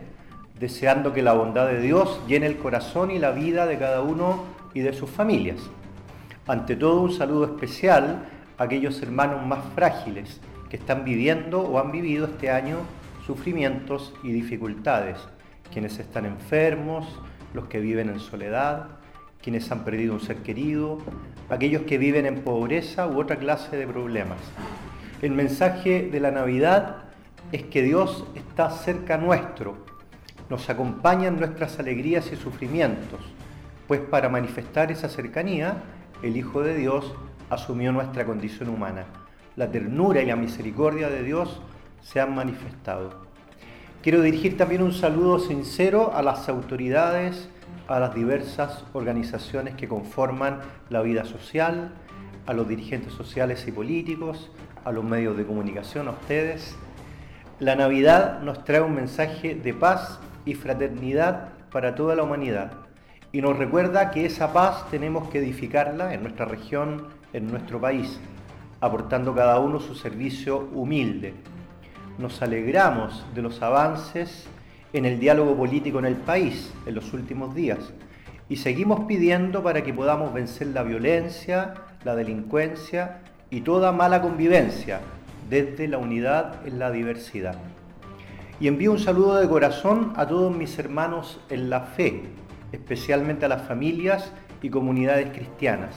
deseando 0.60 1.12
que 1.14 1.24
la 1.24 1.34
bondad 1.34 1.68
de 1.68 1.82
Dios 1.82 2.20
llene 2.28 2.46
el 2.46 2.58
corazón 2.58 3.12
y 3.12 3.18
la 3.18 3.32
vida 3.32 3.66
de 3.66 3.80
cada 3.80 4.02
uno 4.02 4.44
y 4.74 4.82
de 4.82 4.94
sus 4.94 5.10
familias. 5.10 5.58
Ante 6.52 6.76
todo, 6.76 6.99
un 6.99 7.14
saludo 7.14 7.45
especial 7.45 8.26
a 8.58 8.64
aquellos 8.64 9.02
hermanos 9.02 9.47
más 9.47 9.60
frágiles 9.74 10.41
que 10.70 10.76
están 10.76 11.06
viviendo 11.06 11.62
o 11.62 11.80
han 11.80 11.93
vivido 11.93 12.26
este 12.26 12.52
año 12.52 12.80
sufrimientos 13.26 14.14
y 14.22 14.34
dificultades, 14.34 15.18
quienes 15.72 15.97
están 15.97 16.26
enfermos, 16.26 17.08
los 17.54 17.68
que 17.68 17.80
viven 17.80 18.10
en 18.10 18.20
soledad, 18.20 18.88
quienes 19.41 19.72
han 19.72 19.86
perdido 19.86 20.14
un 20.14 20.20
ser 20.20 20.39
querido, 20.39 20.97
aquellos 21.49 21.84
que 21.84 21.97
viven 21.97 22.26
en 22.26 22.41
pobreza 22.41 23.08
u 23.08 23.22
otra 23.22 23.38
clase 23.38 23.78
de 23.78 23.88
problemas. 23.88 24.39
El 25.22 25.32
mensaje 25.32 26.10
de 26.12 26.20
la 26.20 26.32
Navidad 26.32 27.04
es 27.54 27.64
que 27.64 27.82
Dios 27.82 28.26
está 28.36 28.72
cerca 28.72 29.16
nuestro, 29.16 29.86
nos 30.49 30.70
acompaña 30.70 31.30
en 31.30 31.39
nuestras 31.39 31.80
alegrías 31.80 32.30
y 32.34 32.36
sufrimientos, 32.36 33.22
pues 33.88 34.02
para 34.02 34.28
manifestar 34.28 34.91
esa 34.91 35.08
cercanía, 35.08 35.82
el 36.22 36.38
Hijo 36.38 36.61
de 36.61 36.76
Dios 36.76 37.13
asumió 37.49 37.91
nuestra 37.91 38.26
condición 38.26 38.69
humana. 38.69 39.05
La 39.55 39.72
ternura 39.72 40.22
y 40.22 40.26
la 40.26 40.36
misericordia 40.36 41.09
de 41.09 41.24
Dios 41.24 41.61
se 42.01 42.19
han 42.19 42.36
manifestado. 42.36 43.26
Quiero 44.01 44.22
dirigir 44.22 44.57
también 44.57 44.82
un 44.82 44.93
saludo 44.93 45.39
sincero 45.39 46.13
a 46.15 46.22
las 46.22 46.47
autoridades, 46.49 47.49
a 47.88 47.99
las 47.99 48.15
diversas 48.15 48.86
organizaciones 48.93 49.76
que 49.76 49.88
conforman 49.88 50.59
la 50.89 51.01
vida 51.01 51.26
social, 51.26 51.91
a 52.45 52.53
los 52.53 52.67
dirigentes 52.67 53.13
sociales 53.13 53.67
y 53.67 53.72
políticos, 53.72 54.49
a 54.86 54.91
los 54.91 55.03
medios 55.03 55.38
de 55.38 55.45
comunicación, 55.45 56.07
a 56.07 56.11
ustedes. 56.11 56.76
La 57.59 57.76
Navidad 57.76 58.41
nos 58.41 58.63
trae 58.63 58.82
un 58.82 58.95
mensaje 58.95 59.55
de 59.55 59.74
paz 59.74 60.19
y 60.45 60.55
fraternidad 60.55 61.49
para 61.72 61.93
toda 61.93 62.15
la 62.15 62.24
humanidad 62.24 62.81
y 63.34 63.42
nos 63.42 63.58
recuerda 63.58 64.12
que 64.12 64.26
esa 64.26 64.52
paz 64.52 64.90
tenemos 64.90 65.30
que 65.30 65.40
edificarla 65.40 66.14
en 66.14 66.22
nuestra 66.22 66.46
región, 66.46 67.08
en 67.34 67.48
nuestro 67.50 67.80
país, 67.80 68.20
aportando 68.82 69.34
cada 69.34 69.60
uno 69.60 69.80
su 69.80 69.96
servicio 69.96 70.70
humilde. 70.74 71.34
Nos 72.18 72.42
alegramos 72.42 73.26
de 73.34 73.42
los 73.42 73.62
avances 73.62 74.48
en 74.94 75.06
el 75.06 75.20
diálogo 75.20 75.56
político 75.56 76.00
en 76.00 76.06
el 76.06 76.18
país 76.18 76.74
en 76.86 76.96
los 76.96 77.14
últimos 77.14 77.56
días 77.56 77.94
y 78.50 78.58
seguimos 78.58 79.06
pidiendo 79.06 79.64
para 79.64 79.82
que 79.82 79.94
podamos 79.94 80.34
vencer 80.34 80.68
la 80.68 80.84
violencia, 80.84 81.76
la 82.04 82.16
delincuencia 82.16 83.22
y 83.50 83.62
toda 83.62 83.94
mala 83.94 84.22
convivencia 84.22 85.00
desde 85.50 85.88
la 85.88 85.98
unidad 85.98 86.56
en 86.68 86.80
la 86.80 86.92
diversidad. 86.92 87.56
Y 88.60 88.68
envío 88.68 88.92
un 88.92 89.00
saludo 89.00 89.38
de 89.38 89.48
corazón 89.48 90.12
a 90.18 90.28
todos 90.28 90.56
mis 90.56 90.78
hermanos 90.78 91.40
en 91.50 91.70
la 91.70 91.82
fe, 91.82 92.24
especialmente 92.72 93.45
a 93.45 93.49
las 93.49 93.63
familias 93.63 94.32
y 94.61 94.69
comunidades 94.69 95.30
cristianas. 95.36 95.95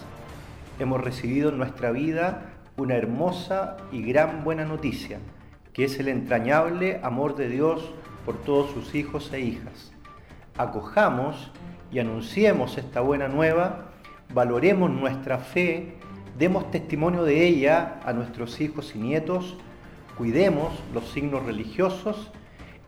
Hemos 0.78 1.00
recibido 1.00 1.50
en 1.50 1.58
nuestra 1.58 1.92
vida 1.92 2.50
una 2.76 2.96
hermosa 2.96 3.76
y 3.92 4.02
gran 4.02 4.42
buena 4.42 4.64
noticia, 4.64 5.18
que 5.72 5.84
es 5.84 5.98
el 6.00 6.08
entrañable 6.08 7.00
amor 7.02 7.36
de 7.36 7.48
Dios 7.48 7.92
por 8.24 8.42
todos 8.42 8.70
sus 8.72 8.94
hijos 8.94 9.32
e 9.32 9.40
hijas. 9.40 9.92
Acojamos 10.56 11.52
y 11.92 11.98
anunciemos 12.00 12.78
esta 12.78 13.00
buena 13.00 13.28
nueva, 13.28 13.90
valoremos 14.32 14.90
nuestra 14.90 15.38
fe, 15.38 15.94
demos 16.38 16.70
testimonio 16.70 17.24
de 17.24 17.46
ella 17.46 18.00
a 18.04 18.12
nuestros 18.12 18.60
hijos 18.60 18.94
y 18.96 18.98
nietos, 18.98 19.56
cuidemos 20.16 20.72
los 20.92 21.08
signos 21.10 21.44
religiosos 21.44 22.32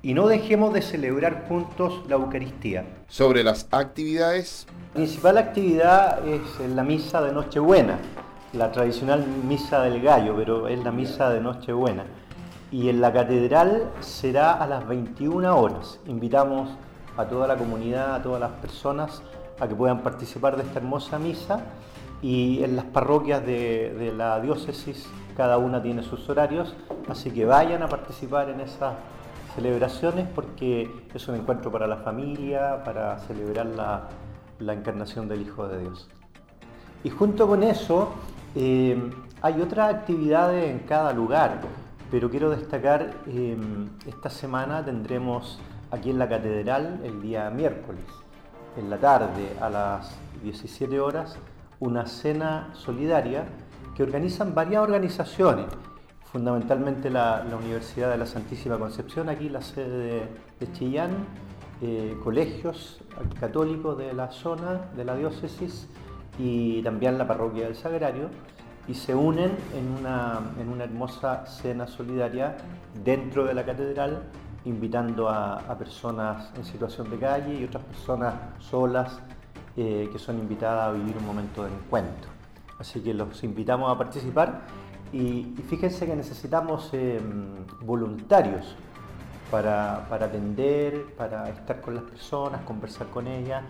y 0.06 0.14
no 0.14 0.28
dejemos 0.28 0.72
de 0.72 0.82
celebrar 0.82 1.46
juntos 1.48 2.00
la 2.08 2.14
Eucaristía. 2.14 2.84
Sobre 3.08 3.42
las 3.42 3.66
actividades. 3.72 4.68
La 4.90 4.94
principal 4.94 5.36
actividad 5.36 6.24
es 6.28 6.40
la 6.60 6.84
misa 6.84 7.20
de 7.22 7.32
Nochebuena, 7.32 7.98
la 8.52 8.70
tradicional 8.70 9.26
misa 9.26 9.82
del 9.82 10.00
gallo, 10.00 10.36
pero 10.36 10.68
es 10.68 10.78
la 10.84 10.92
misa 10.92 11.30
de 11.30 11.40
Nochebuena 11.40 12.04
y 12.70 12.88
en 12.88 13.00
la 13.00 13.12
catedral 13.12 13.90
será 13.98 14.52
a 14.52 14.68
las 14.68 14.86
21 14.86 15.58
horas. 15.58 15.98
Invitamos 16.06 16.70
a 17.16 17.24
toda 17.24 17.48
la 17.48 17.56
comunidad, 17.56 18.14
a 18.14 18.22
todas 18.22 18.40
las 18.40 18.52
personas 18.52 19.24
a 19.58 19.66
que 19.66 19.74
puedan 19.74 20.04
participar 20.04 20.56
de 20.56 20.62
esta 20.62 20.78
hermosa 20.78 21.18
misa 21.18 21.62
y 22.22 22.62
en 22.62 22.76
las 22.76 22.84
parroquias 22.84 23.44
de, 23.44 24.12
la 24.16 24.38
diócesis 24.38 25.08
cada 25.36 25.58
una 25.58 25.82
tiene 25.82 26.04
sus 26.04 26.28
horarios, 26.28 26.76
así 27.08 27.32
que 27.32 27.44
vayan 27.44 27.82
a 27.82 27.88
participar 27.88 28.50
en 28.50 28.60
esas 28.60 28.94
celebraciones 29.56 30.28
porque 30.32 30.88
es 31.12 31.28
un 31.28 31.34
encuentro 31.34 31.72
para 31.72 31.88
la 31.88 31.96
familia, 31.96 32.84
para 32.84 33.18
celebrar 33.18 33.66
la, 33.66 34.72
encarnación 34.72 35.28
del 35.28 35.42
Hijo 35.42 35.66
de 35.66 35.80
Dios. 35.80 36.08
Y 37.02 37.10
junto 37.10 37.48
con 37.48 37.64
eso 37.64 38.12
eh, 38.54 38.96
hay 39.42 39.60
otras 39.60 39.92
actividades 39.92 40.70
en 40.70 40.80
cada 40.86 41.12
lugar 41.12 41.60
pero 42.10 42.30
quiero 42.30 42.50
destacar, 42.50 43.14
em, 43.26 43.88
esta 44.06 44.30
semana 44.30 44.84
tendremos 44.84 45.58
aquí 45.90 46.10
en 46.10 46.18
la 46.18 46.28
catedral 46.28 47.00
el 47.02 47.20
día 47.20 47.50
miércoles, 47.50 48.04
en 48.76 48.88
la 48.88 48.98
tarde 48.98 49.56
a 49.60 49.68
las 49.68 50.16
17 50.42 51.00
horas, 51.00 51.36
una 51.80 52.06
cena 52.06 52.70
solidaria 52.74 53.44
que 53.96 54.04
organizan 54.04 54.54
varias 54.54 54.82
organizaciones, 54.82 55.66
fundamentalmente 56.36 57.08
la, 57.08 57.46
Universidad 57.58 58.10
de 58.10 58.18
la 58.18 58.26
Santísima 58.26 58.78
Concepción, 58.78 59.30
aquí 59.30 59.48
la 59.48 59.62
sede 59.62 60.28
de, 60.60 60.72
Chillán, 60.72 61.12
eh, 61.80 62.14
colegios 62.22 63.00
católicos 63.40 63.96
de 63.96 64.12
la 64.12 64.30
zona, 64.30 64.90
de 64.94 65.06
la 65.06 65.16
diócesis 65.16 65.88
y 66.38 66.82
también 66.82 67.16
la 67.16 67.26
parroquia 67.26 67.64
del 67.64 67.74
Sagrario 67.74 68.28
y 68.86 68.92
se 68.92 69.14
unen 69.14 69.56
en 69.74 69.90
una, 69.98 70.40
en 70.60 70.68
una 70.68 70.84
hermosa 70.84 71.46
cena 71.46 71.86
solidaria 71.86 72.58
dentro 73.02 73.46
de 73.46 73.54
la 73.54 73.64
catedral, 73.64 74.24
invitando 74.66 75.30
a, 75.30 75.74
personas 75.78 76.52
en 76.54 76.66
situación 76.66 77.08
de 77.08 77.18
calle 77.18 77.60
y 77.60 77.64
otras 77.64 77.82
personas 77.84 78.34
solas 78.58 79.22
eh, 79.74 80.10
que 80.12 80.18
son 80.18 80.38
invitadas 80.38 80.88
a 80.88 80.92
vivir 80.92 81.16
un 81.16 81.24
momento 81.24 81.64
de 81.64 81.70
encuentro. 81.70 82.30
Así 82.78 83.00
que 83.00 83.14
los 83.14 83.42
invitamos 83.42 83.90
a 83.90 83.96
participar 83.96 84.60
y, 85.16 85.54
fíjense 85.68 86.06
que 86.06 86.14
necesitamos 86.14 86.90
em, 86.92 87.46
voluntarios 87.80 88.76
para, 89.50 90.06
atender, 90.10 91.14
para 91.16 91.48
estar 91.48 91.80
con 91.80 91.94
las 91.94 92.04
personas, 92.04 92.60
conversar 92.62 93.06
con 93.08 93.26
ellas. 93.26 93.62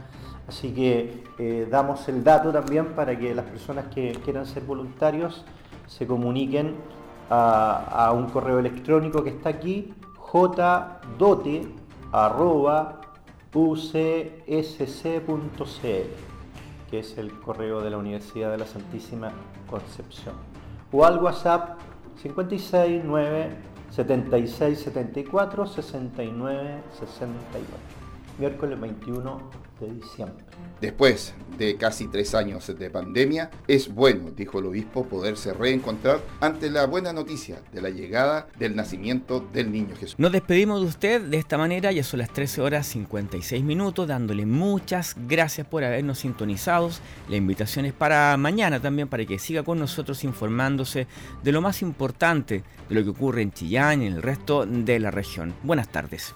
Así 0.49 0.73
que 0.73 1.25
eh, 1.39 1.69
damos 1.71 2.09
el 2.09 2.25
dato 2.25 2.51
también 2.53 2.95
para 2.95 3.17
que 3.19 3.35
las 3.35 3.45
personas 3.45 3.87
que 3.95 4.13
quieran 4.25 4.47
ser 4.47 4.65
voluntarios 4.65 5.45
se 5.87 6.07
comuniquen 6.07 6.75
a, 7.31 8.13
un 8.15 8.27
correo 8.27 8.59
electrónico 8.59 9.23
que 9.23 9.31
está 9.31 9.51
aquí, 9.51 9.95
jdote.ucsc.cl, 10.33 11.61
que 16.91 16.99
es 16.99 17.19
el 17.19 17.39
correo 17.41 17.81
de 17.81 17.91
la 17.91 17.99
Universidad 17.99 18.51
de 18.51 18.59
la 18.59 18.67
Santísima 18.67 19.33
Concepción. 19.69 20.56
O 20.99 21.05
al 21.05 21.23
WhatsApp 21.23 21.79
569 22.23 23.51
76 23.91 24.79
74 24.81 25.67
69 25.67 26.83
69. 26.99 27.67
Miércoles 28.39 28.81
21 28.81 29.66
de 29.85 29.95
diciembre. 29.95 30.45
Después 30.81 31.35
de 31.59 31.77
casi 31.77 32.07
tres 32.09 32.35
años 32.35 32.67
de 32.67 32.91
pandemia, 32.91 33.51
es 33.67 33.93
bueno, 33.93 34.31
dijo 34.31 34.59
el 34.59 34.67
obispo, 34.67 35.07
poderse 35.07 35.53
reencontrar 35.55 36.21
ante 36.41 36.71
la 36.71 36.87
buena 36.87 37.13
noticia 37.13 37.63
de 37.73 37.83
la 37.83 37.91
llegada 37.91 38.49
del 38.59 38.77
nacimiento 38.77 39.41
del 39.53 39.73
niño 39.73 39.97
Jesús. 39.97 40.17
Nos 40.19 40.33
despedimos 40.33 40.81
de 40.81 40.87
usted 40.87 41.23
de 41.23 41.39
esta 41.39 41.59
manera, 41.59 41.93
ya 41.93 42.05
son 42.05 42.19
las 42.19 42.33
13 42.33 42.61
horas 42.61 42.87
56 42.87 43.65
minutos, 43.65 44.07
dándole 44.07 44.47
muchas 44.47 45.17
gracias 45.27 45.67
por 45.67 45.83
habernos 45.85 46.19
sintonizado. 46.19 46.77
La 47.29 47.37
invitación 47.37 47.87
es 47.87 47.93
para 47.93 48.37
mañana 48.37 48.81
también, 48.81 49.09
para 49.09 49.25
que 49.25 49.39
siga 49.39 49.63
con 49.63 49.79
nosotros 49.79 50.25
informándose 50.25 51.07
de 51.43 51.53
lo 51.53 51.61
más 51.61 51.83
importante 51.83 52.63
de 52.89 52.95
lo 52.95 53.03
que 53.03 53.11
ocurre 53.11 53.43
en 53.43 53.53
Chillán 53.53 54.03
y 54.03 54.07
en 54.07 54.15
el 54.15 54.23
resto 54.23 54.67
de 54.67 55.01
la 55.01 55.11
región. 55.11 55.55
Buenas 55.63 55.89
tardes. 55.89 56.36